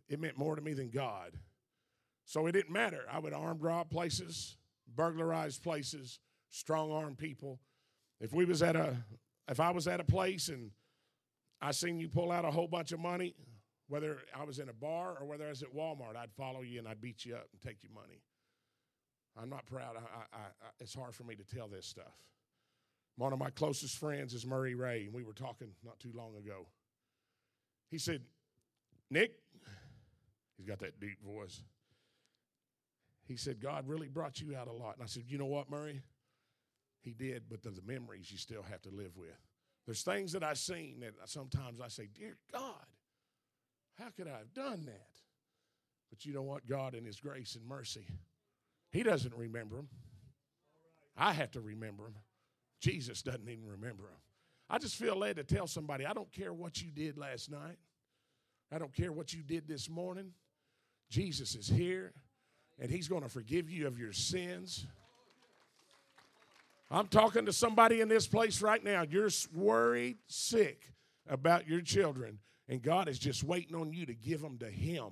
It 0.09 0.21
meant 0.21 0.39
more 0.39 0.57
to 0.57 0.63
me 0.63 0.73
than 0.73 0.91
God. 0.91 1.33
So 2.25 2.47
it 2.47 2.53
didn't 2.53 2.73
matter. 2.73 3.03
I 3.11 3.19
would 3.19 3.33
armed 3.33 3.63
rob 3.63 3.91
places, 3.91 4.57
burglarize 4.95 5.59
places, 5.59 6.21
strong 6.51 6.91
arm 6.91 7.17
people. 7.17 7.61
If 8.21 8.33
we 8.33 8.45
was 8.45 8.63
at 8.63 8.77
a 8.77 8.97
if 9.49 9.61
I 9.61 9.71
was 9.71 9.87
at 9.87 10.01
a 10.01 10.05
place 10.05 10.49
and 10.49 10.71
I 11.61 11.73
seen 11.73 11.99
you 11.99 12.09
pull 12.09 12.33
out 12.33 12.45
a 12.45 12.51
whole 12.51 12.69
bunch 12.69 12.93
of 12.93 13.01
money, 13.01 13.35
whether 13.89 14.19
I 14.35 14.45
was 14.45 14.59
in 14.59 14.69
a 14.69 14.73
bar 14.73 15.17
or 15.21 15.27
whether 15.27 15.47
I 15.47 15.51
was 15.51 15.63
at 15.63 15.75
Walmart, 15.75 16.17
I'd 16.17 16.33
follow 16.33 16.63
you 16.63 16.79
and 16.79 16.89
I'd 16.89 17.01
beat 17.01 17.27
you 17.27 17.35
up 17.35 17.47
and 17.53 17.61
take 17.61 17.83
your 17.83 17.93
money. 17.93 18.23
I'm 19.41 19.51
not 19.51 19.67
proud. 19.67 19.97
I, 19.97 20.37
I, 20.37 20.39
I, 20.39 20.69
it's 20.81 20.95
hard 20.95 21.15
for 21.15 21.25
me 21.25 21.35
to 21.35 21.45
tell 21.45 21.69
this 21.69 21.87
stuff. 21.87 22.15
One 23.17 23.33
of 23.33 23.39
my 23.39 23.51
closest 23.51 23.99
friends 23.99 24.35
is 24.35 24.45
Murray 24.45 24.75
Ray, 24.75 25.05
and 25.05 25.15
we 25.15 25.23
were 25.23 25.33
talking 25.33 25.69
not 25.85 26.01
too 26.01 26.13
long 26.15 26.37
ago. 26.37 26.67
He 27.91 27.99
said, 27.99 28.23
Nick, 29.11 29.33
he's 30.57 30.67
got 30.67 30.81
that 30.81 30.99
deep 30.99 31.23
voice. 31.25 31.63
He 33.27 33.37
said, 33.37 33.61
God 33.61 33.89
really 33.89 34.09
brought 34.09 34.41
you 34.41 34.57
out 34.57 34.69
a 34.69 34.73
lot. 34.73 34.95
And 34.95 35.03
I 35.03 35.07
said, 35.07 35.25
You 35.27 35.39
know 35.39 35.47
what, 35.47 35.71
Murray? 35.71 36.03
He 37.03 37.13
did, 37.13 37.45
but 37.51 37.63
there's 37.63 37.77
the 37.77 37.83
memories 37.83 38.33
you 38.33 38.39
still 38.39 38.63
have 38.63 38.83
to 38.83 38.91
live 38.91 39.17
with. 39.17 39.39
There's 39.87 40.03
things 40.03 40.33
that 40.33 40.43
I've 40.43 40.59
seen 40.59 41.01
that 41.01 41.13
sometimes 41.27 41.81
I 41.81 41.89
say, 41.89 42.09
Dear 42.13 42.37
God, 42.53 42.87
how 43.99 44.09
could 44.17 44.27
I 44.27 44.39
have 44.39 44.53
done 44.55 44.87
that? 44.87 45.11
But 46.11 46.25
you 46.25 46.33
know 46.33 46.43
what? 46.43 46.67
God, 46.67 46.95
in 46.95 47.05
His 47.05 47.21
grace 47.21 47.55
and 47.55 47.67
mercy, 47.67 48.07
He 48.91 49.03
doesn't 49.03 49.35
remember 49.35 49.77
them. 49.77 49.89
I 51.17 51.33
have 51.33 51.53
to 51.53 51.61
remember 51.61 52.05
them. 52.05 52.15
Jesus 52.85 53.23
doesn't 53.23 53.49
even 53.49 53.67
remember 53.67 54.03
them. 54.03 54.21
I 54.69 54.79
just 54.79 54.97
feel 54.97 55.17
led 55.17 55.37
to 55.37 55.43
tell 55.43 55.67
somebody 55.67 56.05
I 56.05 56.13
don't 56.13 56.31
care 56.31 56.53
what 56.53 56.83
you 56.83 56.91
did 56.91 57.17
last 57.17 57.51
night, 57.51 57.79
I 58.71 58.79
don't 58.79 58.93
care 58.93 59.11
what 59.11 59.33
you 59.33 59.43
did 59.43 59.67
this 59.67 59.89
morning. 59.89 60.33
Jesus 61.09 61.55
is 61.55 61.67
here 61.67 62.13
and 62.79 62.91
He's 62.91 63.09
going 63.09 63.23
to 63.23 63.29
forgive 63.29 63.71
you 63.71 63.87
of 63.87 63.99
your 63.99 64.13
sins. 64.13 64.87
I'm 66.91 67.07
talking 67.07 67.47
to 67.47 67.53
somebody 67.53 68.03
in 68.03 68.09
this 68.09 68.27
place 68.27 68.61
right 68.61 68.83
now. 68.85 69.03
You're 69.09 69.31
worried, 69.55 70.19
sick 70.27 70.93
about 71.27 71.67
your 71.67 71.81
children, 71.81 72.39
and 72.69 72.83
God 72.83 73.09
is 73.09 73.19
just 73.19 73.43
waiting 73.43 73.75
on 73.75 73.93
you 73.95 74.05
to 74.07 74.15
give 74.15 74.43
them 74.43 74.59
to 74.59 74.71
Him. 74.71 75.11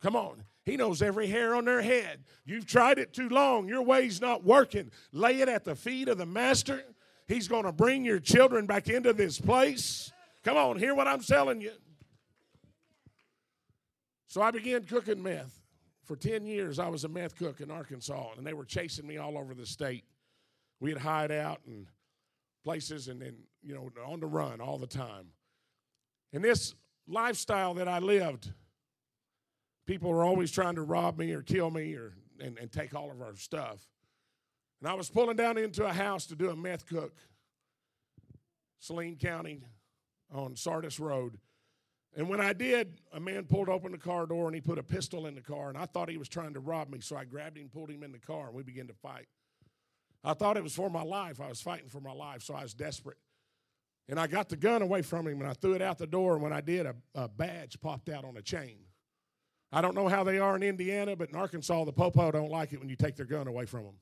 Come 0.00 0.16
on. 0.16 0.44
He 0.64 0.76
knows 0.76 1.02
every 1.02 1.26
hair 1.26 1.54
on 1.54 1.64
their 1.64 1.82
head. 1.82 2.24
You've 2.44 2.66
tried 2.66 2.98
it 2.98 3.12
too 3.12 3.28
long. 3.28 3.68
Your 3.68 3.82
way's 3.82 4.20
not 4.20 4.44
working. 4.44 4.90
Lay 5.12 5.40
it 5.40 5.48
at 5.48 5.64
the 5.64 5.74
feet 5.74 6.08
of 6.08 6.18
the 6.18 6.26
Master. 6.26 6.82
He's 7.26 7.48
going 7.48 7.64
to 7.64 7.72
bring 7.72 8.04
your 8.04 8.18
children 8.18 8.66
back 8.66 8.88
into 8.88 9.12
this 9.12 9.40
place. 9.40 10.12
Come 10.44 10.56
on, 10.56 10.78
hear 10.78 10.94
what 10.94 11.06
I'm 11.06 11.20
telling 11.20 11.60
you. 11.60 11.72
So 14.26 14.42
I 14.42 14.50
began 14.50 14.84
cooking 14.84 15.22
meth. 15.22 15.56
For 16.04 16.16
10 16.16 16.44
years, 16.44 16.80
I 16.80 16.88
was 16.88 17.04
a 17.04 17.08
meth 17.08 17.36
cook 17.36 17.60
in 17.60 17.70
Arkansas, 17.70 18.30
and 18.36 18.44
they 18.44 18.52
were 18.52 18.64
chasing 18.64 19.06
me 19.06 19.18
all 19.18 19.38
over 19.38 19.54
the 19.54 19.66
state. 19.66 20.04
We'd 20.80 20.98
hide 20.98 21.30
out 21.30 21.60
in 21.66 21.86
places 22.64 23.06
and 23.08 23.20
then, 23.22 23.36
you 23.62 23.74
know, 23.74 23.90
on 24.04 24.18
the 24.18 24.26
run 24.26 24.60
all 24.60 24.78
the 24.78 24.88
time. 24.88 25.26
And 26.32 26.42
this 26.42 26.74
lifestyle 27.06 27.74
that 27.74 27.86
I 27.86 28.00
lived, 28.00 28.52
people 29.90 30.10
were 30.10 30.22
always 30.22 30.52
trying 30.52 30.76
to 30.76 30.82
rob 30.82 31.18
me 31.18 31.32
or 31.32 31.42
kill 31.42 31.68
me 31.68 31.94
or 31.94 32.12
and, 32.38 32.56
and 32.58 32.70
take 32.70 32.94
all 32.94 33.10
of 33.10 33.20
our 33.20 33.34
stuff. 33.34 33.88
And 34.80 34.88
I 34.88 34.94
was 34.94 35.10
pulling 35.10 35.34
down 35.34 35.58
into 35.58 35.84
a 35.84 35.92
house 35.92 36.26
to 36.26 36.36
do 36.36 36.48
a 36.48 36.54
meth 36.54 36.86
cook, 36.86 37.12
Saline 38.78 39.16
County 39.16 39.64
on 40.32 40.54
Sardis 40.54 41.00
Road. 41.00 41.38
And 42.16 42.28
when 42.28 42.40
I 42.40 42.52
did, 42.52 43.00
a 43.12 43.18
man 43.18 43.44
pulled 43.44 43.68
open 43.68 43.90
the 43.90 43.98
car 43.98 44.26
door 44.26 44.46
and 44.46 44.54
he 44.54 44.60
put 44.60 44.78
a 44.78 44.82
pistol 44.82 45.26
in 45.26 45.34
the 45.34 45.40
car, 45.40 45.68
and 45.68 45.76
I 45.76 45.86
thought 45.86 46.08
he 46.08 46.18
was 46.18 46.28
trying 46.28 46.54
to 46.54 46.60
rob 46.60 46.88
me. 46.88 47.00
So 47.00 47.16
I 47.16 47.24
grabbed 47.24 47.58
him, 47.58 47.68
pulled 47.68 47.90
him 47.90 48.04
in 48.04 48.12
the 48.12 48.18
car, 48.18 48.46
and 48.46 48.54
we 48.54 48.62
began 48.62 48.86
to 48.86 48.94
fight. 48.94 49.26
I 50.22 50.34
thought 50.34 50.56
it 50.56 50.62
was 50.62 50.74
for 50.74 50.88
my 50.88 51.02
life. 51.02 51.40
I 51.40 51.48
was 51.48 51.60
fighting 51.60 51.88
for 51.88 52.00
my 52.00 52.12
life, 52.12 52.42
so 52.42 52.54
I 52.54 52.62
was 52.62 52.74
desperate. 52.74 53.18
And 54.08 54.20
I 54.20 54.28
got 54.28 54.50
the 54.50 54.56
gun 54.56 54.82
away 54.82 55.02
from 55.02 55.26
him 55.26 55.40
and 55.40 55.50
I 55.50 55.54
threw 55.54 55.74
it 55.74 55.82
out 55.82 55.98
the 55.98 56.06
door. 56.06 56.34
And 56.34 56.42
when 56.42 56.52
I 56.52 56.60
did, 56.60 56.86
a, 56.86 56.94
a 57.14 57.28
badge 57.28 57.80
popped 57.80 58.08
out 58.08 58.24
on 58.24 58.36
a 58.36 58.42
chain. 58.42 58.78
I 59.72 59.80
don't 59.80 59.94
know 59.94 60.08
how 60.08 60.24
they 60.24 60.38
are 60.38 60.56
in 60.56 60.62
Indiana, 60.62 61.14
but 61.14 61.30
in 61.30 61.36
Arkansas, 61.36 61.84
the 61.84 61.92
popo 61.92 62.30
don't 62.32 62.50
like 62.50 62.72
it 62.72 62.80
when 62.80 62.88
you 62.88 62.96
take 62.96 63.16
their 63.16 63.26
gun 63.26 63.46
away 63.46 63.66
from 63.66 63.84
them. 63.84 63.94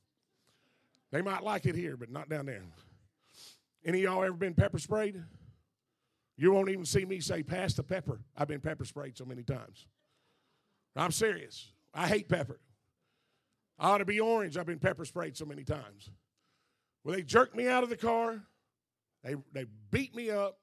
They 1.11 1.23
might 1.23 1.43
like 1.43 1.67
it 1.67 1.75
here, 1.75 1.97
but 1.97 2.11
not 2.11 2.29
down 2.29 2.47
there. 2.47 2.63
Any 3.85 4.05
of 4.05 4.13
y'all 4.13 4.25
ever 4.25 4.37
been 4.37 4.55
pepper 4.55 4.79
sprayed? 4.79 5.23
You 6.37 6.53
won't 6.53 6.71
even 6.71 6.85
see 6.85 7.05
me 7.05 7.21
say, 7.21 7.43
pass 7.43 7.75
the 7.75 7.83
pepper. 7.83 8.21
I've 8.37 8.49
been 8.49 8.61
pepper 8.61 8.85
sprayed 8.85 9.17
so 9.17 9.25
many 9.25 9.43
times. 9.43 9.87
I'm 10.97 11.13
serious. 11.13 11.73
I 11.93 12.07
hate 12.07 12.29
pepper. 12.29 12.61
I 13.79 13.91
ought 13.91 13.99
to 13.99 14.05
be 14.05 14.21
orange. 14.21 14.57
I've 14.57 14.67
been 14.67 14.79
pepper 14.79 15.05
sprayed 15.05 15.37
so 15.37 15.45
many 15.45 15.65
times. 15.65 16.11
Well, 17.05 17.15
they 17.15 17.23
jerked 17.23 17.55
me 17.55 17.69
out 17.69 17.83
of 17.83 17.91
the 17.91 17.97
car. 17.97 18.43
They, 19.23 19.37
they 19.53 19.67
beat 19.91 20.15
me 20.15 20.31
up. 20.31 20.59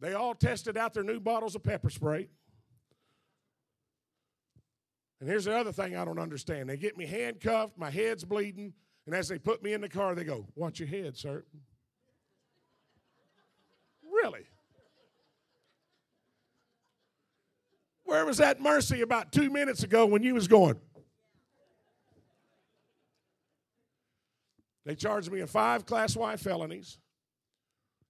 They 0.00 0.14
all 0.14 0.34
tested 0.34 0.76
out 0.76 0.94
their 0.94 1.02
new 1.02 1.20
bottles 1.20 1.54
of 1.54 1.62
pepper 1.62 1.90
spray. 1.90 2.28
And 5.20 5.28
here's 5.28 5.44
the 5.44 5.56
other 5.56 5.72
thing 5.72 5.96
I 5.96 6.04
don't 6.04 6.18
understand. 6.18 6.68
They 6.68 6.76
get 6.76 6.96
me 6.96 7.06
handcuffed, 7.06 7.78
my 7.78 7.90
head's 7.90 8.24
bleeding, 8.24 8.74
and 9.06 9.14
as 9.14 9.28
they 9.28 9.38
put 9.38 9.62
me 9.62 9.72
in 9.72 9.80
the 9.80 9.88
car, 9.88 10.14
they 10.14 10.24
go, 10.24 10.46
Watch 10.54 10.80
your 10.80 10.88
head, 10.88 11.16
sir. 11.16 11.44
really? 14.02 14.46
Where 18.04 18.24
was 18.26 18.36
that 18.38 18.60
mercy 18.60 19.00
about 19.00 19.32
two 19.32 19.50
minutes 19.50 19.82
ago 19.82 20.06
when 20.06 20.22
you 20.22 20.34
was 20.34 20.46
going? 20.46 20.76
They 24.84 24.94
charged 24.94 25.32
me 25.32 25.40
of 25.40 25.50
five 25.50 25.86
Class 25.86 26.14
Y 26.16 26.36
felonies. 26.36 26.98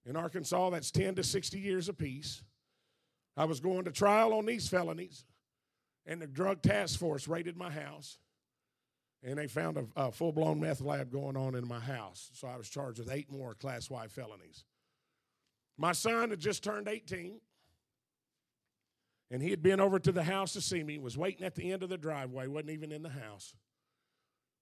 In 0.05 0.15
Arkansas, 0.15 0.69
that's 0.69 0.91
10 0.91 1.15
to 1.15 1.23
60 1.23 1.59
years 1.59 1.89
apiece. 1.89 2.43
I 3.37 3.45
was 3.45 3.59
going 3.59 3.85
to 3.85 3.91
trial 3.91 4.33
on 4.33 4.45
these 4.45 4.67
felonies, 4.67 5.25
and 6.05 6.21
the 6.21 6.27
drug 6.27 6.61
task 6.61 6.99
force 6.99 7.27
raided 7.27 7.57
my 7.57 7.71
house, 7.71 8.17
and 9.23 9.37
they 9.37 9.47
found 9.47 9.77
a, 9.77 9.85
a 9.95 10.11
full 10.11 10.31
blown 10.31 10.59
meth 10.59 10.81
lab 10.81 11.11
going 11.11 11.35
on 11.35 11.55
in 11.55 11.67
my 11.67 11.79
house. 11.79 12.29
So 12.33 12.47
I 12.47 12.57
was 12.57 12.69
charged 12.69 12.99
with 12.99 13.11
eight 13.11 13.31
more 13.31 13.53
Class 13.55 13.89
Y 13.89 14.07
felonies. 14.07 14.63
My 15.77 15.91
son 15.91 16.29
had 16.29 16.39
just 16.39 16.63
turned 16.63 16.87
18, 16.87 17.39
and 19.31 19.41
he 19.41 19.49
had 19.49 19.61
been 19.63 19.79
over 19.79 19.99
to 19.99 20.11
the 20.11 20.23
house 20.23 20.53
to 20.53 20.61
see 20.61 20.83
me, 20.83 20.97
was 20.97 21.17
waiting 21.17 21.45
at 21.45 21.55
the 21.55 21.71
end 21.71 21.83
of 21.83 21.89
the 21.89 21.97
driveway, 21.97 22.47
wasn't 22.47 22.71
even 22.71 22.91
in 22.91 23.03
the 23.03 23.09
house. 23.09 23.53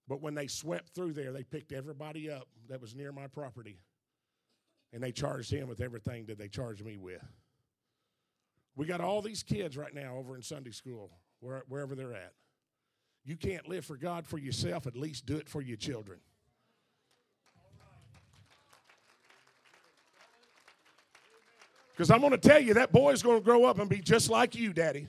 But 0.08 0.22
when 0.22 0.34
they 0.34 0.48
swept 0.48 0.90
through 0.96 1.14
there, 1.14 1.32
they 1.32 1.44
picked 1.44 1.72
everybody 1.72 2.30
up 2.30 2.48
that 2.68 2.82
was 2.82 2.96
near 2.96 3.12
my 3.12 3.28
property 3.28 3.80
and 4.94 5.02
they 5.02 5.12
charged 5.12 5.52
him 5.52 5.68
with 5.68 5.82
everything 5.82 6.28
that 6.28 6.38
they 6.38 6.48
charged 6.48 6.86
me 6.86 6.98
with. 6.98 7.26
We 8.76 8.86
got 8.86 9.02
all 9.02 9.22
these 9.22 9.44
kids 9.44 9.76
right 9.76 9.94
now 9.94 10.16
over 10.18 10.36
in 10.36 10.44
Sunday 10.44 10.72
school, 10.72 11.12
wherever 11.44 11.96
they're 11.96 12.14
at. 12.14 12.34
You 13.26 13.36
can't 13.38 13.68
live 13.68 13.86
for 13.86 13.96
God 13.96 14.26
for 14.26 14.38
yourself, 14.38 14.88
at 14.88 14.96
least 14.96 15.26
do 15.26 15.38
it 15.38 15.48
for 15.48 15.62
your 15.62 15.78
children. 15.78 16.20
Because 21.92 22.10
I'm 22.10 22.22
going 22.22 22.32
to 22.32 22.38
tell 22.38 22.60
you, 22.60 22.74
that 22.74 22.92
boy's 22.92 23.22
going 23.22 23.38
to 23.38 23.44
grow 23.44 23.66
up 23.66 23.80
and 23.80 23.90
be 23.90 24.00
just 24.00 24.30
like 24.30 24.56
you, 24.56 24.74
Daddy. 24.74 25.08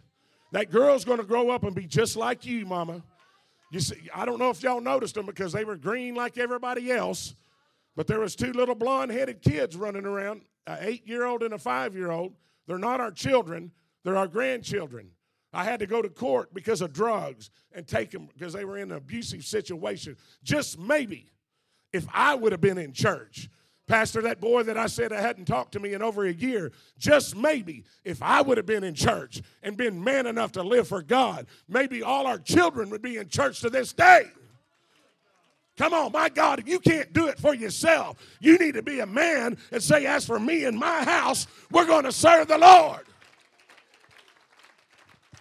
That 0.52 0.70
girl's 0.70 1.04
going 1.04 1.18
to 1.18 1.24
grow 1.24 1.50
up 1.50 1.64
and 1.64 1.74
be 1.74 1.86
just 1.86 2.14
like 2.16 2.44
you, 2.44 2.66
Mama. 2.66 3.02
You 3.72 3.80
see, 3.80 4.08
I 4.14 4.24
don't 4.24 4.38
know 4.38 4.50
if 4.50 4.62
y'all 4.62 4.80
noticed 4.80 5.14
them 5.14 5.26
because 5.26 5.52
they 5.52 5.64
were 5.64 5.76
green 5.76 6.14
like 6.14 6.38
everybody 6.38 6.92
else, 6.92 7.34
but 7.96 8.06
there 8.06 8.20
was 8.20 8.36
two 8.36 8.52
little 8.52 8.74
blonde-headed 8.74 9.42
kids 9.42 9.76
running 9.76 10.04
around, 10.04 10.42
an 10.66 10.78
eight-year-old 10.80 11.42
and 11.42 11.54
a 11.54 11.58
five-year-old. 11.58 12.34
They're 12.66 12.78
not 12.78 13.00
our 13.00 13.10
children; 13.10 13.72
they're 14.04 14.16
our 14.16 14.28
grandchildren. 14.28 15.10
I 15.54 15.64
had 15.64 15.80
to 15.80 15.86
go 15.86 16.02
to 16.02 16.08
court 16.08 16.52
because 16.52 16.80
of 16.80 16.92
drugs 16.92 17.50
and 17.72 17.86
take 17.86 18.10
them 18.10 18.28
because 18.36 18.52
they 18.52 18.64
were 18.64 18.78
in 18.78 18.90
an 18.90 18.96
abusive 18.96 19.44
situation. 19.44 20.16
Just 20.42 20.78
maybe, 20.78 21.30
if 21.92 22.06
I 22.12 22.34
would 22.34 22.52
have 22.52 22.60
been 22.60 22.78
in 22.78 22.92
church, 22.92 23.48
Pastor, 23.86 24.22
that 24.22 24.40
boy 24.40 24.62
that 24.64 24.78
I 24.78 24.86
said 24.86 25.12
I 25.12 25.20
hadn't 25.20 25.44
talked 25.44 25.72
to 25.72 25.80
me 25.80 25.92
in 25.92 26.02
over 26.02 26.24
a 26.24 26.32
year, 26.32 26.72
just 26.98 27.36
maybe 27.36 27.84
if 28.02 28.22
I 28.22 28.40
would 28.40 28.56
have 28.56 28.66
been 28.66 28.82
in 28.82 28.94
church 28.94 29.42
and 29.62 29.76
been 29.76 30.02
man 30.02 30.26
enough 30.26 30.52
to 30.52 30.62
live 30.62 30.88
for 30.88 31.02
God, 31.02 31.46
maybe 31.68 32.02
all 32.02 32.26
our 32.26 32.38
children 32.38 32.88
would 32.90 33.02
be 33.02 33.18
in 33.18 33.28
church 33.28 33.60
to 33.60 33.70
this 33.70 33.92
day. 33.92 34.24
Come 35.76 35.92
on, 35.92 36.12
my 36.12 36.28
God, 36.28 36.60
if 36.60 36.68
you 36.68 36.78
can't 36.78 37.12
do 37.12 37.26
it 37.26 37.38
for 37.38 37.52
yourself. 37.52 38.16
You 38.40 38.58
need 38.58 38.74
to 38.74 38.82
be 38.82 39.00
a 39.00 39.06
man 39.06 39.58
and 39.72 39.82
say, 39.82 40.06
As 40.06 40.24
for 40.24 40.38
me 40.38 40.64
and 40.64 40.78
my 40.78 41.04
house, 41.04 41.46
we're 41.70 41.86
going 41.86 42.04
to 42.04 42.12
serve 42.12 42.48
the 42.48 42.58
Lord. 42.58 43.00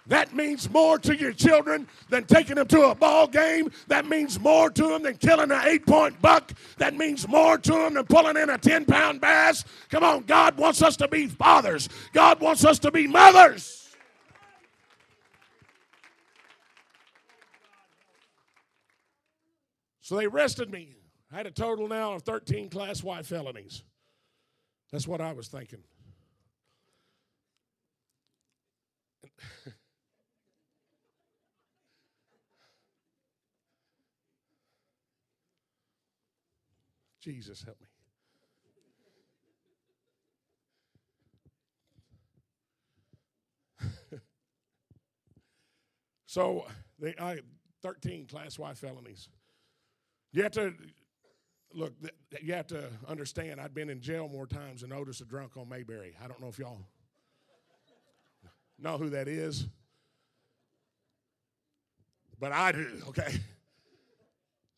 That 0.08 0.36
means 0.36 0.70
more 0.70 1.00
to 1.00 1.16
your 1.16 1.32
children 1.32 1.88
than 2.10 2.26
taking 2.26 2.56
them 2.56 2.68
to 2.68 2.90
a 2.90 2.96
ball 2.96 3.28
game. 3.28 3.72
That 3.88 4.06
means 4.06 4.38
more 4.40 4.70
to 4.70 4.88
them 4.88 5.04
than 5.04 5.16
killing 5.16 5.50
an 5.50 5.62
eight 5.64 5.86
point 5.86 6.22
buck. 6.22 6.52
That 6.78 6.96
means 6.96 7.26
more 7.28 7.58
to 7.58 7.72
them 7.72 7.94
than 7.94 8.06
pulling 8.06 8.36
in 8.36 8.50
a 8.50 8.58
10 8.58 8.86
pound 8.86 9.22
bass. 9.22 9.64
Come 9.90 10.04
on, 10.04 10.24
God 10.24 10.58
wants 10.58 10.82
us 10.82 10.98
to 10.98 11.08
be 11.08 11.28
fathers, 11.28 11.88
God 12.12 12.42
wants 12.42 12.66
us 12.66 12.80
to 12.80 12.92
be 12.92 13.08
mothers. 13.08 13.80
So 20.02 20.18
they 20.18 20.26
arrested 20.26 20.70
me. 20.70 20.98
I 21.32 21.38
had 21.38 21.48
a 21.48 21.52
total 21.52 21.88
now 21.88 22.14
of 22.14 22.24
13 22.24 22.70
Class 22.70 23.02
Y 23.02 23.24
felonies. 23.24 23.84
That's 24.92 25.08
what 25.08 25.22
I 25.22 25.32
was 25.32 25.48
thinking. 25.48 25.80
Jesus, 37.24 37.64
help 37.64 37.78
me. 37.80 37.88
so 46.26 46.66
they, 47.00 47.16
I 47.18 47.40
13 47.82 48.28
class 48.28 48.60
Y 48.60 48.74
felonies. 48.74 49.30
You 50.34 50.44
have 50.44 50.52
to 50.54 50.74
look. 51.74 51.94
You 52.42 52.54
have 52.56 52.68
to 52.68 52.90
understand. 53.08 53.62
I've 53.62 53.74
been 53.74 53.90
in 53.90 54.02
jail 54.02 54.28
more 54.28 54.46
times 54.46 54.82
than 54.82 54.92
Otis 54.92 55.22
a 55.22 55.26
drunk 55.26 55.56
on 55.56 55.70
Mayberry. 55.70 56.18
I 56.22 56.28
don't 56.28 56.42
know 56.42 56.50
if 56.50 56.60
y'all 56.60 56.82
know 58.78 58.98
who 58.98 59.12
that 59.12 59.30
is, 59.30 59.66
but 62.38 62.52
I 62.52 62.74
do. 62.74 63.02
Okay. 63.08 63.40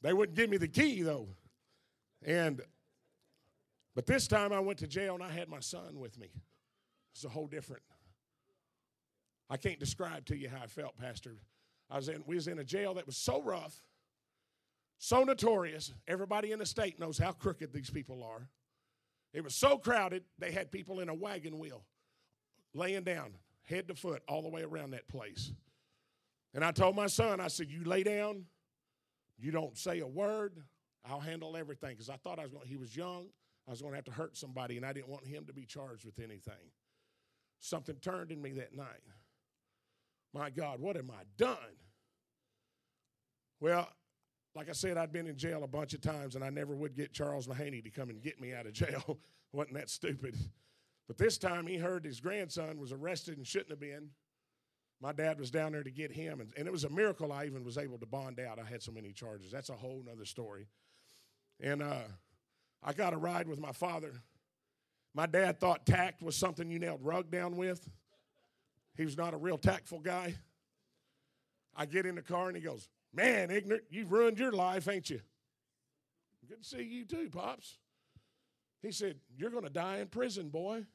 They 0.04 0.14
wouldn't 0.14 0.38
give 0.38 0.52
me 0.52 0.58
the 0.58 0.68
key 0.68 1.02
though. 1.02 1.28
And 2.26 2.62
but 3.94 4.06
this 4.06 4.28
time 4.28 4.52
I 4.52 4.60
went 4.60 4.80
to 4.80 4.88
jail 4.88 5.16
and 5.16 5.24
I 5.24 5.30
had 5.30 5.48
my 5.48 5.62
son 5.62 6.00
with 6.00 6.20
me. 6.20 6.28
It's 7.14 7.24
a 7.24 7.30
whole 7.30 7.48
different. 7.48 7.84
I 9.50 9.56
can't 9.56 9.80
describe 9.80 10.26
to 10.26 10.36
you 10.36 10.50
how 10.50 10.62
I 10.62 10.68
felt, 10.68 10.98
Pastor. 10.98 11.38
I 11.90 11.96
was 11.96 12.10
in 12.10 12.24
we 12.26 12.36
was 12.36 12.48
in 12.48 12.60
a 12.60 12.64
jail 12.64 12.96
that 12.96 13.06
was 13.06 13.16
so 13.16 13.42
rough. 13.42 13.80
So 14.98 15.24
notorious, 15.24 15.94
everybody 16.08 16.52
in 16.52 16.60
the 16.60 16.66
state 16.66 17.00
knows 17.00 17.18
how 17.18 17.32
crooked 17.32 17.72
these 17.72 17.90
people 17.90 18.24
are. 18.24 18.50
It 19.34 19.44
was 19.44 19.54
so 19.54 19.78
crowded, 19.78 20.24
they 20.40 20.52
had 20.52 20.72
people 20.72 21.02
in 21.02 21.10
a 21.10 21.14
wagon 21.14 21.60
wheel 21.60 21.84
laying 22.74 23.04
down, 23.04 23.34
head 23.64 23.88
to 23.90 23.96
foot, 23.96 24.24
all 24.28 24.42
the 24.42 24.50
way 24.50 24.64
around 24.64 24.92
that 24.92 25.08
place. 25.10 25.52
And 26.54 26.64
I 26.64 26.72
told 26.72 26.96
my 26.96 27.08
son, 27.08 27.42
I 27.42 27.50
said, 27.50 27.70
You 27.70 27.84
lay 27.84 28.04
down, 28.04 28.46
you 29.38 29.52
don't 29.52 29.78
say 29.78 30.00
a 30.00 30.08
word, 30.08 30.54
I'll 31.10 31.20
handle 31.20 31.56
everything. 31.56 31.92
Because 31.92 32.10
I 32.10 32.18
thought 32.18 32.40
I 32.40 32.44
was 32.44 32.52
going, 32.52 32.68
he 32.68 32.78
was 32.78 32.96
young, 32.96 33.28
I 33.68 33.72
was 33.72 33.82
going 33.82 33.94
to 33.94 33.98
have 33.98 34.06
to 34.06 34.12
hurt 34.12 34.38
somebody, 34.38 34.78
and 34.78 34.86
I 34.86 34.94
didn't 34.94 35.10
want 35.10 35.26
him 35.26 35.46
to 35.46 35.54
be 35.54 35.66
charged 35.66 36.06
with 36.06 36.20
anything. 36.20 36.72
Something 37.60 37.96
turned 37.96 38.32
in 38.32 38.42
me 38.42 38.52
that 38.54 38.76
night. 38.76 39.02
My 40.34 40.50
God, 40.50 40.80
what 40.80 40.98
am 40.98 41.10
I 41.12 41.24
done? 41.38 41.58
Well, 43.60 43.88
like 44.54 44.70
I 44.70 44.74
said, 44.74 44.98
I'd 44.98 45.12
been 45.12 45.28
in 45.28 45.38
jail 45.38 45.64
a 45.64 45.68
bunch 45.68 45.94
of 45.94 46.02
times, 46.02 46.36
and 46.36 46.44
I 46.44 46.50
never 46.50 46.76
would 46.76 46.96
get 46.96 47.14
Charles 47.14 47.48
Mahaney 47.48 47.84
to 47.84 47.90
come 47.90 48.10
and 48.10 48.22
get 48.22 48.40
me 48.40 48.54
out 48.54 48.66
of 48.66 48.74
jail. 48.74 49.20
Wasn't 49.54 49.76
that 49.76 49.90
stupid? 49.90 50.36
But 51.08 51.18
this 51.18 51.38
time 51.38 51.68
he 51.68 51.78
heard 51.78 52.06
his 52.06 52.20
grandson 52.20 52.80
was 52.80 52.92
arrested 52.92 53.38
and 53.38 53.46
shouldn't 53.46 53.70
have 53.70 53.80
been. 53.80 54.10
My 55.02 55.12
dad 55.12 55.40
was 55.40 55.52
down 55.52 55.74
there 55.74 55.84
to 55.84 55.92
get 55.92 56.12
him, 56.12 56.40
and, 56.40 56.52
and 56.58 56.68
it 56.68 56.72
was 56.72 56.84
a 56.84 56.90
miracle 56.90 57.32
I 57.32 57.46
even 57.46 57.64
was 57.64 57.78
able 57.78 57.98
to 58.00 58.06
bond 58.06 58.40
out. 58.40 58.60
I 58.60 58.66
had 58.66 58.82
so 58.82 58.92
many 58.92 59.12
charges. 59.12 59.52
That's 59.52 59.70
a 59.70 59.74
whole 59.74 60.04
nother 60.06 60.26
story. 60.26 60.68
And 61.60 61.82
uh, 61.82 62.04
I 62.84 62.94
got 62.94 63.14
a 63.14 63.18
ride 63.18 63.48
with 63.48 63.60
my 63.60 63.72
father. 63.72 64.12
My 65.14 65.26
dad 65.26 65.60
thought 65.60 65.86
tact 65.86 66.22
was 66.22 66.36
something 66.36 66.70
you 66.70 66.80
nailed 66.80 67.04
rug 67.04 67.32
down 67.32 67.56
with. 67.56 67.90
He 68.98 69.06
was 69.06 69.18
not 69.18 69.34
a 69.34 69.38
real 69.38 69.58
tactful 69.58 70.00
guy. 70.00 70.36
I 71.76 71.86
get 71.86 72.06
in 72.06 72.16
the 72.16 72.22
car 72.22 72.48
and 72.48 72.56
he 72.56 72.64
goes, 72.64 72.88
Man, 73.14 73.50
ignorant, 73.50 73.84
you've 73.90 74.12
ruined 74.12 74.40
your 74.40 74.52
life, 74.52 74.88
ain't 74.90 75.10
you? 75.10 75.22
Good 76.48 76.62
to 76.62 76.68
see 76.68 76.84
you 76.84 77.06
too, 77.06 77.30
Pops. 77.30 77.78
He 78.82 78.92
said, 78.92 79.16
You're 79.38 79.50
going 79.50 79.64
to 79.64 79.70
die 79.70 79.98
in 79.98 80.08
prison, 80.08 80.50
boy. 80.50 80.86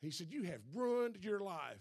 He 0.00 0.10
said, 0.10 0.28
You 0.30 0.42
have 0.44 0.60
ruined 0.74 1.18
your 1.22 1.40
life. 1.40 1.78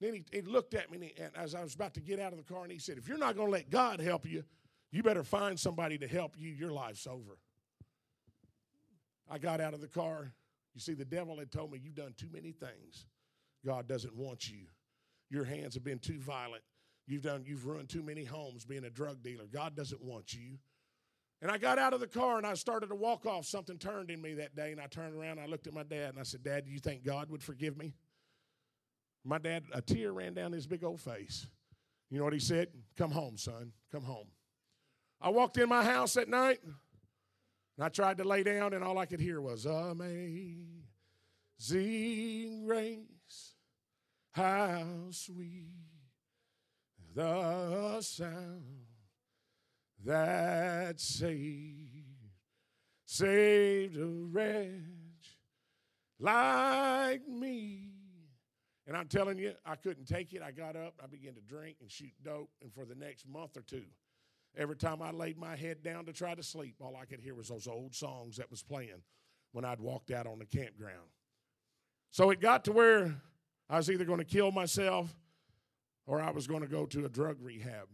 Then 0.00 0.14
he, 0.14 0.24
he 0.30 0.42
looked 0.42 0.74
at 0.74 0.90
me, 0.90 0.98
and, 0.98 1.04
he, 1.04 1.14
and 1.20 1.32
as 1.36 1.54
I 1.54 1.62
was 1.62 1.74
about 1.74 1.94
to 1.94 2.00
get 2.00 2.20
out 2.20 2.32
of 2.32 2.38
the 2.38 2.44
car, 2.44 2.62
and 2.62 2.70
he 2.70 2.78
said, 2.78 2.98
If 2.98 3.08
you're 3.08 3.18
not 3.18 3.34
going 3.34 3.48
to 3.48 3.52
let 3.52 3.70
God 3.70 4.00
help 4.00 4.26
you, 4.26 4.44
you 4.90 5.02
better 5.02 5.24
find 5.24 5.58
somebody 5.58 5.98
to 5.98 6.06
help 6.06 6.34
you. 6.38 6.50
Your 6.50 6.72
life's 6.72 7.06
over. 7.06 7.38
I 9.28 9.38
got 9.38 9.60
out 9.60 9.74
of 9.74 9.80
the 9.80 9.88
car. 9.88 10.32
You 10.74 10.80
see, 10.80 10.94
the 10.94 11.04
devil 11.04 11.38
had 11.38 11.50
told 11.50 11.72
me, 11.72 11.80
You've 11.82 11.94
done 11.94 12.14
too 12.16 12.28
many 12.32 12.52
things. 12.52 13.06
God 13.64 13.88
doesn't 13.88 14.14
want 14.14 14.48
you. 14.50 14.66
Your 15.30 15.44
hands 15.44 15.74
have 15.74 15.84
been 15.84 15.98
too 15.98 16.20
violent. 16.20 16.62
You've 17.06 17.22
done, 17.22 17.44
you've 17.46 17.66
ruined 17.66 17.88
too 17.88 18.02
many 18.02 18.24
homes 18.24 18.64
being 18.64 18.84
a 18.84 18.90
drug 18.90 19.22
dealer. 19.22 19.46
God 19.52 19.76
doesn't 19.76 20.02
want 20.02 20.34
you. 20.34 20.58
And 21.42 21.50
I 21.50 21.58
got 21.58 21.78
out 21.78 21.92
of 21.92 22.00
the 22.00 22.06
car 22.06 22.38
and 22.38 22.46
I 22.46 22.54
started 22.54 22.88
to 22.88 22.94
walk 22.94 23.26
off. 23.26 23.44
Something 23.44 23.78
turned 23.78 24.10
in 24.10 24.22
me 24.22 24.34
that 24.34 24.56
day, 24.56 24.72
and 24.72 24.80
I 24.80 24.86
turned 24.86 25.14
around. 25.14 25.38
I 25.38 25.46
looked 25.46 25.66
at 25.66 25.74
my 25.74 25.82
dad 25.82 26.10
and 26.10 26.18
I 26.18 26.22
said, 26.22 26.42
Dad, 26.42 26.64
do 26.64 26.70
you 26.70 26.78
think 26.78 27.04
God 27.04 27.30
would 27.30 27.42
forgive 27.42 27.76
me? 27.76 27.94
My 29.24 29.38
dad, 29.38 29.64
a 29.72 29.82
tear 29.82 30.12
ran 30.12 30.34
down 30.34 30.52
his 30.52 30.66
big 30.66 30.84
old 30.84 31.00
face. 31.00 31.46
You 32.10 32.18
know 32.18 32.24
what 32.24 32.32
he 32.32 32.38
said? 32.38 32.68
Come 32.96 33.10
home, 33.10 33.36
son. 33.36 33.72
Come 33.90 34.04
home. 34.04 34.28
I 35.20 35.30
walked 35.30 35.56
in 35.58 35.68
my 35.68 35.84
house 35.84 36.16
at 36.16 36.28
night 36.28 36.60
and 36.62 37.84
I 37.84 37.88
tried 37.88 38.18
to 38.18 38.24
lay 38.24 38.42
down, 38.42 38.72
and 38.72 38.82
all 38.82 38.98
I 38.98 39.06
could 39.06 39.20
hear 39.20 39.40
was 39.40 39.66
Amazing 39.66 40.82
Grace, 42.66 43.54
how 44.32 44.86
sweet 45.10 45.68
the 47.14 48.00
sound 48.00 48.86
that 50.04 51.00
saved, 51.00 52.30
saved 53.04 53.98
a 53.98 54.06
wretch 54.06 54.70
like 56.18 57.26
me. 57.28 57.90
And 58.86 58.96
I'm 58.96 59.08
telling 59.08 59.38
you, 59.38 59.52
I 59.66 59.74
couldn't 59.74 60.06
take 60.06 60.32
it. 60.32 60.42
I 60.42 60.50
got 60.52 60.76
up, 60.76 60.94
I 61.02 61.06
began 61.08 61.34
to 61.34 61.40
drink 61.40 61.78
and 61.80 61.90
shoot 61.90 62.12
dope, 62.22 62.50
and 62.62 62.72
for 62.72 62.84
the 62.84 62.94
next 62.94 63.28
month 63.28 63.56
or 63.56 63.62
two, 63.62 63.82
every 64.56 64.76
time 64.76 65.02
I 65.02 65.10
laid 65.10 65.38
my 65.38 65.56
head 65.56 65.82
down 65.82 66.06
to 66.06 66.12
try 66.12 66.34
to 66.34 66.42
sleep, 66.42 66.76
all 66.80 66.96
I 66.96 67.04
could 67.04 67.20
hear 67.20 67.34
was 67.34 67.48
those 67.48 67.66
old 67.66 67.94
songs 67.94 68.36
that 68.36 68.50
was 68.50 68.62
playing 68.62 69.02
when 69.52 69.64
I'd 69.64 69.80
walked 69.80 70.10
out 70.10 70.26
on 70.26 70.38
the 70.38 70.46
campground. 70.46 71.08
So 72.10 72.30
it 72.30 72.40
got 72.40 72.64
to 72.64 72.72
where 72.72 73.14
I 73.68 73.76
was 73.76 73.90
either 73.90 74.04
going 74.04 74.18
to 74.18 74.24
kill 74.24 74.52
myself 74.52 75.14
or 76.06 76.20
I 76.20 76.30
was 76.30 76.46
going 76.46 76.62
to 76.62 76.68
go 76.68 76.86
to 76.86 77.04
a 77.04 77.08
drug 77.08 77.36
rehab. 77.40 77.88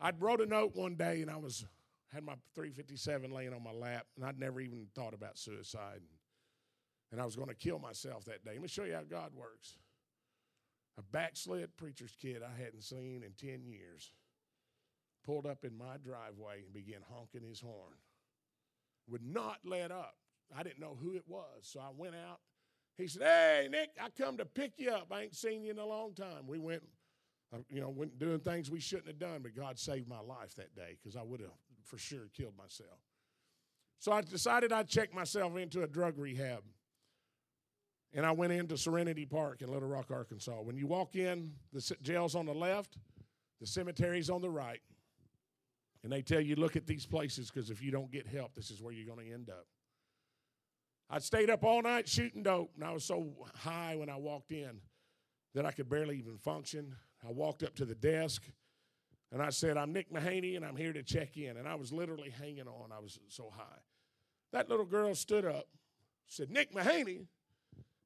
I 0.00 0.12
wrote 0.18 0.40
a 0.40 0.46
note 0.46 0.74
one 0.74 0.96
day 0.96 1.22
and 1.22 1.30
I 1.30 1.36
was 1.36 1.64
had 2.12 2.24
my 2.24 2.34
357 2.54 3.30
laying 3.30 3.54
on 3.54 3.62
my 3.62 3.72
lap 3.72 4.06
and 4.16 4.24
I'd 4.24 4.38
never 4.38 4.60
even 4.60 4.86
thought 4.94 5.14
about 5.14 5.38
suicide. 5.38 6.00
And 7.10 7.20
I 7.20 7.24
was 7.24 7.36
going 7.36 7.48
to 7.48 7.54
kill 7.54 7.78
myself 7.78 8.24
that 8.24 8.44
day. 8.44 8.52
Let 8.52 8.62
me 8.62 8.68
show 8.68 8.84
you 8.84 8.94
how 8.94 9.02
God 9.02 9.32
works. 9.34 9.76
A 10.98 11.02
backslid 11.02 11.76
preacher's 11.76 12.14
kid 12.20 12.42
I 12.42 12.60
hadn't 12.62 12.82
seen 12.82 13.22
in 13.22 13.32
10 13.38 13.64
years 13.64 14.12
pulled 15.24 15.46
up 15.46 15.64
in 15.64 15.76
my 15.76 15.96
driveway 16.02 16.62
and 16.64 16.72
began 16.72 17.00
honking 17.10 17.46
his 17.48 17.60
horn. 17.60 17.94
Would 19.08 19.24
not 19.24 19.58
let 19.64 19.90
up. 19.90 20.14
I 20.56 20.62
didn't 20.62 20.80
know 20.80 20.96
who 21.00 21.14
it 21.14 21.24
was. 21.26 21.62
So 21.62 21.80
I 21.80 21.90
went 21.96 22.14
out. 22.14 22.40
He 22.96 23.06
said, 23.06 23.22
Hey, 23.22 23.68
Nick, 23.70 23.90
I 24.00 24.08
come 24.10 24.36
to 24.36 24.44
pick 24.44 24.72
you 24.76 24.90
up. 24.90 25.08
I 25.10 25.22
ain't 25.22 25.34
seen 25.34 25.62
you 25.64 25.70
in 25.70 25.78
a 25.78 25.86
long 25.86 26.14
time. 26.14 26.46
We 26.46 26.58
went 26.58 26.82
uh, 27.52 27.58
you 27.68 27.80
know, 27.80 27.90
went 27.90 28.18
doing 28.18 28.40
things 28.40 28.70
we 28.70 28.80
shouldn't 28.80 29.08
have 29.08 29.18
done, 29.18 29.40
but 29.42 29.54
God 29.54 29.78
saved 29.78 30.08
my 30.08 30.20
life 30.20 30.54
that 30.56 30.74
day 30.74 30.96
because 31.02 31.16
I 31.16 31.22
would 31.22 31.40
have 31.40 31.50
for 31.84 31.98
sure 31.98 32.28
killed 32.34 32.56
myself. 32.56 32.98
So 33.98 34.12
I 34.12 34.22
decided 34.22 34.72
I'd 34.72 34.88
check 34.88 35.14
myself 35.14 35.56
into 35.56 35.82
a 35.82 35.86
drug 35.86 36.18
rehab. 36.18 36.62
And 38.14 38.26
I 38.26 38.32
went 38.32 38.52
into 38.52 38.76
Serenity 38.76 39.24
Park 39.24 39.62
in 39.62 39.72
Little 39.72 39.88
Rock, 39.88 40.10
Arkansas. 40.10 40.60
When 40.60 40.76
you 40.76 40.86
walk 40.86 41.16
in, 41.16 41.52
the 41.72 41.96
jail's 42.02 42.34
on 42.34 42.44
the 42.44 42.54
left, 42.54 42.98
the 43.60 43.66
cemetery's 43.66 44.28
on 44.28 44.42
the 44.42 44.50
right. 44.50 44.80
And 46.02 46.12
they 46.12 46.22
tell 46.22 46.40
you, 46.40 46.56
look 46.56 46.76
at 46.76 46.86
these 46.86 47.06
places 47.06 47.50
because 47.50 47.70
if 47.70 47.82
you 47.82 47.90
don't 47.90 48.10
get 48.10 48.26
help, 48.26 48.54
this 48.54 48.70
is 48.70 48.82
where 48.82 48.92
you're 48.92 49.06
going 49.06 49.24
to 49.26 49.32
end 49.32 49.50
up. 49.50 49.66
I 51.08 51.18
stayed 51.18 51.50
up 51.50 51.62
all 51.62 51.82
night 51.82 52.08
shooting 52.08 52.42
dope, 52.42 52.72
and 52.74 52.84
I 52.84 52.92
was 52.92 53.04
so 53.04 53.28
high 53.54 53.96
when 53.96 54.08
I 54.08 54.16
walked 54.16 54.50
in 54.50 54.80
that 55.54 55.66
I 55.66 55.70
could 55.70 55.88
barely 55.88 56.18
even 56.18 56.38
function. 56.38 56.96
I 57.26 57.30
walked 57.30 57.62
up 57.62 57.74
to 57.76 57.84
the 57.84 57.94
desk 57.94 58.42
and 59.30 59.42
I 59.42 59.50
said, 59.50 59.76
I'm 59.76 59.92
Nick 59.92 60.12
Mahaney 60.12 60.56
and 60.56 60.64
I'm 60.64 60.76
here 60.76 60.92
to 60.92 61.02
check 61.02 61.36
in. 61.36 61.56
And 61.56 61.66
I 61.68 61.74
was 61.74 61.92
literally 61.92 62.30
hanging 62.30 62.68
on. 62.68 62.92
I 62.92 62.98
was 63.00 63.18
so 63.28 63.50
high. 63.54 63.80
That 64.52 64.68
little 64.68 64.84
girl 64.84 65.14
stood 65.14 65.44
up, 65.44 65.68
said, 66.26 66.50
Nick 66.50 66.74
Mahaney, 66.74 67.26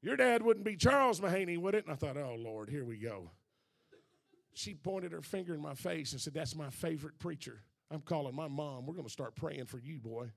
your 0.01 0.15
dad 0.15 0.41
wouldn't 0.41 0.65
be 0.65 0.77
Charles 0.77 1.19
Mahaney, 1.19 1.57
would 1.57 1.75
it? 1.75 1.85
And 1.85 1.91
I 1.91 1.95
thought, 1.95 2.17
oh, 2.17 2.35
Lord, 2.37 2.69
here 2.69 2.85
we 2.85 2.97
go. 2.97 3.31
She 4.53 4.73
pointed 4.73 5.11
her 5.11 5.21
finger 5.21 5.53
in 5.53 5.61
my 5.61 5.75
face 5.75 6.13
and 6.13 6.21
said, 6.21 6.33
That's 6.33 6.55
my 6.55 6.71
favorite 6.71 7.19
preacher. 7.19 7.61
I'm 7.91 8.01
calling 8.01 8.35
my 8.35 8.47
mom. 8.47 8.85
We're 8.85 8.93
going 8.93 9.07
to 9.07 9.11
start 9.11 9.35
praying 9.35 9.65
for 9.65 9.79
you, 9.79 9.99
boy. 9.99 10.31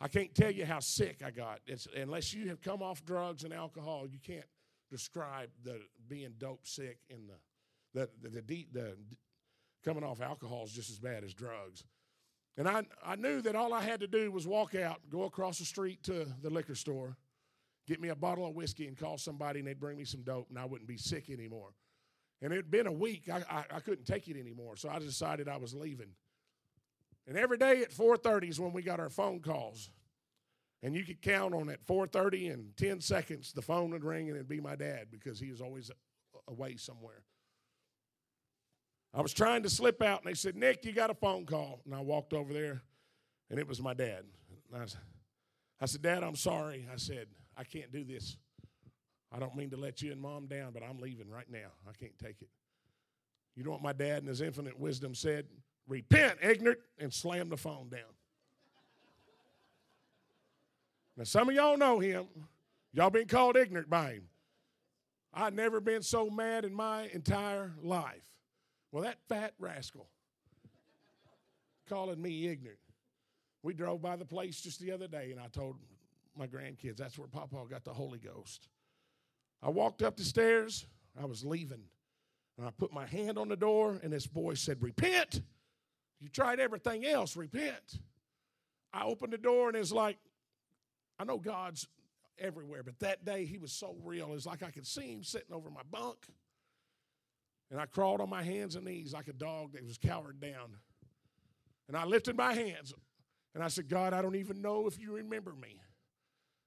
I 0.00 0.08
can't 0.08 0.34
tell 0.34 0.50
you 0.50 0.66
how 0.66 0.80
sick 0.80 1.22
I 1.24 1.30
got. 1.30 1.60
It's, 1.66 1.86
unless 1.96 2.34
you 2.34 2.48
have 2.48 2.60
come 2.60 2.82
off 2.82 3.04
drugs 3.04 3.44
and 3.44 3.52
alcohol, 3.52 4.06
you 4.10 4.18
can't 4.18 4.44
describe 4.90 5.50
the 5.62 5.80
being 6.08 6.34
dope 6.38 6.66
sick 6.66 6.98
in 7.08 7.26
the 7.26 7.34
the, 7.94 8.08
the, 8.22 8.40
the, 8.40 8.66
the 8.72 8.96
coming 9.84 10.02
off 10.02 10.20
alcohol 10.20 10.64
is 10.64 10.72
just 10.72 10.90
as 10.90 10.98
bad 10.98 11.24
as 11.24 11.32
drugs. 11.32 11.84
And 12.56 12.68
I, 12.68 12.82
I 13.04 13.16
knew 13.16 13.40
that 13.42 13.56
all 13.56 13.72
I 13.72 13.82
had 13.82 14.00
to 14.00 14.06
do 14.06 14.30
was 14.30 14.46
walk 14.46 14.74
out, 14.74 15.00
go 15.10 15.24
across 15.24 15.58
the 15.58 15.64
street 15.64 16.02
to 16.04 16.26
the 16.42 16.50
liquor 16.50 16.74
store, 16.74 17.16
get 17.86 18.00
me 18.00 18.08
a 18.08 18.14
bottle 18.14 18.46
of 18.46 18.54
whiskey, 18.54 18.86
and 18.86 18.96
call 18.96 19.18
somebody, 19.18 19.60
and 19.60 19.68
they'd 19.68 19.80
bring 19.80 19.96
me 19.96 20.04
some 20.04 20.22
dope, 20.22 20.48
and 20.50 20.58
I 20.58 20.64
wouldn't 20.64 20.88
be 20.88 20.96
sick 20.96 21.30
anymore. 21.30 21.70
And 22.42 22.52
it 22.52 22.56
had 22.56 22.70
been 22.70 22.86
a 22.86 22.92
week. 22.92 23.28
I, 23.32 23.42
I, 23.50 23.76
I 23.76 23.80
couldn't 23.80 24.06
take 24.06 24.28
it 24.28 24.38
anymore, 24.38 24.76
so 24.76 24.88
I 24.88 24.98
decided 24.98 25.48
I 25.48 25.56
was 25.56 25.74
leaving. 25.74 26.10
And 27.26 27.36
every 27.36 27.56
day 27.56 27.80
at 27.82 27.90
4.30 27.90 28.50
is 28.50 28.60
when 28.60 28.72
we 28.72 28.82
got 28.82 29.00
our 29.00 29.08
phone 29.08 29.40
calls. 29.40 29.90
And 30.82 30.94
you 30.94 31.04
could 31.04 31.22
count 31.22 31.54
on 31.54 31.70
at 31.70 31.84
4.30 31.86 32.52
and 32.52 32.76
10 32.76 33.00
seconds, 33.00 33.52
the 33.52 33.62
phone 33.62 33.90
would 33.92 34.04
ring, 34.04 34.28
and 34.28 34.36
it'd 34.36 34.48
be 34.48 34.60
my 34.60 34.76
dad 34.76 35.06
because 35.10 35.40
he 35.40 35.50
was 35.50 35.62
always 35.62 35.90
away 36.46 36.76
somewhere. 36.76 37.22
I 39.14 39.22
was 39.22 39.32
trying 39.32 39.62
to 39.62 39.70
slip 39.70 40.02
out, 40.02 40.22
and 40.22 40.30
they 40.30 40.34
said, 40.34 40.56
Nick, 40.56 40.84
you 40.84 40.92
got 40.92 41.08
a 41.08 41.14
phone 41.14 41.46
call. 41.46 41.80
And 41.86 41.94
I 41.94 42.00
walked 42.00 42.34
over 42.34 42.52
there, 42.52 42.82
and 43.48 43.58
it 43.58 43.66
was 43.66 43.80
my 43.80 43.94
dad. 43.94 44.24
I, 44.74 44.84
I 45.80 45.86
said, 45.86 46.02
Dad, 46.02 46.22
I'm 46.22 46.36
sorry. 46.36 46.86
I 46.92 46.96
said, 46.96 47.28
I 47.56 47.64
can't 47.64 47.92
do 47.92 48.04
this. 48.04 48.36
I 49.32 49.38
don't 49.38 49.56
mean 49.56 49.70
to 49.70 49.76
let 49.76 50.02
you 50.02 50.12
and 50.12 50.20
mom 50.20 50.46
down, 50.46 50.72
but 50.72 50.82
I'm 50.82 50.98
leaving 50.98 51.30
right 51.30 51.50
now. 51.50 51.68
I 51.88 51.92
can't 51.92 52.16
take 52.18 52.42
it. 52.42 52.48
You 53.56 53.64
know 53.64 53.70
what 53.70 53.82
my 53.82 53.92
dad 53.92 54.22
in 54.22 54.28
his 54.28 54.40
infinite 54.40 54.78
wisdom 54.78 55.14
said? 55.14 55.46
Repent, 55.86 56.38
ignorant, 56.42 56.80
and 56.98 57.12
slam 57.12 57.48
the 57.48 57.56
phone 57.56 57.88
down. 57.88 58.00
Now, 61.16 61.24
some 61.24 61.48
of 61.48 61.54
y'all 61.54 61.76
know 61.76 62.00
him. 62.00 62.26
Y'all 62.92 63.10
been 63.10 63.28
called 63.28 63.56
ignorant 63.56 63.88
by 63.88 64.14
him. 64.14 64.28
I've 65.32 65.54
never 65.54 65.80
been 65.80 66.02
so 66.02 66.30
mad 66.30 66.64
in 66.64 66.72
my 66.72 67.08
entire 67.12 67.72
life. 67.82 68.22
Well, 68.92 69.02
that 69.02 69.18
fat 69.28 69.52
rascal 69.58 70.06
calling 71.88 72.20
me 72.20 72.48
ignorant. 72.48 72.78
We 73.62 73.74
drove 73.74 74.00
by 74.00 74.16
the 74.16 74.24
place 74.24 74.60
just 74.60 74.80
the 74.80 74.92
other 74.92 75.08
day, 75.08 75.30
and 75.32 75.40
I 75.40 75.48
told 75.48 75.76
my 76.36 76.46
grandkids 76.46 76.96
that's 76.96 77.18
where 77.18 77.28
Papa 77.28 77.56
got 77.68 77.84
the 77.84 77.92
Holy 77.92 78.18
Ghost. 78.18 78.68
I 79.62 79.70
walked 79.70 80.02
up 80.02 80.16
the 80.16 80.24
stairs, 80.24 80.86
I 81.20 81.24
was 81.24 81.44
leaving, 81.44 81.82
and 82.56 82.66
I 82.66 82.70
put 82.70 82.92
my 82.92 83.06
hand 83.06 83.38
on 83.38 83.48
the 83.48 83.56
door, 83.56 83.98
and 84.02 84.12
this 84.12 84.26
boy 84.26 84.54
said, 84.54 84.82
Repent. 84.82 85.42
You 86.20 86.28
tried 86.28 86.60
everything 86.60 87.04
else, 87.04 87.36
repent. 87.36 87.98
I 88.92 89.04
opened 89.04 89.32
the 89.32 89.38
door, 89.38 89.68
and 89.68 89.76
it's 89.76 89.92
like, 89.92 90.16
I 91.18 91.24
know 91.24 91.38
God's 91.38 91.86
everywhere, 92.38 92.82
but 92.82 92.98
that 93.00 93.24
day 93.24 93.44
he 93.44 93.58
was 93.58 93.72
so 93.72 93.96
real. 94.02 94.32
It's 94.32 94.46
like 94.46 94.62
I 94.62 94.70
could 94.70 94.86
see 94.86 95.12
him 95.12 95.22
sitting 95.22 95.52
over 95.52 95.70
my 95.70 95.82
bunk. 95.90 96.26
And 97.70 97.80
I 97.80 97.86
crawled 97.86 98.20
on 98.20 98.30
my 98.30 98.42
hands 98.42 98.76
and 98.76 98.84
knees 98.84 99.12
like 99.12 99.28
a 99.28 99.32
dog 99.32 99.72
that 99.72 99.84
was 99.84 99.98
cowered 99.98 100.40
down. 100.40 100.76
And 101.88 101.96
I 101.96 102.04
lifted 102.04 102.36
my 102.36 102.54
hands 102.54 102.94
and 103.54 103.62
I 103.62 103.68
said, 103.68 103.88
God, 103.88 104.12
I 104.12 104.22
don't 104.22 104.36
even 104.36 104.60
know 104.60 104.86
if 104.86 104.98
you 104.98 105.12
remember 105.12 105.52
me. 105.52 105.80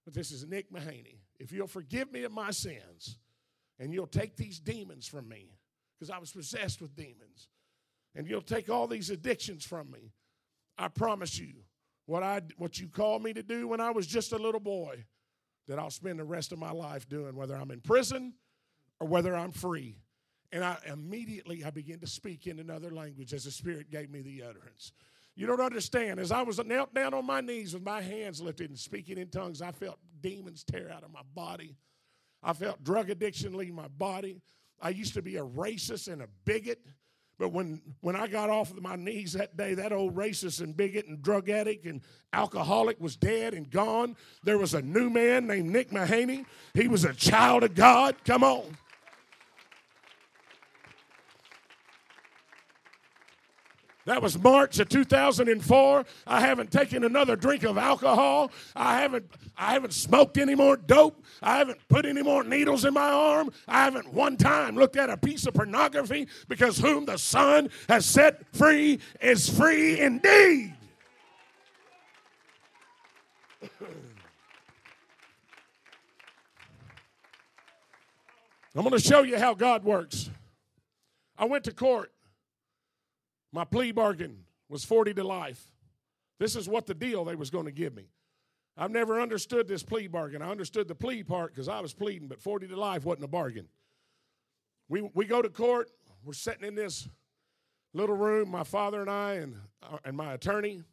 But 0.06 0.14
this 0.14 0.32
is 0.32 0.46
Nick 0.46 0.72
Mahaney. 0.72 1.20
If 1.40 1.52
you'll 1.52 1.68
forgive 1.68 2.12
me 2.12 2.24
of 2.24 2.32
my 2.32 2.52
sins 2.52 3.18
and 3.80 3.94
you'll 3.94 4.08
take 4.08 4.38
these 4.38 4.60
demons 4.60 5.08
from 5.08 5.28
me, 5.28 5.57
because 5.98 6.10
I 6.10 6.18
was 6.20 6.32
possessed 6.32 6.82
with 6.82 6.96
demons, 6.96 7.48
and 8.16 8.28
you'll 8.28 8.42
take 8.42 8.70
all 8.70 8.88
these 8.88 9.10
addictions 9.10 9.66
from 9.66 9.92
me, 9.92 10.12
I 10.78 10.88
promise 10.88 11.40
you, 11.40 11.54
what, 12.06 12.24
I, 12.24 12.42
what 12.58 12.80
you 12.80 12.88
called 12.88 13.24
me 13.24 13.34
to 13.34 13.44
do 13.44 13.68
when 13.68 13.82
I 13.82 13.92
was 13.92 14.08
just 14.08 14.32
a 14.32 14.38
little 14.38 14.60
boy, 14.60 15.06
that 15.68 15.80
I'll 15.80 15.90
spend 15.90 16.20
the 16.20 16.24
rest 16.24 16.52
of 16.52 16.60
my 16.60 16.72
life 16.72 17.10
doing, 17.10 17.36
whether 17.36 17.56
I'm 17.56 17.72
in 17.72 17.82
prison 17.82 18.34
or 19.00 19.08
whether 19.08 19.36
I'm 19.36 19.52
free. 19.52 19.98
And 20.52 20.64
I 20.64 20.78
immediately 20.86 21.66
I 21.66 21.72
began 21.72 22.00
to 22.00 22.08
speak 22.08 22.48
in 22.48 22.60
another 22.60 22.90
language 22.90 23.34
as 23.34 23.44
the 23.44 23.52
Spirit 23.52 23.92
gave 23.92 24.10
me 24.10 24.22
the 24.22 24.44
utterance. 24.44 24.94
You 25.36 25.46
don't 25.46 25.62
understand. 25.62 26.20
As 26.20 26.32
I 26.32 26.42
was 26.42 26.64
knelt 26.66 26.94
down 26.94 27.14
on 27.14 27.26
my 27.26 27.42
knees 27.42 27.74
with 27.74 27.84
my 27.84 28.02
hands 28.02 28.42
lifted 28.42 28.70
and 28.70 28.80
speaking 28.80 29.18
in 29.18 29.28
tongues, 29.28 29.62
I 29.62 29.72
felt 29.72 30.00
demons 30.22 30.64
tear 30.64 30.90
out 30.90 31.04
of 31.04 31.12
my 31.12 31.22
body. 31.36 31.76
I 32.42 32.54
felt 32.54 32.84
drug 32.84 33.10
addiction 33.10 33.58
leave 33.58 33.74
my 33.74 33.88
body. 33.88 34.42
I 34.82 34.90
used 34.90 35.14
to 35.16 35.22
be 35.22 35.38
a 35.38 35.44
racist 35.44 36.12
and 36.12 36.22
a 36.22 36.28
bigot. 36.46 36.80
But 37.40 37.50
when, 37.50 37.82
when 38.02 38.16
I 38.16 38.28
got 38.28 38.50
off 38.50 38.72
of 38.72 38.82
my 38.82 38.96
knees 38.96 39.34
that 39.34 39.56
day, 39.56 39.76
that 39.76 39.92
old 39.92 40.16
racist 40.16 40.60
and 40.60 40.76
bigot 40.76 41.06
and 41.08 41.22
drug 41.22 41.50
addict 41.50 41.86
and 41.86 42.02
alcoholic 42.34 43.00
was 43.00 43.16
dead 43.16 43.54
and 43.54 43.70
gone. 43.70 44.16
There 44.44 44.58
was 44.58 44.74
a 44.74 44.82
new 44.82 45.10
man 45.10 45.46
named 45.46 45.70
Nick 45.70 45.92
Mahaney. 45.92 46.46
He 46.74 46.88
was 46.88 47.06
a 47.06 47.14
child 47.14 47.64
of 47.64 47.76
God. 47.76 48.16
Come 48.26 48.44
on. 48.44 48.78
That 54.08 54.22
was 54.22 54.42
March 54.42 54.80
of 54.80 54.88
2004. 54.88 56.06
I 56.28 56.40
haven't 56.40 56.72
taken 56.72 57.04
another 57.04 57.36
drink 57.36 57.64
of 57.64 57.78
alcohol. 57.78 58.52
I 58.74 59.02
haven't 59.02 59.30
I 59.58 59.74
haven't 59.74 59.92
smoked 59.92 60.38
any 60.38 60.56
more 60.56 60.78
dope. 60.78 61.22
I 61.42 61.58
haven't 61.58 61.86
put 61.90 62.06
any 62.06 62.24
more 62.24 62.46
needles 62.46 62.86
in 62.86 62.94
my 62.94 63.12
arm. 63.12 63.52
I 63.68 63.84
haven't 63.84 64.14
one 64.14 64.38
time 64.38 64.76
looked 64.76 64.96
at 64.96 65.10
a 65.10 65.18
piece 65.18 65.46
of 65.46 65.56
pornography 65.56 66.30
because 66.48 66.78
whom 66.78 67.04
the 67.04 67.18
Son 67.18 67.70
has 67.90 68.06
set 68.06 68.46
free 68.56 69.00
is 69.20 69.50
free 69.50 70.00
indeed. 70.00 70.74
I'm 78.74 78.84
going 78.84 78.92
to 78.92 79.00
show 79.00 79.24
you 79.24 79.38
how 79.38 79.54
God 79.54 79.84
works. 79.84 80.30
I 81.38 81.44
went 81.44 81.66
to 81.66 81.74
court 81.74 82.14
my 83.58 83.64
plea 83.64 83.92
bargain 83.92 84.44
was 84.70 84.84
40 84.84 85.16
to 85.16 85.24
life. 85.24 85.72
This 86.40 86.56
is 86.56 86.70
what 86.70 86.86
the 86.86 86.94
deal 86.94 87.26
they 87.26 87.34
was 87.34 87.50
going 87.50 87.66
to 87.66 87.72
give 87.72 87.96
me. 87.96 88.04
I've 88.78 88.92
never 88.92 89.20
understood 89.20 89.68
this 89.68 89.82
plea 89.82 90.06
bargain. 90.06 90.44
I 90.44 90.52
understood 90.52 90.88
the 90.88 90.94
plea 90.94 91.24
part 91.24 91.56
because 91.56 91.68
I 91.68 91.80
was 91.80 91.92
pleading, 91.92 92.28
but 92.28 92.40
40 92.40 92.68
to 92.68 92.80
life 92.80 93.04
wasn't 93.04 93.26
a 93.26 93.28
bargain. 93.28 93.68
We, 94.90 95.10
we 95.16 95.26
go 95.26 95.42
to 95.42 95.50
court. 95.50 95.90
We're 96.24 96.34
sitting 96.34 96.68
in 96.68 96.76
this 96.76 97.10
little 97.96 98.16
room, 98.16 98.52
my 98.52 98.64
father 98.64 99.02
and 99.02 99.10
I, 99.10 99.34
and, 99.38 99.56
uh, 99.82 99.98
and 100.06 100.16
my 100.16 100.34
attorney. 100.34 100.84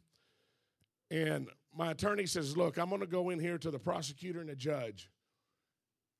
And 1.11 1.49
my 1.71 1.91
attorney 1.91 2.25
says, 2.25 2.57
Look, 2.57 2.79
I'm 2.79 2.89
going 2.89 3.01
to 3.01 3.05
go 3.05 3.29
in 3.29 3.39
here 3.39 3.59
to 3.59 3.69
the 3.69 3.77
prosecutor 3.77 4.39
and 4.39 4.49
the 4.49 4.55
judge 4.55 5.11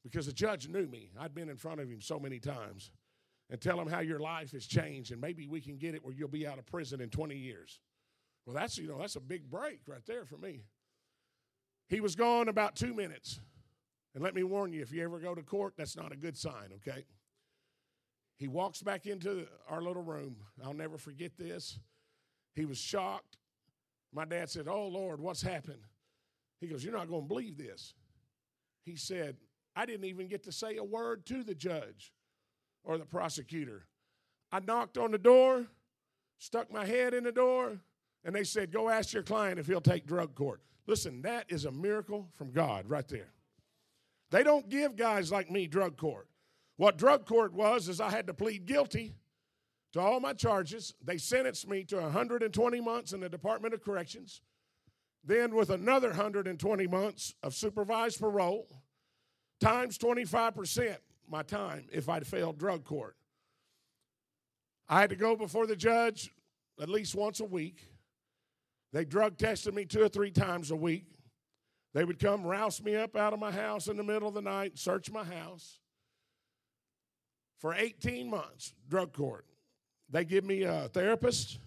because 0.04 0.28
the 0.28 0.32
judge 0.32 0.70
knew 0.70 0.86
me. 0.86 1.10
I'd 1.20 1.34
been 1.34 1.50
in 1.50 1.58
front 1.58 1.82
of 1.82 1.90
him 1.90 2.02
so 2.02 2.20
many 2.20 2.38
times 2.38 2.92
and 3.50 3.62
tell 3.62 3.78
them 3.78 3.88
how 3.88 4.00
your 4.00 4.20
life 4.20 4.52
has 4.52 4.66
changed 4.66 5.12
and 5.12 5.22
maybe 5.22 5.48
we 5.48 5.62
can 5.62 5.78
get 5.78 5.96
it 5.96 6.04
where 6.04 6.14
you'll 6.14 6.28
be 6.28 6.48
out 6.48 6.58
of 6.58 6.66
prison 6.66 7.02
in 7.02 7.10
20 7.10 7.36
years. 7.36 7.80
Well, 8.46 8.56
that's, 8.56 8.78
you 8.78 8.88
know, 8.88 9.00
that's 9.00 9.16
a 9.16 9.22
big 9.22 9.50
break 9.50 9.82
right 9.88 10.06
there 10.06 10.26
for 10.26 10.38
me. 10.38 10.64
He 11.88 12.00
was 12.00 12.16
gone 12.16 12.48
about 12.48 12.76
two 12.76 12.94
minutes. 12.94 13.40
And 14.14 14.24
let 14.24 14.34
me 14.34 14.44
warn 14.44 14.72
you, 14.72 14.82
if 14.82 14.92
you 14.94 15.04
ever 15.04 15.20
go 15.20 15.36
to 15.36 15.44
court, 15.44 15.74
that's 15.78 15.98
not 15.98 16.14
a 16.14 16.16
good 16.16 16.38
sign, 16.38 16.70
okay? 16.76 17.04
He 18.38 18.48
walks 18.48 18.82
back 18.82 19.06
into 19.06 19.46
our 19.70 19.82
little 19.82 20.04
room. 20.04 20.38
I'll 20.64 20.74
never 20.74 20.98
forget 20.98 21.38
this. 21.38 21.80
He 22.54 22.66
was 22.66 22.78
shocked. 22.78 23.38
My 24.14 24.26
dad 24.26 24.50
said, 24.50 24.68
Oh, 24.68 24.88
Lord, 24.88 25.20
what's 25.20 25.42
happened? 25.42 25.82
He 26.62 26.68
goes, 26.68 26.84
You're 26.84 26.94
not 26.94 27.10
going 27.10 27.24
to 27.24 27.28
believe 27.28 27.58
this. 27.58 27.94
He 28.84 28.96
said, 28.96 29.38
I 29.76 29.86
didn't 29.86 30.06
even 30.06 30.28
get 30.28 30.44
to 30.44 30.52
say 30.52 30.78
a 30.78 30.84
word 30.84 31.26
to 31.28 31.44
the 31.44 31.56
judge 31.56 32.14
or 32.86 32.98
the 32.98 33.06
prosecutor. 33.06 33.88
I 34.52 34.60
knocked 34.60 34.98
on 34.98 35.12
the 35.12 35.18
door, 35.18 35.66
stuck 36.38 36.72
my 36.72 36.86
head 36.86 37.14
in 37.14 37.24
the 37.24 37.32
door, 37.32 37.80
and 38.24 38.34
they 38.36 38.44
said, 38.44 38.72
Go 38.72 38.90
ask 38.90 39.14
your 39.14 39.24
client 39.24 39.60
if 39.60 39.68
he'll 39.68 39.82
take 39.82 40.06
drug 40.06 40.36
court. 40.36 40.62
Listen, 40.88 41.22
that 41.24 41.46
is 41.50 41.66
a 41.66 41.72
miracle 41.72 42.30
from 42.36 42.52
God 42.52 42.88
right 42.88 43.08
there. 43.08 43.34
They 44.32 44.44
don't 44.44 44.70
give 44.70 44.96
guys 44.96 45.32
like 45.32 45.50
me 45.50 45.68
drug 45.68 45.98
court. 45.98 46.28
What 46.78 46.98
drug 46.98 47.26
court 47.26 47.54
was 47.54 47.90
is 47.90 48.00
I 48.02 48.10
had 48.10 48.28
to 48.28 48.34
plead 48.34 48.66
guilty 48.66 49.16
to 49.94 50.00
all 50.02 50.20
my 50.20 50.34
charges. 50.34 50.94
They 51.04 51.18
sentenced 51.18 51.68
me 51.68 51.84
to 51.86 51.98
120 51.98 52.82
months 52.82 53.14
in 53.14 53.22
the 53.22 53.30
Department 53.30 53.74
of 53.74 53.84
Corrections, 53.84 54.42
then 55.24 55.56
with 55.56 55.70
another 55.70 56.10
120 56.10 56.88
months 56.88 57.34
of 57.42 57.54
supervised 57.54 58.20
parole, 58.20 58.68
times 59.60 59.98
25% 59.98 60.98
my 61.30 61.44
time 61.44 61.86
if 61.92 62.10
I'd 62.10 62.26
failed 62.26 62.58
drug 62.58 62.84
court. 62.84 63.16
I 64.88 65.02
had 65.02 65.10
to 65.10 65.16
go 65.16 65.36
before 65.36 65.68
the 65.68 65.76
judge 65.76 66.32
at 66.82 66.90
least 66.90 67.16
once 67.16 67.40
a 67.40 67.46
week. 67.46 67.88
They 68.94 69.06
drug 69.06 69.38
tested 69.38 69.74
me 69.74 69.86
two 69.86 70.04
or 70.04 70.10
three 70.10 70.32
times 70.32 70.72
a 70.72 70.76
week. 70.76 71.06
They 71.94 72.06
would 72.06 72.20
come 72.20 72.44
rouse 72.44 72.82
me 72.82 72.96
up 72.96 73.16
out 73.16 73.34
of 73.34 73.40
my 73.40 73.52
house 73.52 73.88
in 73.88 73.98
the 73.98 74.04
middle 74.04 74.28
of 74.28 74.34
the 74.34 74.42
night, 74.42 74.78
search 74.78 75.12
my 75.12 75.24
house. 75.24 75.80
For 77.60 77.74
18 77.74 78.30
months, 78.30 78.74
drug 78.90 79.14
court. 79.14 79.46
They 80.10 80.26
give 80.26 80.44
me 80.44 80.64
a 80.64 80.90
therapist. 80.90 81.60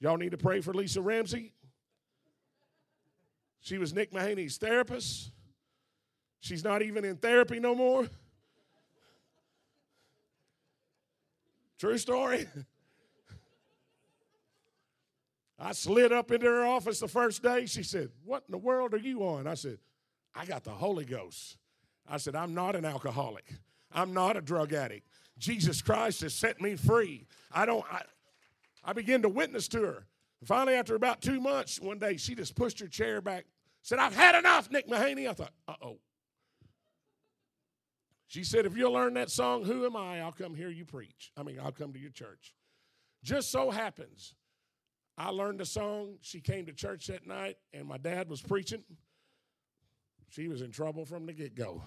Y'all 0.00 0.16
need 0.16 0.32
to 0.32 0.38
pray 0.38 0.60
for 0.60 0.74
Lisa 0.74 1.00
Ramsey. 1.00 1.54
She 3.60 3.78
was 3.78 3.94
Nick 3.94 4.12
Mahaney's 4.12 4.58
therapist. 4.58 5.30
She's 6.40 6.62
not 6.62 6.82
even 6.82 7.04
in 7.04 7.16
therapy 7.16 7.58
no 7.58 7.74
more. 7.74 8.08
True 11.78 11.98
story. 11.98 12.46
I 15.58 15.72
slid 15.72 16.12
up 16.12 16.30
into 16.30 16.46
her 16.46 16.64
office 16.64 17.00
the 17.00 17.08
first 17.08 17.42
day. 17.42 17.66
She 17.66 17.82
said, 17.82 18.10
What 18.24 18.44
in 18.46 18.52
the 18.52 18.58
world 18.58 18.94
are 18.94 18.98
you 18.98 19.22
on? 19.22 19.46
I 19.46 19.54
said, 19.54 19.78
I 20.34 20.44
got 20.44 20.62
the 20.64 20.70
Holy 20.70 21.04
Ghost. 21.04 21.56
I 22.08 22.16
said, 22.18 22.36
I'm 22.36 22.54
not 22.54 22.76
an 22.76 22.84
alcoholic. 22.84 23.54
I'm 23.92 24.14
not 24.14 24.36
a 24.36 24.40
drug 24.40 24.72
addict. 24.72 25.08
Jesus 25.38 25.82
Christ 25.82 26.20
has 26.22 26.34
set 26.34 26.60
me 26.60 26.76
free. 26.76 27.26
I 27.52 27.66
don't, 27.66 27.84
I, 27.90 28.02
I 28.84 28.92
began 28.92 29.22
to 29.22 29.28
witness 29.28 29.68
to 29.68 29.82
her. 29.82 30.06
finally, 30.44 30.74
after 30.74 30.94
about 30.94 31.20
two 31.22 31.40
months, 31.40 31.80
one 31.80 31.98
day 31.98 32.16
she 32.16 32.34
just 32.34 32.54
pushed 32.54 32.80
her 32.80 32.88
chair 32.88 33.20
back, 33.20 33.46
said, 33.82 33.98
I've 33.98 34.14
had 34.14 34.38
enough, 34.38 34.70
Nick 34.70 34.88
Mahaney. 34.88 35.28
I 35.28 35.32
thought, 35.32 35.52
uh 35.66 35.74
oh. 35.82 35.98
She 38.28 38.44
said, 38.44 38.66
If 38.66 38.76
you'll 38.76 38.92
learn 38.92 39.14
that 39.14 39.30
song, 39.30 39.64
Who 39.64 39.84
Am 39.84 39.96
I? 39.96 40.20
I'll 40.20 40.32
come 40.32 40.54
hear 40.54 40.68
you 40.68 40.84
preach. 40.84 41.32
I 41.36 41.42
mean, 41.42 41.58
I'll 41.60 41.72
come 41.72 41.92
to 41.94 41.98
your 41.98 42.10
church. 42.10 42.54
Just 43.24 43.50
so 43.50 43.70
happens, 43.70 44.34
I 45.16 45.30
learned 45.30 45.58
the 45.58 45.66
song. 45.66 46.18
She 46.20 46.40
came 46.40 46.66
to 46.66 46.72
church 46.72 47.08
that 47.08 47.26
night, 47.26 47.56
and 47.72 47.86
my 47.86 47.98
dad 47.98 48.30
was 48.30 48.40
preaching. 48.40 48.84
She 50.28 50.46
was 50.46 50.62
in 50.62 50.70
trouble 50.70 51.04
from 51.04 51.26
the 51.26 51.32
get 51.32 51.56
go. 51.56 51.82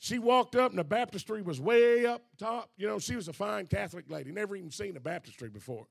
She 0.00 0.20
walked 0.20 0.54
up, 0.54 0.70
and 0.70 0.78
the 0.78 0.84
baptistry 0.84 1.42
was 1.42 1.60
way 1.60 2.06
up 2.06 2.22
top. 2.38 2.70
You 2.76 2.86
know, 2.86 3.00
she 3.00 3.16
was 3.16 3.26
a 3.26 3.32
fine 3.32 3.66
Catholic 3.66 4.08
lady, 4.08 4.30
never 4.30 4.54
even 4.54 4.70
seen 4.70 4.96
a 4.96 5.00
baptistry 5.00 5.48
before. 5.48 5.86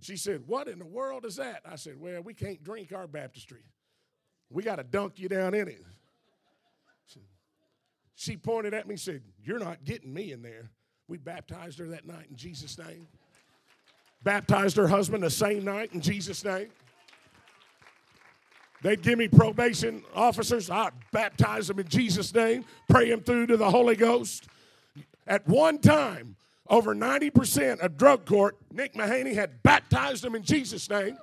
She 0.00 0.16
said, 0.16 0.44
What 0.46 0.68
in 0.68 0.78
the 0.78 0.86
world 0.86 1.26
is 1.26 1.36
that? 1.36 1.62
I 1.70 1.76
said, 1.76 2.00
Well, 2.00 2.22
we 2.22 2.32
can't 2.32 2.64
drink 2.64 2.92
our 2.92 3.06
baptistry. 3.06 3.62
We 4.48 4.62
got 4.62 4.76
to 4.76 4.84
dunk 4.84 5.18
you 5.18 5.28
down 5.28 5.54
in 5.54 5.68
it. 5.68 5.84
She 8.20 8.36
pointed 8.36 8.74
at 8.74 8.86
me 8.86 8.92
and 8.92 9.00
said, 9.00 9.22
You're 9.42 9.58
not 9.58 9.82
getting 9.82 10.12
me 10.12 10.32
in 10.32 10.42
there. 10.42 10.68
We 11.08 11.16
baptized 11.16 11.78
her 11.78 11.86
that 11.86 12.06
night 12.06 12.26
in 12.28 12.36
Jesus' 12.36 12.76
name. 12.76 13.08
Baptized 14.22 14.76
her 14.76 14.86
husband 14.86 15.22
the 15.22 15.30
same 15.30 15.64
night 15.64 15.94
in 15.94 16.02
Jesus' 16.02 16.44
name. 16.44 16.68
They'd 18.82 19.00
give 19.00 19.18
me 19.18 19.26
probation 19.26 20.02
officers. 20.14 20.68
I 20.68 20.90
baptize 21.12 21.68
them 21.68 21.78
in 21.78 21.88
Jesus' 21.88 22.34
name, 22.34 22.66
pray 22.90 23.08
them 23.08 23.22
through 23.22 23.46
to 23.46 23.56
the 23.56 23.70
Holy 23.70 23.96
Ghost. 23.96 24.48
At 25.26 25.48
one 25.48 25.78
time, 25.78 26.36
over 26.68 26.94
90% 26.94 27.80
of 27.80 27.96
drug 27.96 28.26
court, 28.26 28.58
Nick 28.70 28.92
Mahaney 28.92 29.32
had 29.32 29.62
baptized 29.62 30.24
them 30.24 30.34
in 30.34 30.42
Jesus' 30.42 30.90
name. 30.90 31.16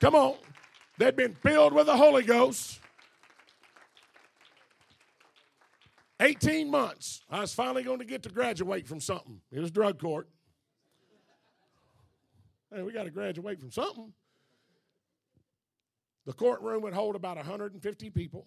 Come 0.00 0.16
on. 0.16 0.34
They'd 0.98 1.14
been 1.14 1.36
filled 1.36 1.72
with 1.72 1.86
the 1.86 1.96
Holy 1.96 2.24
Ghost. 2.24 2.80
18 6.20 6.70
months, 6.70 7.22
I 7.30 7.40
was 7.40 7.54
finally 7.54 7.82
going 7.82 7.98
to 7.98 8.04
get 8.04 8.22
to 8.24 8.28
graduate 8.28 8.86
from 8.86 9.00
something. 9.00 9.40
It 9.50 9.60
was 9.60 9.70
drug 9.70 9.98
court. 9.98 10.28
Hey, 12.72 12.82
we 12.82 12.92
got 12.92 13.04
to 13.04 13.10
graduate 13.10 13.58
from 13.58 13.70
something. 13.70 14.12
The 16.26 16.32
courtroom 16.32 16.82
would 16.82 16.92
hold 16.92 17.16
about 17.16 17.36
150 17.36 18.10
people. 18.10 18.46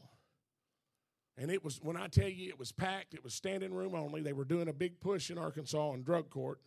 And 1.38 1.50
it 1.50 1.64
was, 1.64 1.80
when 1.82 1.98
I 1.98 2.08
tell 2.08 2.30
you 2.30 2.48
it 2.50 2.60
was 2.60 2.72
packed, 2.72 3.16
it 3.16 3.24
was 3.24 3.34
standing 3.34 3.74
room 3.74 3.96
only. 3.96 4.22
They 4.22 4.34
were 4.34 4.46
doing 4.46 4.68
a 4.68 4.74
big 4.74 5.00
push 5.02 5.32
in 5.32 5.38
Arkansas 5.40 5.90
on 5.90 6.04
drug 6.04 6.30
court. 6.30 6.60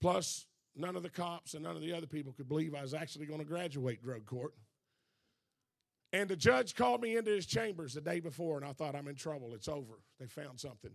Plus, 0.00 0.46
none 0.74 0.96
of 0.96 1.04
the 1.04 1.08
cops 1.08 1.54
and 1.54 1.62
none 1.62 1.76
of 1.76 1.82
the 1.82 1.92
other 1.92 2.06
people 2.06 2.32
could 2.32 2.48
believe 2.48 2.74
I 2.74 2.82
was 2.82 2.94
actually 2.94 3.26
going 3.26 3.38
to 3.38 3.46
graduate 3.46 4.02
drug 4.02 4.26
court. 4.26 4.52
And 6.12 6.28
the 6.28 6.36
judge 6.36 6.74
called 6.74 7.02
me 7.02 7.16
into 7.16 7.30
his 7.30 7.46
chambers 7.46 7.94
the 7.94 8.00
day 8.00 8.20
before, 8.20 8.56
and 8.56 8.66
I 8.66 8.72
thought, 8.72 8.94
I'm 8.94 9.08
in 9.08 9.16
trouble. 9.16 9.52
It's 9.54 9.68
over. 9.68 10.00
They 10.18 10.26
found 10.26 10.60
something. 10.60 10.92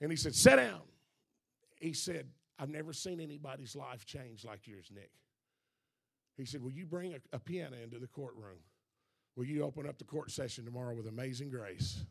And 0.00 0.10
he 0.10 0.16
said, 0.16 0.34
Sit 0.34 0.56
down. 0.56 0.82
He 1.80 1.92
said, 1.92 2.28
I've 2.58 2.70
never 2.70 2.92
seen 2.92 3.20
anybody's 3.20 3.76
life 3.76 4.06
change 4.06 4.44
like 4.44 4.66
yours, 4.66 4.90
Nick. 4.94 5.10
He 6.36 6.44
said, 6.44 6.62
Will 6.62 6.72
you 6.72 6.86
bring 6.86 7.14
a, 7.14 7.18
a 7.32 7.38
piano 7.38 7.76
into 7.82 7.98
the 7.98 8.06
courtroom? 8.06 8.58
Will 9.36 9.44
you 9.44 9.64
open 9.64 9.86
up 9.86 9.98
the 9.98 10.04
court 10.04 10.30
session 10.30 10.64
tomorrow 10.64 10.94
with 10.94 11.06
amazing 11.06 11.50
grace? 11.50 12.04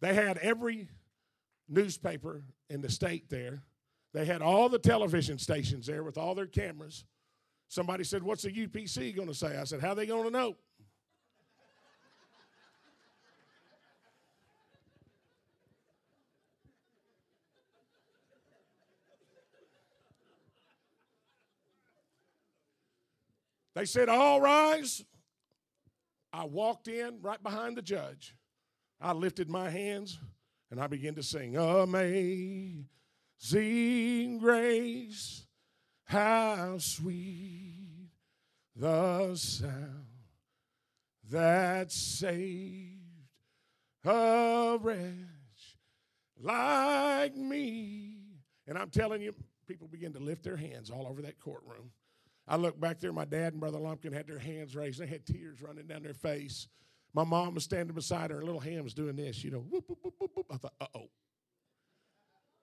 They 0.00 0.14
had 0.14 0.38
every 0.38 0.88
newspaper 1.68 2.42
in 2.68 2.80
the 2.80 2.90
state 2.90 3.30
there. 3.30 3.62
They 4.12 4.24
had 4.24 4.42
all 4.42 4.68
the 4.68 4.78
television 4.78 5.38
stations 5.38 5.86
there 5.86 6.02
with 6.02 6.18
all 6.18 6.34
their 6.34 6.46
cameras. 6.46 7.04
Somebody 7.74 8.04
said, 8.04 8.22
What's 8.22 8.44
the 8.44 8.52
UPC 8.52 9.16
going 9.16 9.26
to 9.26 9.34
say? 9.34 9.58
I 9.58 9.64
said, 9.64 9.80
How 9.80 9.88
are 9.88 9.94
they 9.96 10.06
going 10.06 10.22
to 10.22 10.30
know? 10.30 10.54
They 23.74 23.86
said, 23.86 24.08
All 24.08 24.40
rise. 24.40 25.04
I 26.32 26.44
walked 26.44 26.86
in 26.86 27.18
right 27.22 27.42
behind 27.42 27.76
the 27.76 27.82
judge. 27.82 28.36
I 29.00 29.10
lifted 29.14 29.50
my 29.50 29.68
hands 29.68 30.20
and 30.70 30.80
I 30.80 30.86
began 30.86 31.16
to 31.16 31.24
sing, 31.24 31.56
Amazing 31.56 32.86
grace, 34.38 35.44
how 36.04 36.78
sweet 36.78 38.10
the 38.76 39.34
sound 39.36 40.06
that 41.30 41.90
saved 41.90 43.00
a 44.04 44.78
wretch 44.80 45.78
like 46.40 47.36
me. 47.36 48.18
And 48.66 48.76
I'm 48.78 48.90
telling 48.90 49.22
you, 49.22 49.34
people 49.66 49.88
begin 49.88 50.12
to 50.12 50.18
lift 50.20 50.42
their 50.42 50.56
hands 50.56 50.90
all 50.90 51.06
over 51.06 51.22
that 51.22 51.40
courtroom. 51.40 51.90
I 52.46 52.56
look 52.56 52.78
back 52.78 53.00
there, 53.00 53.12
my 53.12 53.24
dad 53.24 53.54
and 53.54 53.60
Brother 53.60 53.78
Lumpkin 53.78 54.12
had 54.12 54.26
their 54.26 54.38
hands 54.38 54.76
raised. 54.76 55.00
They 55.00 55.06
had 55.06 55.24
tears 55.24 55.62
running 55.62 55.86
down 55.86 56.02
their 56.02 56.14
face. 56.14 56.68
My 57.14 57.24
mom 57.24 57.54
was 57.54 57.64
standing 57.64 57.94
beside 57.94 58.30
her, 58.30 58.36
her 58.36 58.42
little 58.42 58.60
hand 58.60 58.84
was 58.84 58.92
doing 58.92 59.16
this, 59.16 59.42
you 59.42 59.50
know, 59.50 59.60
whoop, 59.60 59.84
whoop, 59.88 59.98
whoop, 60.02 60.30
whoop. 60.34 60.46
I 60.50 60.56
thought, 60.56 60.74
uh 60.80 60.86
oh. 60.94 61.08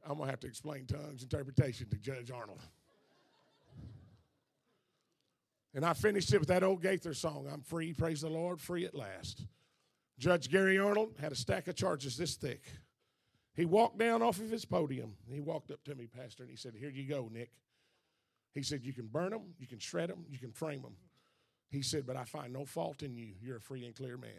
I'm 0.03 0.17
going 0.17 0.27
to 0.27 0.31
have 0.31 0.39
to 0.41 0.47
explain 0.47 0.85
tongues 0.87 1.23
interpretation 1.23 1.87
to 1.89 1.97
Judge 1.97 2.31
Arnold. 2.31 2.59
And 5.73 5.85
I 5.85 5.93
finished 5.93 6.33
it 6.33 6.39
with 6.39 6.49
that 6.49 6.63
old 6.63 6.81
Gaither 6.81 7.13
song 7.13 7.47
I'm 7.51 7.61
free, 7.61 7.93
praise 7.93 8.21
the 8.21 8.29
Lord, 8.29 8.59
free 8.59 8.85
at 8.85 8.93
last. 8.93 9.45
Judge 10.19 10.49
Gary 10.49 10.77
Arnold 10.77 11.15
had 11.19 11.31
a 11.31 11.35
stack 11.35 11.67
of 11.67 11.75
charges 11.75 12.17
this 12.17 12.35
thick. 12.35 12.63
He 13.55 13.65
walked 13.65 13.97
down 13.97 14.21
off 14.21 14.39
of 14.39 14.49
his 14.49 14.65
podium. 14.65 15.13
He 15.29 15.39
walked 15.39 15.71
up 15.71 15.83
to 15.85 15.95
me, 15.95 16.07
Pastor, 16.07 16.43
and 16.43 16.49
he 16.49 16.55
said, 16.55 16.73
Here 16.77 16.89
you 16.89 17.07
go, 17.07 17.29
Nick. 17.31 17.51
He 18.53 18.63
said, 18.63 18.83
You 18.83 18.93
can 18.93 19.07
burn 19.07 19.31
them, 19.31 19.53
you 19.59 19.67
can 19.67 19.79
shred 19.79 20.09
them, 20.09 20.25
you 20.29 20.37
can 20.37 20.51
frame 20.51 20.81
them. 20.81 20.95
He 21.69 21.81
said, 21.81 22.05
But 22.05 22.17
I 22.17 22.25
find 22.25 22.53
no 22.53 22.65
fault 22.65 23.01
in 23.01 23.15
you. 23.15 23.33
You're 23.41 23.57
a 23.57 23.61
free 23.61 23.85
and 23.85 23.95
clear 23.95 24.17
man. 24.17 24.31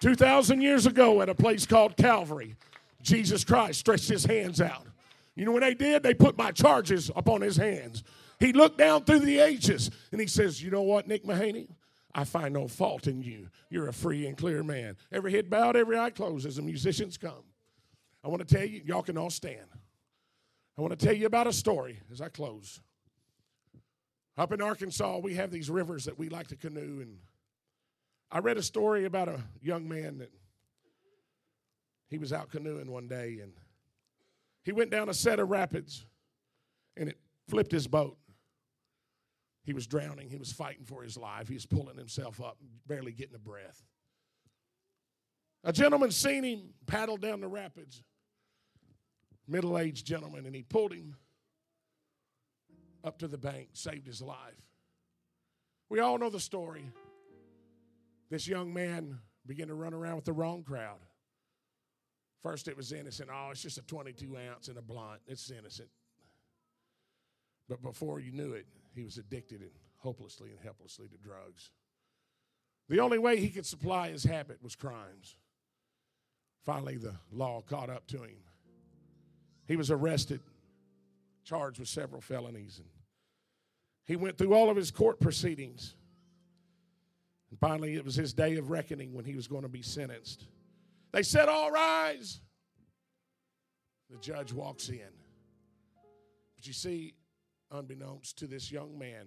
2,000 0.00 0.60
years 0.60 0.86
ago 0.86 1.20
at 1.22 1.28
a 1.28 1.34
place 1.34 1.66
called 1.66 1.96
Calvary, 1.96 2.54
Jesus 3.02 3.44
Christ 3.44 3.80
stretched 3.80 4.08
his 4.08 4.24
hands 4.24 4.60
out. 4.60 4.86
You 5.38 5.44
know 5.44 5.52
what 5.52 5.62
they 5.62 5.74
did? 5.74 6.02
They 6.02 6.14
put 6.14 6.36
my 6.36 6.50
charges 6.50 7.12
upon 7.14 7.42
his 7.42 7.56
hands. 7.56 8.02
He 8.40 8.52
looked 8.52 8.76
down 8.76 9.04
through 9.04 9.20
the 9.20 9.38
ages 9.38 9.88
and 10.10 10.20
he 10.20 10.26
says, 10.26 10.60
You 10.60 10.72
know 10.72 10.82
what, 10.82 11.06
Nick 11.06 11.24
Mahaney? 11.24 11.68
I 12.12 12.24
find 12.24 12.52
no 12.52 12.66
fault 12.66 13.06
in 13.06 13.22
you. 13.22 13.48
You're 13.70 13.86
a 13.86 13.92
free 13.92 14.26
and 14.26 14.36
clear 14.36 14.64
man. 14.64 14.96
Every 15.12 15.30
head 15.30 15.48
bowed, 15.48 15.76
every 15.76 15.96
eye 15.96 16.10
closed 16.10 16.44
as 16.44 16.56
the 16.56 16.62
musicians 16.62 17.16
come. 17.16 17.44
I 18.24 18.28
want 18.28 18.46
to 18.46 18.52
tell 18.52 18.66
you, 18.66 18.82
y'all 18.84 19.02
can 19.02 19.16
all 19.16 19.30
stand. 19.30 19.68
I 20.76 20.80
want 20.80 20.98
to 20.98 21.06
tell 21.06 21.14
you 21.14 21.26
about 21.26 21.46
a 21.46 21.52
story 21.52 22.00
as 22.10 22.20
I 22.20 22.28
close. 22.28 22.80
Up 24.36 24.52
in 24.52 24.60
Arkansas, 24.60 25.18
we 25.18 25.34
have 25.34 25.52
these 25.52 25.70
rivers 25.70 26.06
that 26.06 26.18
we 26.18 26.28
like 26.28 26.48
to 26.48 26.56
canoe 26.56 26.98
and 27.00 27.18
I 28.32 28.40
read 28.40 28.56
a 28.56 28.62
story 28.62 29.04
about 29.04 29.28
a 29.28 29.40
young 29.62 29.88
man 29.88 30.18
that 30.18 30.32
he 32.08 32.18
was 32.18 32.32
out 32.32 32.50
canoeing 32.50 32.90
one 32.90 33.06
day 33.06 33.38
and 33.40 33.52
he 34.68 34.72
went 34.72 34.90
down 34.90 35.08
a 35.08 35.14
set 35.14 35.40
of 35.40 35.48
rapids 35.48 36.04
and 36.94 37.08
it 37.08 37.18
flipped 37.48 37.72
his 37.72 37.86
boat. 37.86 38.18
He 39.64 39.72
was 39.72 39.86
drowning. 39.86 40.28
He 40.28 40.36
was 40.36 40.52
fighting 40.52 40.84
for 40.84 41.02
his 41.02 41.16
life. 41.16 41.48
He 41.48 41.54
was 41.54 41.64
pulling 41.64 41.96
himself 41.96 42.38
up, 42.38 42.58
barely 42.86 43.12
getting 43.12 43.34
a 43.34 43.38
breath. 43.38 43.82
A 45.64 45.72
gentleman 45.72 46.10
seen 46.10 46.44
him 46.44 46.74
paddle 46.84 47.16
down 47.16 47.40
the 47.40 47.48
rapids, 47.48 48.02
middle 49.46 49.78
aged 49.78 50.06
gentleman, 50.06 50.44
and 50.44 50.54
he 50.54 50.64
pulled 50.64 50.92
him 50.92 51.16
up 53.02 53.16
to 53.20 53.26
the 53.26 53.38
bank, 53.38 53.70
saved 53.72 54.06
his 54.06 54.20
life. 54.20 54.66
We 55.88 56.00
all 56.00 56.18
know 56.18 56.28
the 56.28 56.40
story 56.40 56.84
this 58.28 58.46
young 58.46 58.74
man 58.74 59.18
began 59.46 59.68
to 59.68 59.74
run 59.74 59.94
around 59.94 60.16
with 60.16 60.26
the 60.26 60.34
wrong 60.34 60.62
crowd. 60.62 60.98
First, 62.42 62.68
it 62.68 62.76
was 62.76 62.92
innocent. 62.92 63.30
Oh, 63.32 63.48
it's 63.50 63.62
just 63.62 63.78
a 63.78 63.82
22 63.82 64.36
ounce 64.36 64.68
and 64.68 64.78
a 64.78 64.82
blunt. 64.82 65.20
It's 65.26 65.50
innocent. 65.50 65.88
But 67.68 67.82
before 67.82 68.20
you 68.20 68.32
knew 68.32 68.52
it, 68.52 68.66
he 68.94 69.02
was 69.02 69.18
addicted 69.18 69.60
and 69.60 69.70
hopelessly 69.98 70.50
and 70.50 70.58
helplessly 70.62 71.08
to 71.08 71.16
drugs. 71.18 71.70
The 72.88 73.00
only 73.00 73.18
way 73.18 73.38
he 73.38 73.50
could 73.50 73.66
supply 73.66 74.08
his 74.08 74.24
habit 74.24 74.62
was 74.62 74.74
crimes. 74.74 75.36
Finally, 76.64 76.96
the 76.96 77.14
law 77.32 77.60
caught 77.60 77.90
up 77.90 78.06
to 78.08 78.22
him. 78.22 78.36
He 79.66 79.76
was 79.76 79.90
arrested, 79.90 80.40
charged 81.44 81.78
with 81.78 81.88
several 81.88 82.20
felonies, 82.20 82.78
and 82.78 82.88
he 84.04 84.16
went 84.16 84.38
through 84.38 84.54
all 84.54 84.70
of 84.70 84.76
his 84.76 84.90
court 84.90 85.20
proceedings. 85.20 85.94
And 87.50 87.58
finally, 87.58 87.94
it 87.94 88.04
was 88.04 88.14
his 88.14 88.32
day 88.32 88.56
of 88.56 88.70
reckoning 88.70 89.12
when 89.12 89.26
he 89.26 89.34
was 89.34 89.46
going 89.46 89.62
to 89.62 89.68
be 89.68 89.82
sentenced. 89.82 90.46
They 91.12 91.22
said, 91.22 91.48
All 91.48 91.70
rise. 91.70 92.40
The 94.10 94.18
judge 94.18 94.52
walks 94.52 94.88
in. 94.88 95.12
But 96.56 96.66
you 96.66 96.72
see, 96.72 97.14
unbeknownst 97.70 98.38
to 98.38 98.46
this 98.46 98.72
young 98.72 98.98
man, 98.98 99.26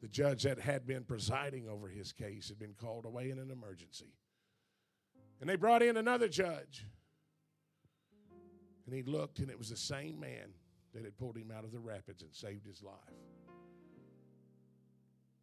the 0.00 0.08
judge 0.08 0.44
that 0.44 0.58
had 0.58 0.86
been 0.86 1.04
presiding 1.04 1.68
over 1.68 1.88
his 1.88 2.12
case 2.12 2.48
had 2.48 2.58
been 2.58 2.74
called 2.74 3.04
away 3.04 3.30
in 3.30 3.38
an 3.38 3.50
emergency. 3.50 4.14
And 5.40 5.50
they 5.50 5.56
brought 5.56 5.82
in 5.82 5.96
another 5.96 6.28
judge. 6.28 6.86
And 8.86 8.94
he 8.94 9.02
looked, 9.02 9.40
and 9.40 9.50
it 9.50 9.58
was 9.58 9.70
the 9.70 9.76
same 9.76 10.20
man 10.20 10.54
that 10.94 11.04
had 11.04 11.18
pulled 11.18 11.36
him 11.36 11.50
out 11.50 11.64
of 11.64 11.72
the 11.72 11.80
rapids 11.80 12.22
and 12.22 12.32
saved 12.32 12.64
his 12.64 12.82
life. 12.82 12.94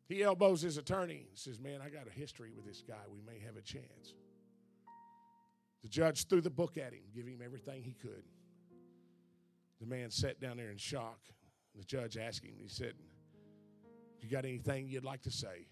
He 0.08 0.24
elbows 0.24 0.62
his 0.62 0.78
attorney 0.78 1.26
and 1.30 1.38
says, 1.38 1.60
Man, 1.60 1.82
I 1.82 1.90
got 1.90 2.08
a 2.08 2.12
history 2.12 2.52
with 2.56 2.66
this 2.66 2.84
guy. 2.88 3.02
We 3.12 3.22
may 3.22 3.40
have 3.46 3.58
a 3.58 3.62
chance. 3.62 4.16
The 5.84 5.90
judge 5.90 6.28
threw 6.28 6.42
the 6.42 6.50
book 6.50 6.78
at 6.78 6.94
him, 6.94 7.04
giving 7.14 7.34
him 7.34 7.42
everything 7.44 7.84
he 7.84 7.94
could. 7.94 8.24
The 9.82 9.86
man 9.86 10.10
sat 10.10 10.40
down 10.40 10.58
there 10.58 10.72
in 10.72 10.78
shock. 10.78 11.20
The 11.76 11.84
judge 11.84 12.18
asked 12.18 12.44
him, 12.44 12.54
he 12.58 12.70
said, 12.70 12.94
You 14.22 14.30
got 14.30 14.46
anything 14.46 14.88
you'd 14.88 15.04
like 15.04 15.22
to 15.24 15.32
say? 15.32 15.68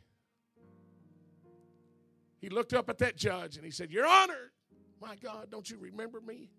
He 2.39 2.49
looked 2.49 2.73
up 2.73 2.89
at 2.89 2.97
that 2.97 3.15
judge 3.15 3.55
and 3.55 3.63
he 3.63 3.71
said, 3.71 3.91
Your 3.91 4.05
Honor, 4.05 4.51
My 4.99 5.15
God, 5.15 5.47
don't 5.49 5.69
you 5.69 5.77
remember 5.77 6.19
me? 6.19 6.49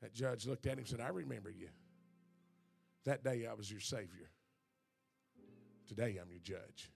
That 0.00 0.14
judge 0.14 0.46
looked 0.46 0.66
at 0.66 0.74
him 0.74 0.78
and 0.78 0.88
said, 0.88 1.00
I 1.00 1.08
remember 1.08 1.50
you. 1.50 1.68
That 3.04 3.24
day 3.24 3.46
I 3.50 3.54
was 3.54 3.70
your 3.70 3.80
Savior. 3.80 4.30
Today 5.88 6.18
I'm 6.22 6.30
your 6.30 6.40
judge. 6.40 6.92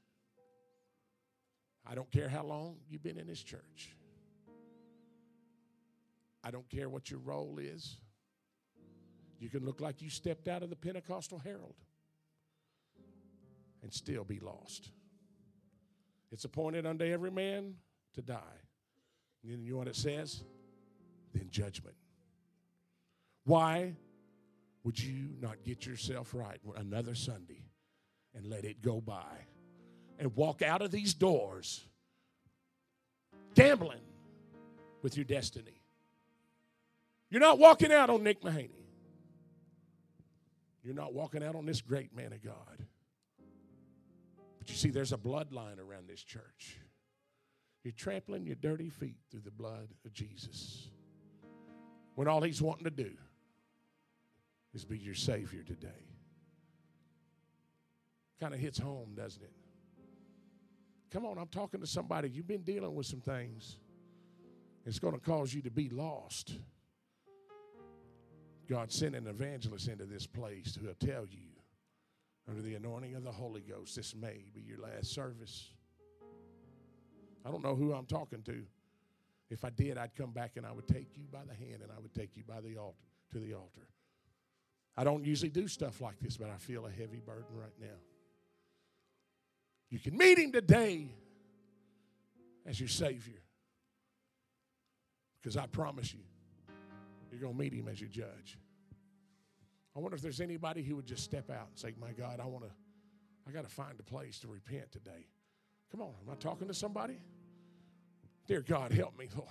I 1.86 1.94
don't 1.94 2.10
care 2.10 2.28
how 2.28 2.44
long 2.44 2.76
you've 2.88 3.02
been 3.02 3.18
in 3.18 3.26
this 3.26 3.42
church. 3.42 3.96
I 6.44 6.50
don't 6.50 6.68
care 6.68 6.88
what 6.88 7.10
your 7.10 7.20
role 7.20 7.58
is. 7.58 7.98
You 9.38 9.48
can 9.48 9.64
look 9.64 9.80
like 9.80 10.02
you 10.02 10.10
stepped 10.10 10.48
out 10.48 10.62
of 10.62 10.70
the 10.70 10.76
Pentecostal 10.76 11.38
Herald 11.38 11.74
and 13.82 13.92
still 13.92 14.24
be 14.24 14.38
lost. 14.38 14.90
It's 16.30 16.44
appointed 16.44 16.86
unto 16.86 17.04
every 17.04 17.30
man 17.30 17.74
to 18.14 18.22
die. 18.22 18.38
And 19.42 19.64
you 19.64 19.72
know 19.72 19.78
what 19.78 19.88
it 19.88 19.96
says? 19.96 20.44
Then 21.34 21.48
judgment. 21.50 21.96
Why 23.44 23.94
would 24.84 24.98
you 25.02 25.30
not 25.40 25.64
get 25.64 25.84
yourself 25.86 26.34
right 26.34 26.60
another 26.76 27.14
Sunday 27.14 27.64
and 28.34 28.46
let 28.46 28.64
it 28.64 28.82
go 28.82 29.00
by 29.00 29.46
and 30.22 30.36
walk 30.36 30.62
out 30.62 30.82
of 30.82 30.92
these 30.92 31.14
doors 31.14 31.84
gambling 33.56 33.98
with 35.02 35.16
your 35.16 35.24
destiny? 35.24 35.82
You're 37.28 37.40
not 37.40 37.58
walking 37.58 37.90
out 37.90 38.08
on 38.08 38.22
Nick 38.22 38.40
Mahaney. 38.40 38.70
You're 40.84 40.94
not 40.94 41.12
walking 41.12 41.42
out 41.42 41.56
on 41.56 41.66
this 41.66 41.80
great 41.80 42.14
man 42.14 42.32
of 42.32 42.40
God. 42.40 42.86
But 44.60 44.70
you 44.70 44.76
see, 44.76 44.90
there's 44.90 45.12
a 45.12 45.16
bloodline 45.16 45.80
around 45.80 46.08
this 46.08 46.22
church. 46.22 46.78
You're 47.82 47.90
trampling 47.90 48.46
your 48.46 48.54
dirty 48.54 48.90
feet 48.90 49.16
through 49.28 49.40
the 49.40 49.50
blood 49.50 49.88
of 50.04 50.12
Jesus. 50.12 50.88
When 52.14 52.28
all 52.28 52.42
he's 52.42 52.62
wanting 52.62 52.84
to 52.84 52.90
do 52.90 53.10
is 54.72 54.84
be 54.84 54.98
your 54.98 55.16
Savior 55.16 55.64
today. 55.64 55.88
Kind 58.38 58.54
of 58.54 58.60
hits 58.60 58.78
home, 58.78 59.14
doesn't 59.16 59.42
it? 59.42 59.52
Come 61.12 61.26
on, 61.26 61.36
I'm 61.36 61.48
talking 61.48 61.80
to 61.80 61.86
somebody. 61.86 62.30
You've 62.30 62.46
been 62.46 62.62
dealing 62.62 62.94
with 62.94 63.04
some 63.04 63.20
things. 63.20 63.76
It's 64.86 64.98
going 64.98 65.12
to 65.12 65.20
cause 65.20 65.52
you 65.52 65.60
to 65.62 65.70
be 65.70 65.90
lost. 65.90 66.54
God 68.68 68.90
sent 68.90 69.14
an 69.14 69.26
evangelist 69.26 69.88
into 69.88 70.06
this 70.06 70.26
place 70.26 70.78
who 70.80 70.86
will 70.86 70.94
tell 70.94 71.26
you, 71.28 71.48
under 72.48 72.62
the 72.62 72.74
anointing 72.74 73.14
of 73.14 73.24
the 73.24 73.30
Holy 73.30 73.60
Ghost, 73.60 73.94
this 73.94 74.14
may 74.14 74.46
be 74.54 74.62
your 74.62 74.78
last 74.78 75.12
service. 75.14 75.68
I 77.44 77.50
don't 77.50 77.62
know 77.62 77.74
who 77.74 77.92
I'm 77.92 78.06
talking 78.06 78.42
to. 78.44 78.62
If 79.50 79.64
I 79.64 79.70
did, 79.70 79.98
I'd 79.98 80.14
come 80.16 80.30
back 80.30 80.52
and 80.56 80.64
I 80.64 80.72
would 80.72 80.88
take 80.88 81.08
you 81.14 81.24
by 81.30 81.40
the 81.46 81.54
hand 81.54 81.82
and 81.82 81.92
I 81.94 82.00
would 82.00 82.14
take 82.14 82.36
you 82.36 82.42
by 82.42 82.62
the 82.62 82.78
altar 82.78 82.96
to 83.32 83.38
the 83.38 83.52
altar. 83.52 83.86
I 84.96 85.04
don't 85.04 85.24
usually 85.24 85.50
do 85.50 85.68
stuff 85.68 86.00
like 86.00 86.18
this, 86.20 86.38
but 86.38 86.48
I 86.48 86.56
feel 86.56 86.86
a 86.86 86.90
heavy 86.90 87.20
burden 87.24 87.54
right 87.54 87.74
now. 87.78 87.98
You 89.92 89.98
can 89.98 90.16
meet 90.16 90.38
him 90.38 90.52
today 90.52 91.06
as 92.64 92.80
your 92.80 92.88
Savior. 92.88 93.42
Because 95.38 95.58
I 95.58 95.66
promise 95.66 96.14
you, 96.14 96.20
you're 97.30 97.42
going 97.42 97.52
to 97.52 97.58
meet 97.58 97.74
him 97.74 97.88
as 97.88 98.00
your 98.00 98.08
judge. 98.08 98.58
I 99.94 99.98
wonder 99.98 100.16
if 100.16 100.22
there's 100.22 100.40
anybody 100.40 100.82
who 100.82 100.96
would 100.96 101.04
just 101.04 101.22
step 101.22 101.50
out 101.50 101.68
and 101.68 101.78
say, 101.78 101.92
My 102.00 102.12
God, 102.12 102.40
I 102.40 102.46
want 102.46 102.64
to, 102.64 102.70
I 103.46 103.52
got 103.52 103.64
to 103.64 103.70
find 103.70 104.00
a 104.00 104.02
place 104.02 104.38
to 104.38 104.48
repent 104.48 104.90
today. 104.92 105.26
Come 105.90 106.00
on, 106.00 106.14
am 106.26 106.32
I 106.32 106.36
talking 106.36 106.68
to 106.68 106.74
somebody? 106.74 107.20
Dear 108.46 108.62
God, 108.62 108.92
help 108.92 109.18
me, 109.18 109.28
Lord. 109.36 109.48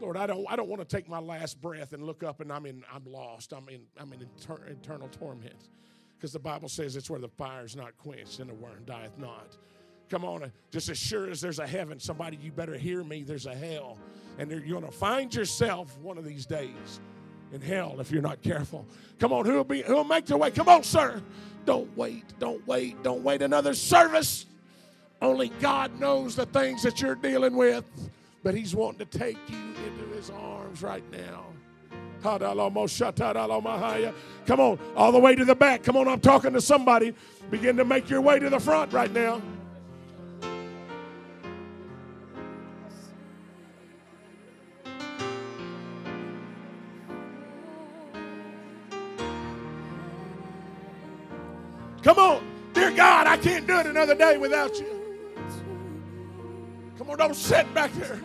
Lord, 0.00 0.16
I 0.16 0.26
don't, 0.26 0.44
I 0.48 0.56
don't 0.56 0.68
want 0.68 0.80
to 0.80 0.96
take 0.96 1.08
my 1.08 1.20
last 1.20 1.60
breath 1.60 1.92
and 1.92 2.02
look 2.02 2.24
up 2.24 2.40
and 2.40 2.50
I'm 2.50 2.66
in, 2.66 2.82
I'm 2.92 3.04
lost. 3.04 3.52
I'm 3.52 3.68
in, 3.68 3.82
I'm 3.96 4.12
in 4.12 4.22
inter- 4.22 4.64
eternal 4.66 5.08
torment. 5.08 5.68
Because 6.20 6.34
the 6.34 6.38
Bible 6.38 6.68
says 6.68 6.96
it's 6.96 7.08
where 7.08 7.18
the 7.18 7.30
fire 7.30 7.64
is 7.64 7.74
not 7.74 7.96
quenched 7.96 8.40
and 8.40 8.50
the 8.50 8.54
worm 8.54 8.82
dieth 8.84 9.16
not. 9.16 9.56
Come 10.10 10.22
on, 10.22 10.52
just 10.70 10.90
as 10.90 10.98
sure 10.98 11.30
as 11.30 11.40
there's 11.40 11.60
a 11.60 11.66
heaven, 11.66 11.98
somebody, 11.98 12.36
you 12.42 12.52
better 12.52 12.76
hear 12.76 13.02
me, 13.02 13.22
there's 13.22 13.46
a 13.46 13.54
hell. 13.54 13.96
And 14.38 14.50
you're 14.50 14.60
going 14.60 14.84
to 14.84 14.90
find 14.90 15.34
yourself 15.34 15.96
one 15.98 16.18
of 16.18 16.26
these 16.26 16.44
days 16.44 17.00
in 17.52 17.62
hell 17.62 17.96
if 18.00 18.10
you're 18.10 18.20
not 18.20 18.42
careful. 18.42 18.84
Come 19.18 19.32
on, 19.32 19.46
who'll 19.46 19.64
be 19.64 19.80
who'll 19.80 20.04
make 20.04 20.26
their 20.26 20.36
way? 20.36 20.50
Come 20.50 20.68
on, 20.68 20.82
sir. 20.82 21.22
Don't 21.64 21.96
wait, 21.96 22.24
don't 22.38 22.66
wait, 22.66 23.02
don't 23.02 23.22
wait 23.22 23.40
another 23.40 23.72
service. 23.72 24.44
Only 25.22 25.48
God 25.60 25.98
knows 25.98 26.36
the 26.36 26.44
things 26.46 26.82
that 26.82 27.00
you're 27.00 27.14
dealing 27.14 27.56
with, 27.56 27.84
but 28.42 28.54
He's 28.54 28.74
wanting 28.74 29.06
to 29.06 29.18
take 29.18 29.38
you 29.48 29.56
into 29.86 30.14
His 30.14 30.28
arms 30.28 30.82
right 30.82 31.04
now. 31.10 31.46
Come 34.46 34.60
on, 34.60 34.78
all 34.96 35.12
the 35.12 35.18
way 35.18 35.34
to 35.34 35.44
the 35.44 35.54
back. 35.54 35.82
Come 35.82 35.96
on, 35.96 36.08
I'm 36.08 36.20
talking 36.20 36.52
to 36.52 36.60
somebody. 36.60 37.14
Begin 37.50 37.76
to 37.76 37.84
make 37.84 38.08
your 38.08 38.20
way 38.20 38.38
to 38.38 38.50
the 38.50 38.60
front 38.60 38.92
right 38.92 39.12
now. 39.12 39.40
Come 52.02 52.18
on. 52.18 52.42
Dear 52.72 52.92
God, 52.92 53.26
I 53.26 53.36
can't 53.36 53.66
do 53.66 53.78
it 53.78 53.86
another 53.86 54.14
day 54.14 54.38
without 54.38 54.78
you. 54.78 55.00
Come 56.96 57.10
on, 57.10 57.18
don't 57.18 57.34
sit 57.34 57.72
back 57.74 57.92
there. 57.92 58.20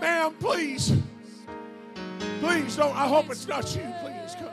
Ma'am, 0.00 0.34
please. 0.40 0.92
Please 2.40 2.76
don't. 2.76 2.94
I 2.96 3.08
hope 3.08 3.30
it's 3.30 3.46
not 3.46 3.74
you. 3.74 3.82
Please 4.02 4.34
come. 4.34 4.48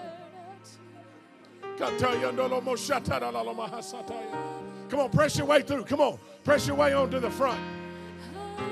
Come 4.90 5.00
on, 5.00 5.10
press 5.10 5.38
your 5.38 5.48
way 5.48 5.62
through. 5.62 5.84
Come 5.84 6.00
on, 6.00 6.20
press 6.44 6.68
your 6.68 6.76
way 6.76 6.94
on 6.94 7.12
to 7.12 7.20
the 7.20 7.30
front. 7.30 7.60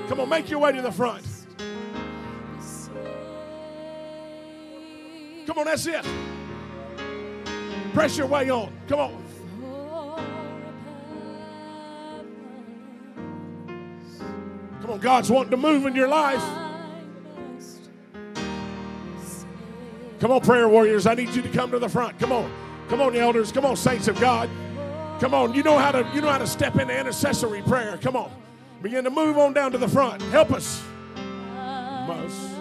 Come 0.08 0.20
on, 0.20 0.28
make 0.28 0.48
your 0.48 0.60
way 0.60 0.72
to 0.72 0.80
the 0.80 0.92
front. 0.92 1.24
Come 5.46 5.58
on, 5.58 5.64
that's 5.66 5.86
it. 5.86 6.04
Press 7.92 8.16
your 8.16 8.26
way 8.26 8.50
on. 8.50 8.72
Come 8.88 9.00
on. 9.00 9.24
Come 14.80 14.90
on, 14.90 15.00
God's 15.00 15.30
wanting 15.30 15.50
to 15.50 15.56
move 15.56 15.86
in 15.86 15.94
your 15.94 16.08
life. 16.08 16.63
Come 20.24 20.32
on, 20.32 20.40
prayer 20.40 20.70
warriors. 20.70 21.06
I 21.06 21.12
need 21.14 21.34
you 21.34 21.42
to 21.42 21.50
come 21.50 21.70
to 21.70 21.78
the 21.78 21.86
front. 21.86 22.18
Come 22.18 22.32
on. 22.32 22.50
Come 22.88 23.02
on, 23.02 23.14
elders. 23.14 23.52
Come 23.52 23.66
on, 23.66 23.76
saints 23.76 24.08
of 24.08 24.18
God. 24.18 24.48
Come 25.20 25.34
on. 25.34 25.52
You 25.52 25.62
know 25.62 25.76
how 25.76 25.92
to 25.92 26.10
you 26.14 26.22
know 26.22 26.30
how 26.30 26.38
to 26.38 26.46
step 26.46 26.76
into 26.76 26.98
intercessory 26.98 27.60
prayer. 27.60 27.98
Come 27.98 28.16
on. 28.16 28.32
Begin 28.80 29.04
to 29.04 29.10
move 29.10 29.36
on 29.36 29.52
down 29.52 29.70
to 29.72 29.76
the 29.76 29.86
front. 29.86 30.22
Help 30.22 30.50
us. 30.50 30.82
Must 31.14 32.53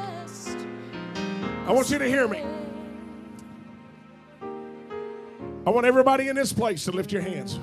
else, 0.06 0.56
I 1.66 1.72
want 1.72 1.90
you 1.90 1.98
to 1.98 2.06
hear 2.06 2.28
me. 2.28 2.44
I 5.66 5.70
want 5.70 5.86
everybody 5.86 6.28
in 6.28 6.36
this 6.36 6.52
place 6.52 6.84
to 6.84 6.92
lift 6.92 7.10
your 7.10 7.22
hands. 7.22 7.58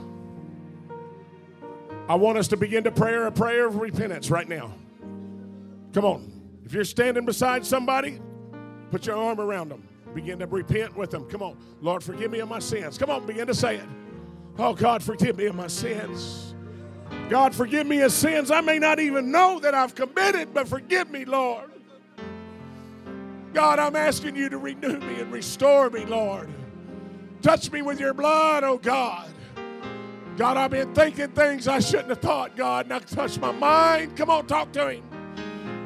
I 2.10 2.16
want 2.16 2.38
us 2.38 2.48
to 2.50 2.58
begin 2.58 2.84
to 2.84 2.92
pray 2.92 3.16
a 3.16 3.32
prayer 3.32 3.68
of 3.68 3.78
repentance 3.78 4.30
right 4.30 4.50
now. 4.50 4.74
Come 5.94 6.04
on. 6.06 6.32
If 6.66 6.74
you're 6.74 6.84
standing 6.84 7.26
beside 7.26 7.66
somebody, 7.66 8.20
put 8.92 9.06
your 9.06 9.16
arm 9.16 9.40
around 9.40 9.70
them. 9.70 9.88
Begin 10.14 10.40
to 10.40 10.48
repent 10.48 10.96
with 10.96 11.12
them. 11.12 11.26
Come 11.26 11.42
on. 11.42 11.58
Lord, 11.82 12.04
forgive 12.04 12.32
me 12.32 12.40
of 12.40 12.50
my 12.50 12.60
sins. 12.60 12.98
Come 12.98 13.10
on, 13.10 13.26
begin 13.26 13.48
to 13.48 13.56
say 13.56 13.78
it. 13.78 13.86
Oh, 14.58 14.74
God, 14.74 15.02
forgive 15.02 15.38
me 15.38 15.46
of 15.46 15.56
my 15.56 15.68
sins. 15.68 16.54
God, 17.30 17.56
forgive 17.56 17.88
me 17.88 18.02
of 18.02 18.12
sins 18.12 18.52
I 18.52 18.62
may 18.62 18.80
not 18.80 19.00
even 19.00 19.32
know 19.32 19.60
that 19.60 19.74
I've 19.74 19.96
committed, 19.96 20.54
but 20.54 20.68
forgive 20.68 21.10
me, 21.10 21.26
Lord. 21.26 21.72
God, 23.54 23.80
I'm 23.80 23.96
asking 23.96 24.36
you 24.36 24.50
to 24.50 24.58
renew 24.58 25.00
me 25.00 25.22
and 25.22 25.32
restore 25.32 25.90
me, 25.90 26.06
Lord. 26.06 26.50
Touch 27.42 27.72
me 27.72 27.82
with 27.82 28.00
your 28.00 28.14
blood, 28.14 28.64
oh 28.64 28.78
God. 28.78 29.30
God, 30.38 30.58
I've 30.58 30.72
been 30.72 30.94
thinking 30.96 31.28
things 31.30 31.68
I 31.68 31.80
shouldn't 31.80 32.10
have 32.10 32.20
thought, 32.20 32.56
God. 32.56 32.88
Now 32.88 33.00
touch 33.00 33.40
my 33.40 33.52
mind. 33.52 34.16
Come 34.18 34.32
on, 34.32 34.48
talk 34.48 34.72
to 34.74 34.90
Him. 34.90 35.04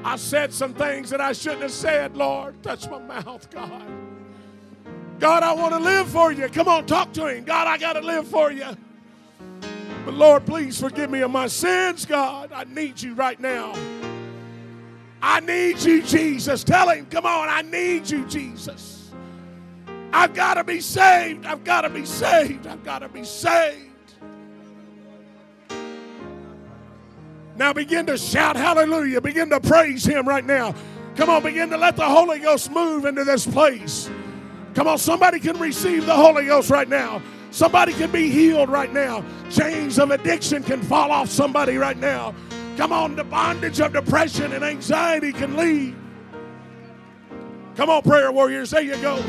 I 0.06 0.16
said 0.16 0.54
some 0.54 0.74
things 0.74 1.10
that 1.10 1.20
I 1.20 1.34
shouldn't 1.34 1.64
have 1.64 1.72
said, 1.72 2.16
Lord. 2.16 2.62
Touch 2.64 2.90
my 2.90 3.00
mouth, 3.00 3.50
God. 3.50 3.84
God, 5.20 5.44
I 5.44 5.54
want 5.54 5.74
to 5.74 5.80
live 5.80 6.08
for 6.10 6.32
you. 6.32 6.48
Come 6.50 6.68
on, 6.68 6.86
talk 6.86 7.12
to 7.14 7.28
Him. 7.28 7.44
God, 7.44 7.68
I 7.68 7.78
got 7.78 7.94
to 7.94 8.02
live 8.02 8.28
for 8.28 8.52
you. 8.52 8.66
But 10.06 10.14
Lord, 10.14 10.46
please 10.46 10.80
forgive 10.80 11.10
me 11.10 11.22
of 11.22 11.32
my 11.32 11.48
sins, 11.48 12.06
God. 12.06 12.52
I 12.54 12.64
need 12.66 13.02
you 13.02 13.14
right 13.14 13.40
now. 13.40 13.74
I 15.22 15.40
need 15.40 15.80
you, 15.80 16.04
Jesus. 16.04 16.64
Tell 16.64 16.90
Him, 16.90 17.08
come 17.08 17.26
on, 17.26 17.50
I 17.50 17.62
need 17.64 18.10
you, 18.10 18.26
Jesus. 18.28 19.12
I've 20.14 20.34
got 20.34 20.54
to 20.54 20.64
be 20.64 20.80
saved. 20.80 21.46
I've 21.46 21.64
got 21.64 21.82
to 21.82 21.90
be 21.90 22.06
saved. 22.06 22.68
I've 22.68 22.84
got 22.84 23.00
to 23.00 23.10
be 23.10 23.24
saved. 23.24 23.84
Now 27.56 27.74
begin 27.74 28.06
to 28.06 28.18
shout 28.18 28.56
hallelujah. 28.56 29.20
Begin 29.20 29.50
to 29.50 29.60
praise 29.60 30.06
Him 30.06 30.28
right 30.28 30.46
now. 30.46 30.76
Come 31.16 31.32
on, 31.32 31.42
begin 31.42 31.72
to 31.72 31.78
let 31.78 31.96
the 31.96 32.06
Holy 32.06 32.38
Ghost 32.38 32.72
move 32.72 33.06
into 33.06 33.24
this 33.24 33.48
place. 33.48 34.10
Come 34.78 34.90
on, 34.90 35.00
somebody 35.00 35.40
can 35.40 35.58
receive 35.58 36.06
the 36.06 36.14
Holy 36.14 36.46
Ghost 36.46 36.70
right 36.70 36.88
now. 36.88 37.20
Somebody 37.50 37.94
can 37.94 38.12
be 38.12 38.30
healed 38.30 38.70
right 38.70 38.94
now. 38.94 39.26
Chains 39.50 39.98
of 39.98 40.12
addiction 40.12 40.62
can 40.62 40.84
fall 40.84 41.12
off 41.12 41.30
somebody 41.30 41.78
right 41.78 41.98
now. 41.98 42.36
Come 42.78 42.94
on, 42.94 43.16
the 43.16 43.24
bondage 43.24 43.82
of 43.82 43.92
depression 43.92 44.54
and 44.54 44.64
anxiety 44.64 45.34
can 45.34 45.58
leave. 45.58 45.96
Come 47.76 47.90
on, 47.90 48.04
prayer 48.04 48.32
warriors, 48.32 48.70
there 48.70 48.82
you 48.82 48.98
go. 48.98 49.20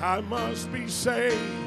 I 0.00 0.20
must 0.20 0.72
be 0.72 0.86
saved. 0.86 1.63